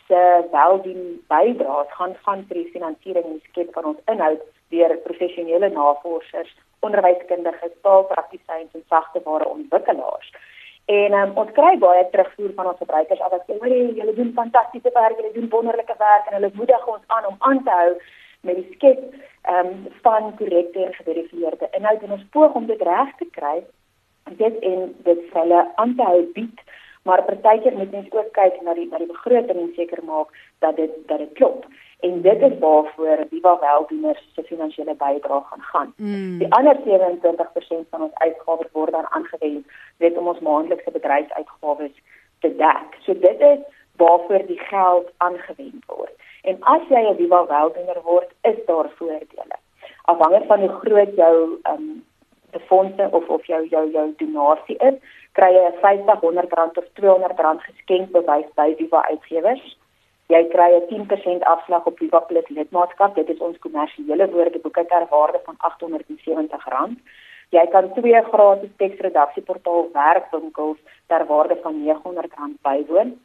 se 0.10 0.22
weldoen 0.54 1.04
bydraes 1.34 1.92
gaan 1.98 2.16
van 2.26 2.46
vir 2.50 2.62
die 2.62 2.72
finansiering 2.76 3.28
en 3.34 3.42
skep 3.50 3.74
van 3.76 3.92
ons 3.92 4.00
inhoud 4.14 4.46
deur 4.74 4.96
professionele 5.06 5.70
navorsers, 5.74 6.56
onderwyskundiges, 6.86 7.76
taalpraktisyns 7.86 8.72
en 8.78 8.86
sagteware 8.94 9.50
ontwikkelaars. 9.50 10.32
En 10.90 11.14
um, 11.14 11.36
ons 11.44 11.52
kry 11.54 11.76
baie 11.82 12.06
terugvoer 12.14 12.54
van 12.58 12.72
ons 12.72 12.82
gebruikers 12.82 13.22
af 13.22 13.34
wat 13.36 13.44
sê, 13.46 13.58
"Hoor 13.58 13.70
jy, 13.70 13.82
julle 14.00 14.14
doen 14.18 14.32
fantastiese 14.38 14.92
werk, 14.94 15.18
julle 15.18 15.34
doen 15.34 15.50
wonderlike 15.50 15.96
werk 15.98 16.26
en 16.28 16.38
hulle 16.38 16.52
moedig 16.54 16.88
ons 16.94 17.04
aan 17.08 17.26
om 17.30 17.36
aan 17.40 17.62
te 17.64 17.76
hou 17.82 17.92
met 18.42 18.56
die 18.56 18.70
skep 18.74 19.02
um, 19.50 19.88
van 20.02 20.36
korrekte 20.36 20.86
en 20.86 20.94
geverifieerde 20.94 21.70
inhoud 21.78 22.04
en 22.04 22.16
ons 22.18 22.30
poog 22.36 22.54
om 22.54 22.66
dit 22.66 22.82
reg 22.82 23.16
te 23.18 23.28
kry 23.38 23.58
dit 24.44 24.60
en 24.72 24.96
dit 25.04 25.22
hulle 25.34 25.66
aan 25.76 25.96
te 25.96 26.04
hou 26.12 26.22
bied 26.34 26.64
maar 27.08 27.24
partykeer 27.26 27.78
moet 27.78 27.92
mens 27.92 28.12
ook 28.12 28.32
kyk 28.38 28.62
na 28.62 28.74
die 28.74 28.88
na 28.92 28.98
die 28.98 29.12
begroting 29.12 29.60
en 29.60 29.72
seker 29.76 30.04
maak 30.04 30.34
dat 30.60 30.76
dit 30.76 30.98
dat 31.12 31.24
dit 31.24 31.34
klop 31.42 31.66
en 32.00 32.22
dit 32.22 32.42
is 32.42 32.60
waarvoor 32.60 33.26
Viva 33.30 33.60
Weldoeners 33.60 34.30
se 34.34 34.44
finansiële 34.44 34.96
bydrae 34.96 35.42
gaan 35.50 35.62
gaan. 35.62 35.94
Mm. 35.98 36.38
Die 36.38 36.54
ander 36.54 36.76
27% 36.76 37.90
van 37.90 38.02
ons 38.02 38.14
uitgawes 38.14 38.72
word 38.72 38.92
dan 38.92 39.08
aangewend 39.10 39.66
net 39.98 40.18
om 40.18 40.28
ons 40.28 40.40
maandelikse 40.40 40.92
bedryfsuitgawes 40.92 41.96
te 42.40 42.56
dek. 42.56 42.96
So 43.04 43.20
dit 43.20 43.40
is 43.40 43.60
waarvoor 43.96 44.46
die 44.48 44.60
geld 44.60 45.12
aangewend 45.18 45.84
word. 45.86 46.16
En 46.44 46.58
as 46.62 46.82
jy 46.90 47.02
'n 47.10 47.16
Viva 47.16 47.46
weldoener 47.46 48.02
word, 48.04 48.30
is 48.42 48.66
daar 48.66 48.90
voordele. 48.98 49.58
Afhangende 50.06 50.46
van 50.48 50.60
hoe 50.60 50.76
groot 50.84 51.16
jou 51.16 51.60
ehm 51.64 51.76
um, 51.76 52.06
befondse 52.52 53.08
of 53.12 53.28
of 53.28 53.46
jou 53.46 53.68
jou 53.68 53.92
jou 53.92 54.14
donasie 54.18 54.78
is, 54.78 54.96
kry 55.32 55.52
jy 55.54 55.66
'n 55.68 55.80
50, 55.82 56.20
100 56.20 56.54
rand 56.54 56.78
of 56.78 56.86
200 56.94 57.40
rand 57.40 57.62
geskenkbewys 57.62 58.50
by 58.56 58.76
Viva 58.78 59.02
uitgewers. 59.10 59.78
Jy 60.28 60.44
kry 60.48 60.70
'n 60.76 60.88
10% 60.88 61.44
afslag 61.44 61.86
op 61.86 61.98
Viva 61.98 62.20
Plus 62.20 62.48
lidmaatskap. 62.50 63.16
Dit 63.16 63.30
is 63.30 63.40
ons 63.40 63.60
kommersiële 63.60 64.30
woordeboeke 64.30 64.86
ter 64.86 65.06
waarde 65.10 65.40
van 65.46 65.56
R870. 65.58 66.98
Jy 67.50 67.66
kan 67.74 67.94
twee 67.94 68.22
gratis 68.22 68.70
teksredaksieportaal 68.78 69.90
werkwinkels 69.94 70.78
ter 71.08 71.26
waarde 71.26 71.58
van 71.64 71.76
R900 71.82 72.62
bywoon. 72.62 73.18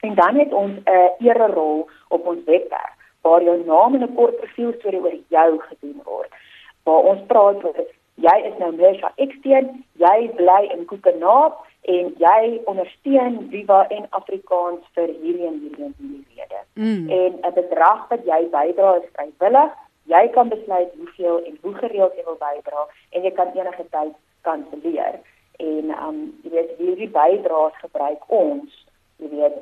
En 0.00 0.14
dan 0.14 0.38
het 0.38 0.52
ons 0.52 0.72
'n 0.72 0.90
uh, 0.90 1.26
ererol 1.28 1.88
op 2.08 2.26
ons 2.26 2.44
webwerf 2.44 2.94
waar 3.20 3.42
jou 3.42 3.64
naam 3.64 3.94
en 3.94 4.02
'n 4.02 4.14
kort 4.14 4.36
profiel 4.36 4.72
storie 4.78 5.00
oor 5.00 5.16
jou 5.28 5.58
gedoen 5.58 6.00
word. 6.04 6.30
Waar 6.82 7.02
ons 7.12 7.26
praat 7.26 7.64
oor 7.64 7.86
jy 8.14 8.36
is 8.50 8.58
nou 8.58 8.72
Mersha 8.72 9.12
Xteen, 9.16 9.84
jy 9.92 10.30
bly 10.36 10.62
in 10.74 10.84
Koekenaap 10.84 11.66
en 11.82 12.14
jy 12.18 12.60
ondersteun 12.64 13.48
Viva 13.50 13.86
en 13.88 14.06
Afrikaans 14.10 14.84
vir 14.94 15.08
hierdie 15.22 15.46
en 15.46 15.58
hierdie 15.62 15.84
en 15.84 15.94
hierdie 15.98 16.24
rede. 16.36 16.60
Mm. 16.74 17.10
En 17.10 17.32
'n 17.50 17.54
bedrag 17.54 18.08
wat 18.08 18.24
jy 18.24 18.40
bydra 18.50 18.96
is 18.96 19.08
vrywillig. 19.12 19.72
Jy 20.04 20.28
kan 20.28 20.48
besluit 20.48 20.90
hoeveel 20.96 21.44
en 21.44 21.58
hoe 21.62 21.74
gereeld 21.74 22.14
jy 22.16 22.24
wil 22.24 22.40
bydra 22.40 22.86
en 23.10 23.22
jy 23.22 23.30
kan 23.30 23.48
enige 23.54 23.84
tyd 23.90 24.14
kanselleer 24.42 25.18
en 25.58 25.90
um 26.06 26.18
jy 26.42 26.50
weet 26.50 26.76
hierdie 26.78 27.10
bydraes 27.14 27.80
gebruik 27.82 28.22
ons 28.26 28.84
jy 29.18 29.30
weet 29.32 29.57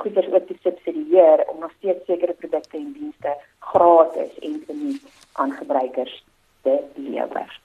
goeder 0.00 0.34
ook 0.34 0.46
te 0.46 0.56
subsidieer 0.62 1.44
om 1.48 1.60
nog 1.60 1.72
steeds 1.78 2.04
sekere 2.06 2.32
produkte 2.32 2.76
en 2.76 2.92
dienste 2.92 3.36
gratis 3.58 4.38
en 4.38 4.62
verniet 4.66 5.02
aan 5.32 5.52
gebruikers 5.52 6.24
te 6.62 6.78
lewer. 6.94 7.60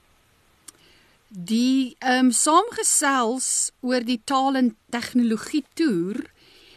Die 1.28 1.96
ehm 1.98 2.26
um, 2.26 2.30
saamgesels 2.30 3.48
oor 3.82 4.04
die 4.06 4.20
taal 4.24 4.54
en 4.54 4.76
tegnologie 4.94 5.64
toer 5.74 6.22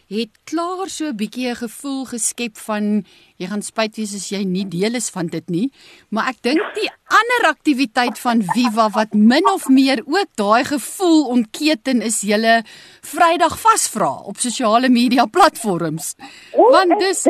het 0.10 0.30
klaar 0.50 0.90
so 0.90 1.06
'n 1.06 1.16
bietjie 1.16 1.50
'n 1.50 1.56
gevoel 1.56 2.06
geskep 2.06 2.58
van 2.58 3.06
jy 3.38 3.48
gaan 3.48 3.62
spyt 3.62 3.96
wees 3.98 4.14
as 4.16 4.30
jy 4.30 4.44
nie 4.44 4.66
deel 4.68 4.96
is 4.96 5.10
van 5.10 5.28
dit 5.28 5.50
nie, 5.50 5.72
maar 6.10 6.30
ek 6.30 6.42
dink 6.42 6.62
die 6.76 6.90
ander 7.20 7.50
aktiwiteit 7.50 8.20
van 8.20 8.42
Viva 8.42 8.90
wat 8.90 9.14
min 9.14 9.46
of 9.54 9.68
meer 9.68 10.02
ook 10.06 10.30
daai 10.36 10.64
gevoel 10.64 11.28
ontketen 11.28 12.02
is 12.02 12.22
julle 12.22 12.64
Vrydag 13.02 13.60
vasvra 13.60 14.12
op 14.26 14.38
sosiale 14.38 14.90
media 14.90 15.26
platforms. 15.26 16.16
Want 16.54 17.00
dis 17.00 17.28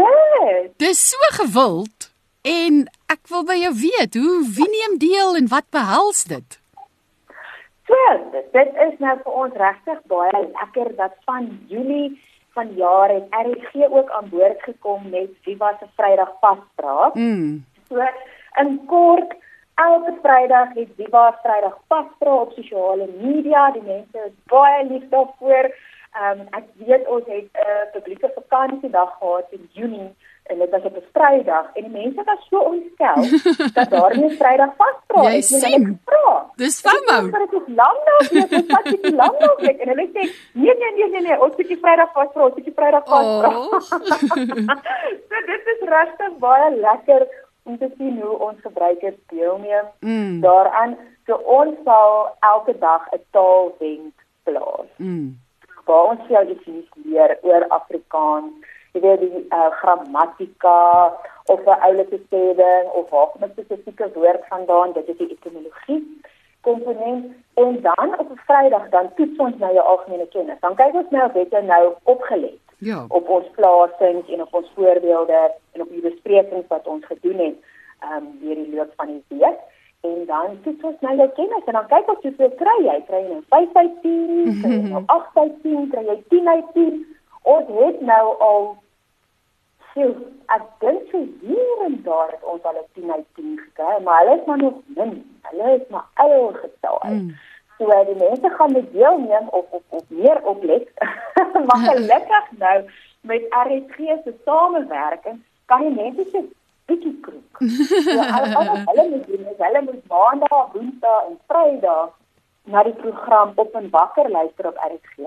dis 0.78 1.10
so 1.10 1.18
gewild 1.32 2.12
en 2.42 2.88
ek 3.08 3.28
wil 3.28 3.44
by 3.44 3.56
jou 3.56 3.74
weet, 3.74 4.16
hoe 4.16 4.46
wie 4.56 4.70
neem 4.70 4.98
deel 4.98 5.36
en 5.36 5.48
wat 5.48 5.70
behels 5.70 6.24
dit? 6.24 6.60
Wel, 7.90 8.20
dit 8.52 8.70
is 8.88 9.00
nou 9.00 9.16
vir 9.24 9.34
ons 9.44 9.54
regtig 9.54 10.02
baie 10.12 10.42
lekker 10.54 10.96
dat 10.96 11.16
van 11.26 11.48
Julie 11.68 12.18
vanjaar 12.54 13.10
het 13.10 13.26
RG 13.30 13.90
ook 13.90 14.10
aan 14.10 14.30
boord 14.30 14.62
gekom 14.62 15.10
met 15.10 15.30
Viva 15.42 15.76
se 15.80 15.86
Vrydag 15.96 16.40
paspraat. 16.40 17.16
Mm. 17.16 17.66
So 17.88 17.96
in 18.62 18.86
kort 18.86 19.36
elke 19.76 20.14
Vrydag 20.22 20.74
het 20.74 20.90
Viva 20.96 21.40
Vrydag 21.44 21.78
paspraat 21.88 22.42
op 22.42 22.52
sosiale 22.52 23.08
media. 23.22 23.72
Die 23.72 23.82
mense 23.82 24.18
is 24.26 24.36
baie 24.46 24.86
lief 24.86 25.10
daarvoor. 25.10 25.76
Ehm 26.12 26.40
um, 26.40 26.48
ek 26.50 26.66
weet 26.86 27.08
ons 27.08 27.26
het 27.26 27.50
'n 27.54 27.70
uh, 27.70 27.92
publieke 27.92 28.32
vakansiedag 28.36 29.18
gehad 29.20 29.48
in 29.50 29.70
Junie 29.72 30.16
en 30.50 30.58
dit 30.58 30.70
was 30.70 30.84
op 30.84 30.96
'n 30.96 31.08
Vrydag 31.14 31.66
en 31.74 31.84
die 31.84 31.92
mense 31.92 32.24
was 32.26 32.48
so 32.50 32.58
ontstel 32.72 33.20
dat 33.78 33.90
daar 33.90 34.18
nie 34.18 34.30
Vrydag 34.38 34.72
vaspraat 34.78 35.24
nie. 35.24 35.34
Jy 35.34 35.42
sien. 35.42 36.02
Dis 36.56 36.80
FOMO. 36.86 37.18
Dit 37.38 37.54
is 37.60 37.68
lank 37.82 38.00
nou, 38.10 38.20
dit 38.40 38.52
is 38.52 38.66
pas 38.66 38.84
nie 38.84 39.16
lank 39.22 39.40
nou 39.40 39.54
ek 39.72 39.84
en 39.84 39.92
hulle 39.94 40.08
sê 40.14 40.24
nee 40.54 40.76
nee 40.80 40.92
nee 40.96 41.10
nee 41.10 41.22
nee, 41.22 41.40
ons 41.40 41.56
moet 41.58 41.68
die 41.68 41.82
Vrydag 41.84 42.12
vaspraat, 42.14 42.46
ons 42.46 42.56
moet 42.56 42.70
die 42.72 42.78
Vrydag 42.80 43.06
vaspraat. 43.06 43.56
Oh. 43.56 43.80
so 45.30 45.46
dit 45.52 45.70
is 45.74 45.86
regtig 45.96 46.34
baie 46.40 46.72
lekker 46.76 47.28
om 47.64 47.78
te 47.78 47.92
sien 47.98 48.22
hoe 48.22 48.38
ons 48.48 48.62
gebruikers 48.62 49.20
deelneem 49.28 49.86
mm. 50.00 50.42
daaraan. 50.42 50.98
So 51.26 51.38
ons 51.60 51.78
sal 51.84 52.36
elke 52.40 52.78
dag 52.80 53.06
'n 53.12 53.24
taalwenk 53.32 54.26
plaas. 54.44 54.90
Mm. 54.98 55.38
Waar 55.86 56.04
ons 56.04 56.28
jou 56.30 56.44
iets 56.50 56.90
leer 57.04 57.38
oor 57.42 57.66
Afrikaans 57.68 58.54
jy 58.94 59.02
weet 59.02 59.20
die 59.20 59.46
uh, 59.50 59.70
grammatika 59.82 60.80
of 61.46 61.60
'n 61.66 61.82
oulike 61.88 62.20
stelling 62.26 62.88
of 63.00 63.10
waar 63.10 63.30
'n 63.40 63.52
spesifieke 63.52 64.12
woord 64.14 64.44
vandaan, 64.50 64.94
dit 64.94 65.08
is 65.08 65.18
die 65.18 65.32
etimologie 65.32 66.02
komponent 66.62 67.26
en 67.54 67.82
dan 67.82 68.10
op 68.20 68.30
'n 68.32 68.42
Vrydag 68.46 68.90
dan 68.90 69.14
toets 69.16 69.38
ons 69.38 69.58
nou 69.58 69.74
jou 69.74 69.86
algemene 69.86 70.28
kennis. 70.28 70.60
Dan 70.60 70.76
kyk 70.76 70.94
ons 70.94 71.10
nou 71.10 71.26
of 71.26 71.34
jy 71.34 71.62
nou 71.62 71.94
opgelet 72.04 72.60
ja. 72.78 73.06
op 73.08 73.30
ons 73.30 73.48
plasings 73.56 74.30
en 74.30 74.42
op 74.42 74.54
ons 74.54 74.72
voorbeelde 74.76 75.52
en 75.72 75.82
op 75.82 75.90
die 75.90 76.02
besprekings 76.02 76.68
wat 76.68 76.88
ons 76.88 77.06
gedoen 77.06 77.38
het 77.38 77.58
ehm 78.00 78.16
um, 78.16 78.40
deur 78.42 78.56
die 78.56 78.76
loop 78.76 78.92
van 78.96 79.08
die 79.08 79.24
week 79.28 79.60
en 80.02 80.26
dan 80.26 80.60
toets 80.64 80.84
ons 80.84 81.00
nou 81.00 81.16
jou 81.16 81.30
kennis 81.30 81.66
en 81.66 81.74
dan 81.74 81.88
kyk 81.88 82.12
ons 82.14 82.22
hoeveel 82.22 82.54
kry 82.62 82.78
jy? 82.86 82.98
Kry 83.08 83.22
jy 83.24 83.32
nou 83.32 83.44
5 83.50 83.74
uit 83.74 84.02
10? 84.02 84.62
Kry 84.62 84.76
jy 84.76 84.84
nou 84.94 85.04
8 85.18 85.38
uit 85.38 85.58
10? 85.64 85.90
Kry 85.94 86.04
jy 86.08 86.18
10 86.36 86.48
uit 86.48 86.70
10? 86.74 87.02
Ons 87.54 87.74
het 87.82 88.02
nou 88.12 88.26
al 88.48 88.68
sien 89.94 90.16
ek 90.56 90.66
dink 90.84 91.12
vir 91.12 91.26
hier 91.44 91.86
en 91.86 91.96
daar 92.06 92.32
het 92.34 92.44
ons 92.54 92.64
al 92.64 92.80
'n 92.82 92.88
10 92.94 93.12
uit 93.14 93.26
10 93.36 93.60
gekry 93.64 93.98
maar 94.04 94.20
hulle 94.22 94.40
is 94.40 94.46
maar 94.46 94.58
nog 94.58 94.78
min. 94.96 95.14
Hulle 95.50 95.76
is 95.76 95.88
maar 95.90 96.08
al 96.14 96.54
getaal 96.62 97.00
mm. 97.10 97.36
so 97.78 98.04
die 98.06 98.16
mense 98.16 98.50
gaan 98.58 98.72
met 98.72 98.92
deelneem 98.94 99.48
of 99.50 99.66
of 99.70 99.84
of 99.90 100.04
meer 100.08 100.42
oplet. 100.44 100.88
Maar 101.68 101.82
gelukkig 101.92 102.46
nou 102.58 102.78
met 103.22 103.42
RSG 103.50 103.98
se 104.24 104.34
samewerking 104.46 105.44
kan 105.66 105.82
die 105.82 105.96
mense 105.96 106.30
se 106.32 106.44
bietjie 106.86 107.20
kroek. 107.22 107.58
So 107.58 108.20
hulle 108.90 109.10
moet 109.10 109.28
doen 109.28 109.46
is 109.54 109.62
hulle 109.66 109.82
moet 109.82 110.08
maandag 110.08 110.72
woensdag 110.74 111.24
en 111.30 111.40
vrydag 111.48 112.10
na 112.64 112.84
die 112.84 112.94
program 112.94 113.52
op 113.56 113.76
en 113.76 113.90
wakker 113.90 114.30
luister 114.30 114.68
op 114.68 114.78
RSG 114.90 115.18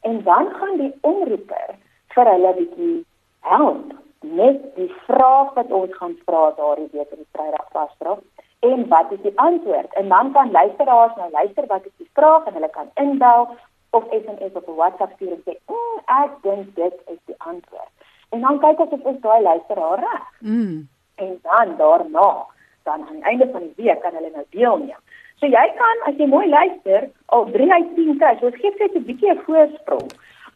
en 0.00 0.22
dan 0.22 0.50
gaan 0.58 0.76
die 0.76 0.92
omroeper 1.00 1.74
vir 2.14 2.30
hulle 2.32 2.52
bietjie 2.58 2.94
help 3.40 3.94
met 4.20 4.62
die 4.76 4.90
vrae 5.06 5.48
wat 5.54 5.72
ons 5.80 5.96
gaan 5.96 6.16
vra 6.26 6.42
daardie 6.56 6.88
week 6.92 7.10
in 7.16 7.22
die 7.24 7.32
Vrydag 7.36 7.66
vasdra 7.72 8.18
en 8.60 8.88
wat 8.88 9.12
is 9.16 9.22
die 9.22 9.32
antwoord? 9.40 9.94
En 9.96 10.08
dan 10.08 10.32
kan 10.32 10.50
luisteraars 10.50 11.16
nou 11.16 11.30
luister 11.30 11.66
wat 11.66 11.84
is 11.84 11.96
die 11.96 12.10
vraag 12.12 12.46
en 12.46 12.56
hulle 12.58 12.70
kan 12.70 12.90
inbel 12.94 13.48
of 13.90 14.04
SMS 14.10 14.52
op 14.52 14.68
'n 14.68 14.80
WhatsApp 14.80 15.12
stuur 15.14 15.32
en 15.32 15.42
sê 15.46 15.56
mm, 15.66 15.98
ek 16.22 16.30
dink 16.42 16.74
dit 16.74 16.96
is 17.06 17.20
die 17.24 17.38
antwoord. 17.38 17.92
En 18.30 18.40
dan 18.40 18.58
kyk 18.60 18.78
ons 18.78 18.90
of 18.90 19.04
ons 19.12 19.20
daai 19.20 19.42
luisteraar 19.42 19.98
reg. 19.98 20.26
Mm. 20.40 20.88
en 21.20 21.38
dan 21.42 21.76
daarna 21.76 22.46
dan 22.82 23.06
aan 23.08 23.14
die 23.14 23.22
einde 23.22 23.48
van 23.52 23.60
die 23.60 23.84
week 23.84 24.00
kan 24.02 24.14
hulle 24.14 24.30
nou 24.34 24.44
deelneem 24.50 25.02
So 25.40 25.48
jy 25.48 25.68
kan 25.76 26.02
as 26.08 26.18
jy 26.20 26.26
mooi 26.28 26.46
luister, 26.52 27.06
al 27.32 27.46
3 27.52 27.68
uit 27.72 27.94
10 27.96 28.18
kry. 28.20 28.34
So 28.40 28.50
gee 28.56 28.72
net 28.80 28.96
'n 28.98 29.06
bietjie 29.08 29.30
'n 29.32 29.40
voorsprong. 29.46 30.10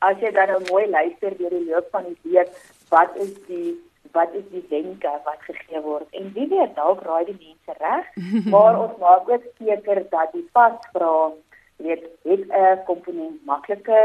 As 0.09 0.20
jy 0.20 0.30
dan 0.37 0.49
nou 0.53 0.61
mooi 0.70 0.85
luister 0.97 1.32
deur 1.39 1.55
die 1.57 1.64
loop 1.70 1.89
van 1.91 2.05
die 2.05 2.18
week, 2.32 2.51
wat 2.91 3.16
is 3.16 3.32
die 3.49 3.72
wat 4.12 4.35
is 4.41 4.45
die 4.51 4.64
wenke 4.68 5.12
wat 5.24 5.41
gegee 5.49 5.80
word? 5.80 6.07
En 6.12 6.30
wie 6.35 6.47
weet, 6.49 6.76
dalk 6.76 7.01
raai 7.03 7.24
die 7.24 7.39
mense 7.41 7.72
reg, 7.80 8.05
maar 8.53 8.78
ons 8.82 9.01
maak 9.01 9.28
ook 9.28 9.49
seker 9.59 10.05
dat 10.11 10.32
die 10.32 10.49
pasvra 10.53 11.32
weet 11.76 12.05
het 12.28 12.45
'n 12.49 12.85
komponent 12.85 13.45
maklike 13.45 14.01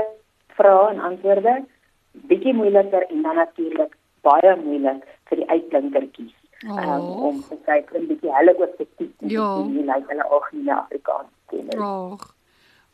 vrae 0.55 0.89
en 0.89 0.99
antwoorde, 0.99 1.63
bietjie 2.11 2.53
moeiliker 2.53 3.03
en 3.09 3.21
dan 3.21 3.35
natuurlik 3.35 3.95
baie 4.21 4.55
moeilik 4.55 5.03
vir 5.27 5.37
die 5.37 5.49
uitblinkertjies 5.49 6.33
oh. 6.33 6.38
Um, 6.67 7.05
om 7.29 7.39
te 7.49 7.57
kyk 7.65 7.93
en 7.95 8.09
bietjie 8.09 8.33
hulle 8.35 8.55
ook 8.57 8.75
te 8.77 8.87
kies. 8.97 9.15
Ja. 9.31 9.47
Nie 9.69 9.85
lyk 9.87 10.11
hulle 10.11 10.27
ook 10.31 10.51
nie 10.57 10.73
Afrikaans 10.73 11.31
ken. 11.51 11.71
Ag. 11.79 12.27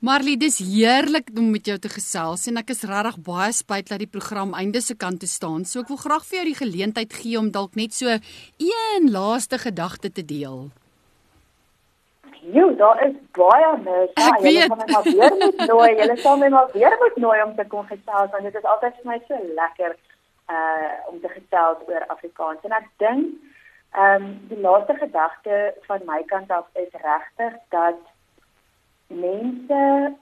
Marley, 0.05 0.35
dis 0.37 0.59
heerlik 0.59 1.31
om 1.33 1.47
met 1.49 1.65
jou 1.65 1.77
te 1.81 1.89
gesels 1.89 2.43
en 2.51 2.59
ek 2.61 2.73
is 2.75 2.83
regtig 2.85 3.15
baie 3.25 3.53
spyt 3.55 3.87
dat 3.89 4.01
die 4.03 4.11
program 4.11 4.51
einde 4.53 4.81
se 4.83 4.93
kant 5.01 5.23
te 5.23 5.29
staan. 5.29 5.63
So 5.65 5.81
ek 5.81 5.89
wil 5.89 6.01
graag 6.01 6.25
vir 6.27 6.41
jou 6.41 6.47
die 6.51 6.59
geleentheid 6.59 7.15
gee 7.15 7.39
om 7.39 7.47
dalk 7.55 7.79
net 7.79 7.95
so 7.95 8.11
een 8.11 9.07
laaste 9.15 9.57
gedagte 9.63 10.11
te 10.11 10.21
deel. 10.21 10.67
Jo, 12.53 12.67
daar 12.77 13.01
is 13.07 13.15
baie 13.33 13.71
meer. 13.81 14.05
Ja, 14.19 14.29
jy 14.43 14.67
gaan 14.67 14.77
my 14.77 14.89
maar 14.91 15.07
weer 15.07 15.37
moet 15.41 15.65
nooi. 15.73 15.89
Jy 15.97 16.17
sal 16.21 16.37
my 16.37 16.49
maar 16.53 16.69
weer 16.75 16.97
moet 17.01 17.17
nooi 17.23 17.41
om 17.47 17.55
te 17.55 17.65
kom 17.71 17.87
gesels 17.89 18.29
want 18.35 18.45
dit 18.45 18.61
is 18.61 18.69
altyd 18.75 18.99
vir 18.99 19.11
my 19.13 19.19
so 19.25 19.41
lekker 19.63 19.97
uh 20.53 20.93
om 21.09 21.17
te 21.23 21.31
gesels 21.33 21.81
oor 21.89 22.05
Afrikaans. 22.13 22.61
En 22.67 22.77
ek 22.77 22.91
dink 23.01 23.44
Ehm 23.95 24.23
um, 24.23 24.47
die 24.47 24.59
laaste 24.59 24.93
gedagte 24.99 25.73
van 25.87 26.01
my 26.05 26.23
kant 26.27 26.49
af 26.51 26.65
is 26.73 26.91
regtig 26.91 27.53
dat 27.69 27.99
mense 29.07 30.13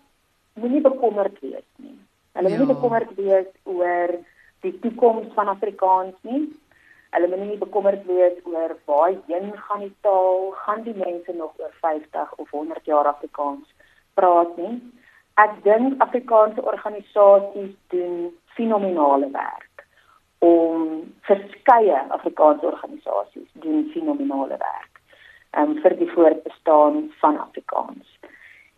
moenie 0.54 0.82
bekommerd 0.82 1.40
wees 1.40 1.66
nie. 1.76 1.98
Hulle 2.32 2.50
ja. 2.50 2.58
moenie 2.58 2.74
bekommerd 2.76 3.16
wees 3.16 3.50
oor 3.64 4.14
die 4.62 4.80
toekoms 4.80 5.34
van 5.34 5.48
Afrikaans 5.48 6.14
nie. 6.22 6.44
Hulle 7.10 7.28
moenie 7.28 7.58
bekommerd 7.58 8.06
wees 8.06 8.38
oor 8.44 8.78
waarheen 8.86 9.50
gaan 9.66 9.80
die 9.88 9.96
taal, 10.02 10.52
gaan 10.52 10.84
die 10.84 10.96
mense 10.96 11.34
nog 11.34 11.58
oor 11.58 11.74
50 11.82 12.36
of 12.36 12.50
100 12.50 12.86
jaar 12.86 13.10
Afrikaans 13.16 13.74
praat 14.14 14.58
nie. 14.58 14.78
Ek 15.34 15.58
dink 15.66 16.02
Afrikaanse 16.02 16.62
organisasies 16.62 17.74
doen 17.88 18.18
fenominale 18.46 19.30
werk 19.32 19.73
om 20.44 20.88
verskeie 21.28 22.00
Afrikaanse 22.18 22.66
organisasies 22.66 23.50
doen 23.64 23.90
fenominale 23.94 24.58
werk 24.60 25.02
um, 25.58 25.76
vir 25.84 25.96
die 26.00 26.10
voortbestaan 26.12 27.04
van 27.22 27.40
Afrikaans. 27.40 28.18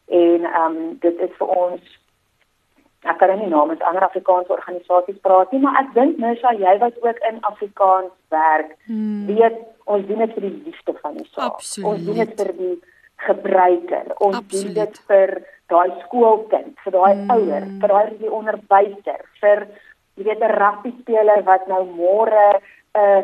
En 0.07 0.45
ehm 0.45 0.76
um, 0.76 0.97
dit 0.99 1.22
is 1.28 1.38
vir 1.39 1.53
ons 1.66 1.93
ek 3.05 3.18
kan 3.22 3.34
nie 3.38 3.49
namens 3.49 3.82
ander 3.86 4.05
Afrikaanse 4.05 4.53
organisasies 4.53 5.18
praat 5.22 5.51
nie, 5.53 5.61
maar 5.61 5.78
ek 5.84 5.91
dink 5.93 6.18
Misha, 6.22 6.53
jy 6.57 6.74
wat 6.82 6.95
ook 7.05 7.20
in 7.30 7.41
Afrikaans 7.49 8.13
werk, 8.34 8.72
hmm. 8.89 9.26
weet 9.30 9.59
ons 9.86 10.05
doen 10.09 10.24
dit 10.26 10.38
vir 10.38 10.47
die 10.47 10.55
liefde 10.70 10.95
van 11.01 11.18
die 11.20 11.28
saak. 11.32 11.59
Absoluut. 11.59 11.89
Ons 11.91 12.05
doen 12.07 12.22
dit 12.22 12.39
vir 12.41 12.53
die 12.61 12.78
gebruiker. 13.26 14.13
Ons 14.18 14.39
Absoluut. 14.41 14.63
doen 14.66 14.80
dit 14.80 15.01
vir 15.09 15.36
daai 15.74 15.91
skoolkind, 16.05 16.74
vir 16.86 16.97
daai 16.97 17.13
hmm. 17.13 17.36
ouer, 17.38 17.68
vir 17.82 17.93
daai 17.93 18.34
onderwyser, 18.39 19.22
vir 19.41 19.68
jy 20.16 20.24
weet 20.24 20.43
'n 20.43 20.57
rugby 20.59 20.91
speler 20.99 21.43
wat 21.43 21.68
nou 21.68 21.84
môre 21.86 22.45
'n 22.59 22.99
uh, 22.99 23.24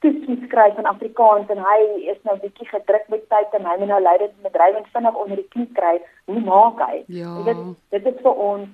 toetsie 0.00 0.38
skryf 0.46 0.78
in 0.78 0.86
Afrikaans 0.86 1.50
en 1.50 1.58
hy 1.58 1.78
is 2.12 2.18
nou 2.22 2.36
bietjie 2.38 2.68
gedruk 2.70 3.08
met 3.08 3.24
tyd 3.32 3.54
en 3.58 3.64
hy 3.66 3.76
moet 3.78 3.90
nou 3.90 4.00
leidend 4.02 4.42
bedrywing 4.42 4.86
vinnig 4.92 5.16
onder 5.22 5.40
die 5.40 5.48
knie 5.54 5.70
kry 5.78 5.94
hoe 6.30 6.40
maak 6.40 6.78
hy? 6.86 7.02
Ja. 7.06 7.32
Dit 7.48 7.62
dit 7.94 8.06
is 8.12 8.20
vir 8.22 8.42
ons 8.50 8.68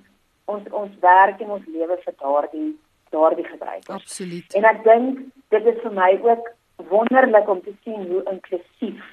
ons 0.52 0.66
ons 0.82 0.98
werk 1.00 1.40
en 1.40 1.54
ons 1.56 1.66
lewe 1.76 1.96
vir 2.04 2.14
daardie 2.20 2.70
daardie 3.14 3.46
gebruikers. 3.48 4.02
Absoluut. 4.02 4.54
En 4.58 4.68
ek 4.68 4.84
dink 4.84 5.24
dit 5.54 5.66
is 5.72 5.80
vir 5.86 5.96
my 5.96 6.12
ook 6.28 6.50
wonderlik 6.90 7.48
om 7.48 7.62
te 7.62 7.74
sien 7.84 8.08
hoe 8.10 8.24
inklusief 8.32 9.04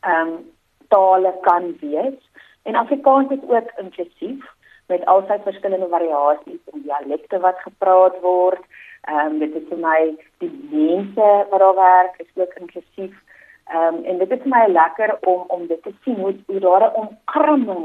ehm 0.00 0.34
um, 0.34 0.38
tale 0.90 1.32
kan 1.46 1.70
wees. 1.80 2.18
En 2.68 2.74
Afrikaans 2.74 3.30
is 3.30 3.44
ook 3.48 3.68
inklusief 3.78 4.44
met 4.90 5.06
al 5.06 5.24
sy 5.28 5.38
verskillende 5.46 5.88
variasies 5.88 6.60
en 6.72 6.84
dialekte 6.84 7.40
wat 7.46 7.58
gepraat 7.66 8.20
word. 8.26 8.62
Ehm 9.08 9.26
um, 9.26 9.38
dit 9.38 9.54
is 9.60 9.66
vir 9.70 9.80
my 9.80 9.98
die 10.42 10.52
mense 10.70 11.28
wat 11.50 11.60
daar 11.64 11.78
werk 11.78 12.20
is 12.24 12.30
ook 12.42 12.54
inklusief. 12.60 13.14
Ehm 13.70 14.00
um, 14.00 14.04
en 14.04 14.22
dit 14.22 14.36
is 14.36 14.42
vir 14.44 14.52
my 14.54 14.64
lekker 14.68 15.16
om 15.32 15.44
om 15.56 15.66
dit 15.66 15.82
te 15.82 15.94
sien 16.04 16.18
hoe 16.20 16.34
hoe 16.46 16.62
daar 16.66 16.86
'n 16.88 16.96
omarming 17.02 17.84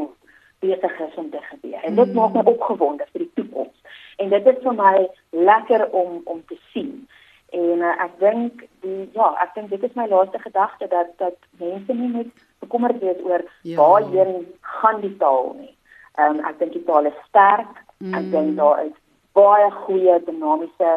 besig 0.60 1.00
is 1.08 1.16
om 1.16 1.30
te 1.30 1.42
gebeur. 1.52 1.84
En 1.84 1.96
dit 1.96 2.08
mm. 2.08 2.14
maak 2.14 2.34
my 2.34 2.44
opgewonde 2.54 3.06
vir 3.12 3.26
die 3.26 3.32
toekoms. 3.34 3.78
En 4.18 4.30
dit 4.30 4.48
is 4.48 4.62
vir 4.64 4.74
my 4.74 5.08
lekker 5.30 5.88
om 5.92 6.22
om 6.24 6.44
te 6.48 6.58
sien. 6.72 7.08
En 7.50 7.78
uh, 7.78 7.94
ek 8.04 8.20
dink 8.20 8.66
die 8.82 9.10
ja, 9.14 9.30
ek 9.44 9.54
dink 9.56 9.70
dit 9.70 9.84
is 9.84 9.96
my 9.96 10.08
laaste 10.08 10.40
gedagte 10.40 10.88
dat 10.88 11.14
dat 11.18 11.38
mense 11.60 11.94
nie 11.94 12.12
moet 12.18 12.34
bekommerd 12.60 13.00
wees 13.00 13.22
oor 13.24 13.44
ja. 13.62 13.78
waarheen 13.78 14.46
gaan 14.62 15.02
die 15.02 15.18
taal 15.18 15.54
nie. 15.60 15.76
Ehm 16.18 16.40
um, 16.40 16.46
ek 16.50 16.60
dink 16.60 16.74
die 16.74 16.86
taal 16.88 17.06
is 17.12 17.20
sterk. 17.28 17.84
Mm. 18.00 18.14
Ek 18.14 18.32
dink 18.32 18.56
daar 18.60 18.84
is 18.86 18.96
baie 19.36 19.70
goeie 19.86 20.20
dinamiese 20.26 20.92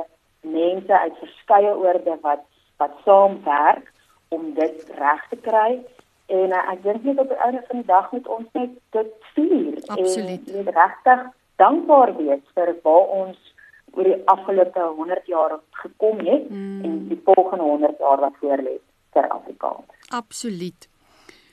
mense 0.47 0.99
uit 1.05 1.23
verskeie 1.23 1.75
oorde 1.77 2.19
wat 2.23 2.45
wat 2.79 2.95
saamwerk 3.05 3.93
om 4.29 4.53
dit 4.55 4.91
reg 4.99 5.23
te 5.31 5.39
kry 5.43 5.81
en 6.29 6.53
uh, 6.53 6.63
ek 6.73 6.83
dink 6.85 7.07
net 7.09 7.19
op 7.19 7.31
die 7.33 7.41
einde 7.45 7.63
van 7.69 7.81
die 7.81 7.89
dag 7.89 8.11
moet 8.13 8.29
ons 8.37 8.49
net 8.59 8.75
dit 8.97 9.15
vier 9.35 9.79
Absoluut. 9.97 10.51
en 10.55 10.73
regtig 10.77 11.25
dankbaar 11.63 12.15
wees 12.21 12.45
vir 12.55 12.75
waar 12.85 13.15
ons 13.23 13.55
oor 13.97 14.07
die 14.07 14.19
afgelope 14.31 14.85
100 15.01 15.31
jaar 15.33 15.57
gekom 15.83 16.21
het 16.27 16.51
mm. 16.51 16.85
en 16.85 16.99
die 17.09 17.21
volgende 17.25 17.65
100 17.65 18.05
jaar 18.05 18.23
wat 18.27 18.37
voorlê 18.43 18.77
vir 19.17 19.31
Afrikaans. 19.35 19.89
Absoluut. 20.15 20.89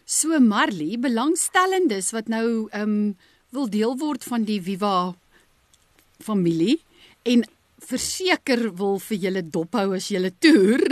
So 0.05 0.38
Marley, 0.39 0.99
belangstellendes 1.01 2.11
wat 2.13 2.28
nou 2.30 2.68
ehm 2.72 2.99
um, 2.99 3.16
wil 3.56 3.70
deel 3.72 3.95
word 3.97 4.24
van 4.28 4.43
die 4.47 4.60
Viva 4.62 5.14
familie 6.24 6.80
en 7.24 7.43
verseker 7.86 8.72
wil 8.80 8.97
vir 9.03 9.18
julle 9.26 9.43
dophou 9.56 9.88
as 9.97 10.06
julle 10.14 10.32
toer. 10.43 10.84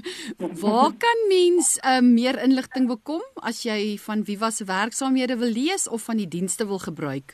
Waar 0.62 0.92
kan 1.02 1.18
mens 1.30 1.66
uh, 1.82 2.00
meer 2.04 2.36
inligting 2.44 2.86
bekom 2.90 3.24
as 3.50 3.58
jy 3.66 3.80
van 4.02 4.24
Viva 4.28 4.48
se 4.54 4.64
werksaamhede 4.68 5.36
wil 5.42 5.52
lees 5.52 5.84
of 5.88 6.00
van 6.08 6.16
die 6.22 6.30
dienste 6.30 6.64
wil 6.68 6.80
gebruik? 6.82 7.28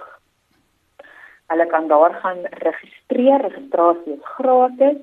Hulle 1.48 1.66
kan 1.72 1.84
daar 1.90 2.14
gaan 2.22 2.40
registreer, 2.62 3.40
registrasie 3.48 4.14
is 4.14 4.24
gratis 4.36 4.98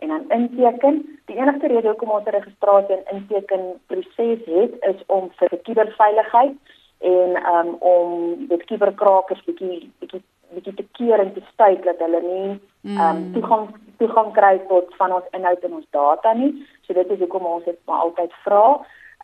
en 0.00 0.08
dan 0.08 0.24
inteken. 0.38 1.00
Die 1.30 1.36
enigste 1.36 1.66
rede 1.66 1.88
hoekom 1.88 2.10
ons 2.10 2.26
'n 2.26 2.36
registrasie 2.40 2.96
en 2.96 3.16
inteken 3.16 3.62
proses 3.86 4.40
het 4.44 4.72
is 4.92 5.00
om 5.06 5.30
vir 5.38 5.58
kuberveiligheid 5.62 6.56
en 6.98 7.30
um, 7.54 7.74
om 7.78 8.10
dit 8.48 8.64
kuberkrakers 8.64 9.44
bietjie 9.44 9.92
bietjie 9.98 10.22
bietjie 10.54 10.74
te 10.74 10.86
keer 10.92 11.18
en 11.18 11.32
te 11.32 11.42
stuit 11.52 11.82
dat 11.84 11.98
hulle 11.98 12.22
nie 12.22 12.60
um, 12.98 13.32
toegang 13.32 13.68
toegang 13.98 14.32
kry 14.32 14.54
tot 14.68 14.94
van 14.96 15.12
ons 15.12 15.28
inhoud 15.36 15.64
en 15.64 15.76
ons 15.78 15.90
data 15.90 16.32
nie. 16.32 16.52
So 16.86 16.96
dit 16.96 17.10
is 17.10 17.18
hoekom 17.18 17.46
ons 17.46 17.64
dit 17.64 17.78
maar 17.86 18.02
altyd 18.06 18.32
vra. 18.44 18.64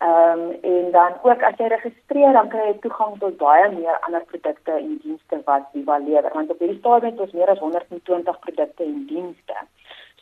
Ehm 0.07 0.41
um, 0.41 0.51
en 0.71 0.91
dan 0.93 1.13
ook 1.23 1.43
as 1.49 1.57
jy 1.57 1.69
registreer 1.73 2.33
dan 2.33 2.49
kry 2.53 2.67
jy 2.67 2.79
toegang 2.85 3.15
tot 3.21 3.37
baie 3.41 3.71
meer 3.73 3.97
ander 4.09 4.25
produkte 4.33 4.73
en 4.73 4.99
dienste 5.05 5.39
wat 5.45 5.71
Viva 5.73 5.97
lewer 5.99 6.33
want 6.35 6.51
op 6.53 6.59
hierdie 6.61 6.79
stadium 6.79 7.15
het 7.15 7.23
ons 7.25 7.33
meer 7.39 7.53
as 7.53 7.63
120 7.65 8.39
produkte 8.45 8.85
en 8.85 9.07
dienste. 9.09 9.57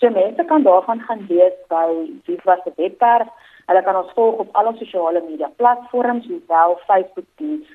So 0.01 0.11
mense 0.11 0.45
kan 0.45 0.63
daarvan 0.63 1.01
gaan 1.01 1.27
lees 1.29 1.57
by 1.69 1.89
Viva 2.25 2.57
se 2.65 2.73
webwerf. 2.77 3.29
Hulle 3.67 3.83
kan 3.83 3.97
ons 3.97 4.13
volg 4.17 4.39
op 4.43 4.57
al 4.59 4.67
ons 4.67 4.79
sosiale 4.79 5.23
media 5.29 5.51
platforms, 5.57 6.27
hoewel 6.27 6.79
Facebook 6.87 7.29
die 7.41 7.67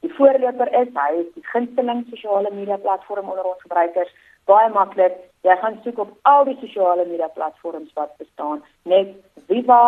die 0.00 0.14
voorloper 0.14 0.72
is. 0.80 0.88
Hy 0.94 1.12
is 1.20 1.28
die 1.34 1.46
gunsteling 1.52 2.06
sosiale 2.10 2.50
media 2.52 2.76
platform 2.76 3.28
onder 3.28 3.44
ons 3.44 3.62
gebruikers. 3.64 4.12
Baie 4.46 4.70
maklik. 4.72 5.14
Jy 5.46 5.56
gaan 5.60 5.80
soek 5.84 5.98
op 6.04 6.10
al 6.22 6.44
die 6.48 6.58
sosiale 6.60 7.04
media 7.06 7.28
platforms 7.34 7.92
wat 7.98 8.16
bestaan, 8.22 8.62
net 8.82 9.08
Viva 9.46 9.82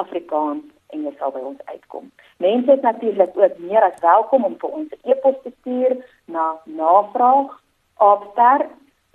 Afrikaans 0.00 0.64
en 0.92 1.04
jy 1.06 1.12
sal 1.18 1.32
by 1.34 1.42
ons 1.50 1.60
uitkom. 1.72 2.10
Mense 2.44 2.72
is 2.72 2.84
natuurlik 2.84 3.36
ook 3.36 3.58
meer 3.58 3.82
as 3.86 4.00
welkom 4.04 4.44
om 4.44 4.56
vir 4.60 4.70
ons 4.78 4.90
'n 4.92 5.10
e-pos 5.10 5.36
te 5.42 5.50
stuur 5.60 5.92
na 6.26 6.44
navraag@ster 6.64 8.60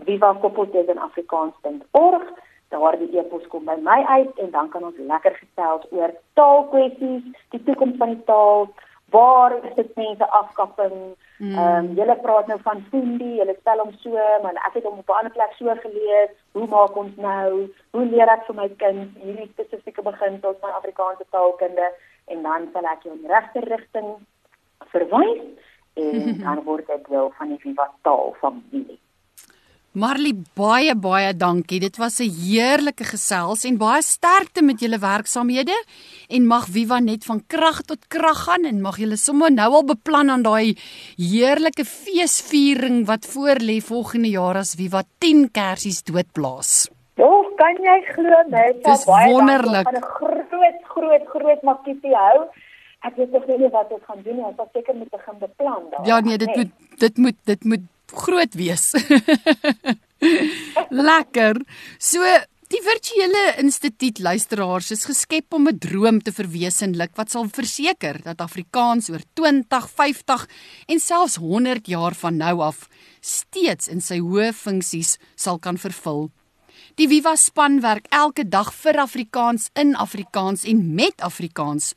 vivakoppeltekenafrikaans.org. 0.05 2.27
Daardie 2.69 3.19
e-pos 3.19 3.47
kom 3.47 3.65
by 3.65 3.75
my 3.79 4.03
uit 4.03 4.39
en 4.43 4.51
dan 4.51 4.69
kan 4.69 4.83
ons 4.83 4.97
lekker 4.97 5.39
gesels 5.39 5.87
oor 5.95 6.11
taalkwessies, 6.35 7.23
die 7.53 7.63
toekoms 7.63 7.97
van 8.01 8.09
die 8.15 8.23
taal, 8.27 8.67
waar 9.15 9.55
is 9.63 9.75
dit 9.75 9.95
mense 9.95 10.27
afkapping? 10.39 10.97
Hmm. 11.37 11.53
Ehm 11.53 11.59
mm. 11.59 11.89
um, 11.89 11.95
julle 11.95 12.15
praat 12.21 12.47
nou 12.47 12.59
van 12.65 12.83
Fundi, 12.89 13.35
julle 13.39 13.55
stel 13.59 13.79
hom 13.79 13.93
so, 14.03 14.11
maar 14.43 14.59
ek 14.67 14.75
het 14.79 14.83
hom 14.83 14.99
op 14.99 15.09
'n 15.09 15.19
ander 15.19 15.31
plek 15.31 15.53
so 15.55 15.75
gelees. 15.85 16.33
Hoe 16.51 16.67
maak 16.67 16.95
ons 16.95 17.15
nou? 17.15 17.71
Hoe 17.91 18.05
leer 18.05 18.29
ek 18.35 18.45
vir 18.47 18.55
my 18.55 18.69
kind 18.83 19.17
hierdie 19.23 19.51
spesifieke 19.53 20.01
beginsels 20.01 20.59
van 20.59 20.77
Afrikaanse 20.79 21.25
taalkunde 21.29 21.87
en 22.25 22.41
dan 22.41 22.69
sal 22.73 22.83
ek 22.83 23.03
jou 23.03 23.15
in 23.15 23.21
die 23.21 23.31
regte 23.31 23.59
rigting 23.59 24.09
verwys 24.91 25.43
en 25.93 26.37
dan 26.45 26.63
word 26.63 26.87
dit 26.87 27.09
deel 27.09 27.31
van 27.37 27.47
die 27.47 27.61
Viva 27.63 27.91
taal 28.01 28.35
familie. 28.41 28.99
Marley 29.97 30.35
baie 30.53 30.93
baie 30.93 31.31
dankie. 31.33 31.79
Dit 31.81 31.95
was 31.97 32.19
'n 32.21 32.29
heerlike 32.29 33.03
gesels 33.03 33.65
en 33.65 33.77
baie 33.77 34.01
sterkte 34.01 34.61
met 34.61 34.79
julle 34.79 34.99
werksaamhede 34.99 35.77
en 36.29 36.45
mag 36.45 36.65
Viva 36.67 36.99
net 36.99 37.25
van 37.25 37.41
krag 37.47 37.81
tot 37.81 38.07
krag 38.07 38.43
gaan 38.45 38.65
en 38.65 38.81
mag 38.81 38.97
julle 38.97 39.17
sommer 39.17 39.51
nou 39.51 39.71
al 39.73 39.85
beplan 39.85 40.29
aan 40.29 40.43
daai 40.43 40.77
heerlike 41.17 41.85
feesviering 41.85 43.07
wat 43.07 43.25
voorlê 43.25 43.81
volgende 43.81 44.29
jaar 44.29 44.57
as 44.57 44.75
Viva 44.75 45.01
10 45.17 45.49
kersies 45.51 46.03
doodblaas. 46.03 46.89
Ja, 47.15 47.31
kan 47.57 47.75
jy 47.81 47.99
glo 48.13 48.35
net 48.49 48.83
baie 49.05 49.33
wonderlik. 49.33 49.87
'n 49.87 50.01
groot 50.01 50.79
groot 50.93 51.25
groot 51.25 51.61
makkie 51.63 51.97
hou. 52.13 52.45
Ek 53.01 53.15
weet 53.15 53.31
nog 53.31 53.47
nie 53.47 53.69
wat 53.69 53.91
ons 53.91 54.03
gaan 54.05 54.21
doen 54.23 54.35
nie. 54.35 54.45
Ons 54.45 54.55
sal 54.57 54.69
seker 54.73 54.95
moet 54.95 55.09
begin 55.09 55.37
beplan 55.39 55.83
daar. 55.89 56.05
Ja 56.05 56.19
nee, 56.19 56.37
dit 56.37 56.47
nee. 56.47 56.57
moet 56.57 56.99
dit 56.99 57.17
moet 57.17 57.37
dit 57.45 57.63
moet 57.63 57.85
groot 58.11 58.53
wees. 58.55 58.93
Lekker. 61.07 61.59
So 61.99 62.23
die 62.67 62.81
virtuele 62.83 63.43
instituut 63.61 64.19
luisteraars 64.19 64.91
is 64.91 65.05
geskep 65.07 65.53
om 65.53 65.67
'n 65.69 65.79
droom 65.79 66.19
te 66.21 66.31
verwesenlik 66.31 67.15
wat 67.15 67.31
sal 67.31 67.47
verseker 67.47 68.19
dat 68.23 68.41
Afrikaans 68.41 69.09
oor 69.09 69.23
20, 69.33 69.89
50 69.89 70.47
en 70.87 70.99
selfs 70.99 71.35
100 71.35 71.87
jaar 71.87 72.15
van 72.15 72.37
nou 72.37 72.59
af 72.61 72.89
steeds 73.21 73.87
in 73.87 74.01
sy 74.01 74.19
hoë 74.19 74.51
funksies 74.53 75.17
sal 75.35 75.59
kan 75.59 75.77
vervul. 75.77 76.29
Die 76.95 77.07
Viva 77.07 77.35
span 77.35 77.81
werk 77.81 78.07
elke 78.09 78.43
dag 78.43 78.73
vir 78.73 78.99
Afrikaans 78.99 79.69
in 79.75 79.95
Afrikaans 79.95 80.63
en 80.65 80.95
met 80.95 81.21
Afrikaans 81.21 81.93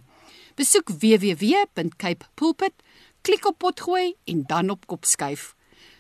Besoek 0.56 0.94
www.cape 1.02 2.26
pulpit, 2.34 2.74
klik 3.22 3.46
op 3.46 3.58
Potgooi 3.58 4.14
en 4.26 4.44
dan 4.46 4.70
op 4.70 4.86
Kopskyf. 4.86 5.57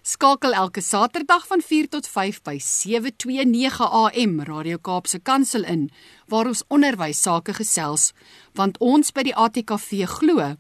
Skakel 0.08 0.54
elke 0.54 0.82
Saterdag 0.82 1.48
van 1.48 1.62
4 1.62 1.88
tot 1.90 2.08
5 2.08 2.38
by 2.42 2.60
729 2.64 3.90
AM 3.92 4.38
Radio 4.42 4.78
Kaapse 4.78 5.20
Kansel 5.20 5.64
in 5.68 5.90
waar 6.32 6.48
ons 6.48 6.64
onderwys 6.72 7.20
sake 7.22 7.52
gesels 7.58 8.14
want 8.56 8.80
ons 8.80 9.12
by 9.12 9.26
die 9.28 9.36
ATKV 9.36 10.08
glo 10.08 10.54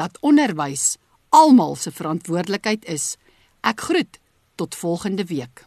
dat 0.00 0.16
onderwys 0.24 0.96
almal 1.28 1.76
se 1.76 1.92
verantwoordelikheid 1.92 2.88
is. 2.88 3.18
Ek 3.60 3.84
groet 3.90 4.22
tot 4.56 4.72
volgende 4.72 5.28
week. 5.28 5.66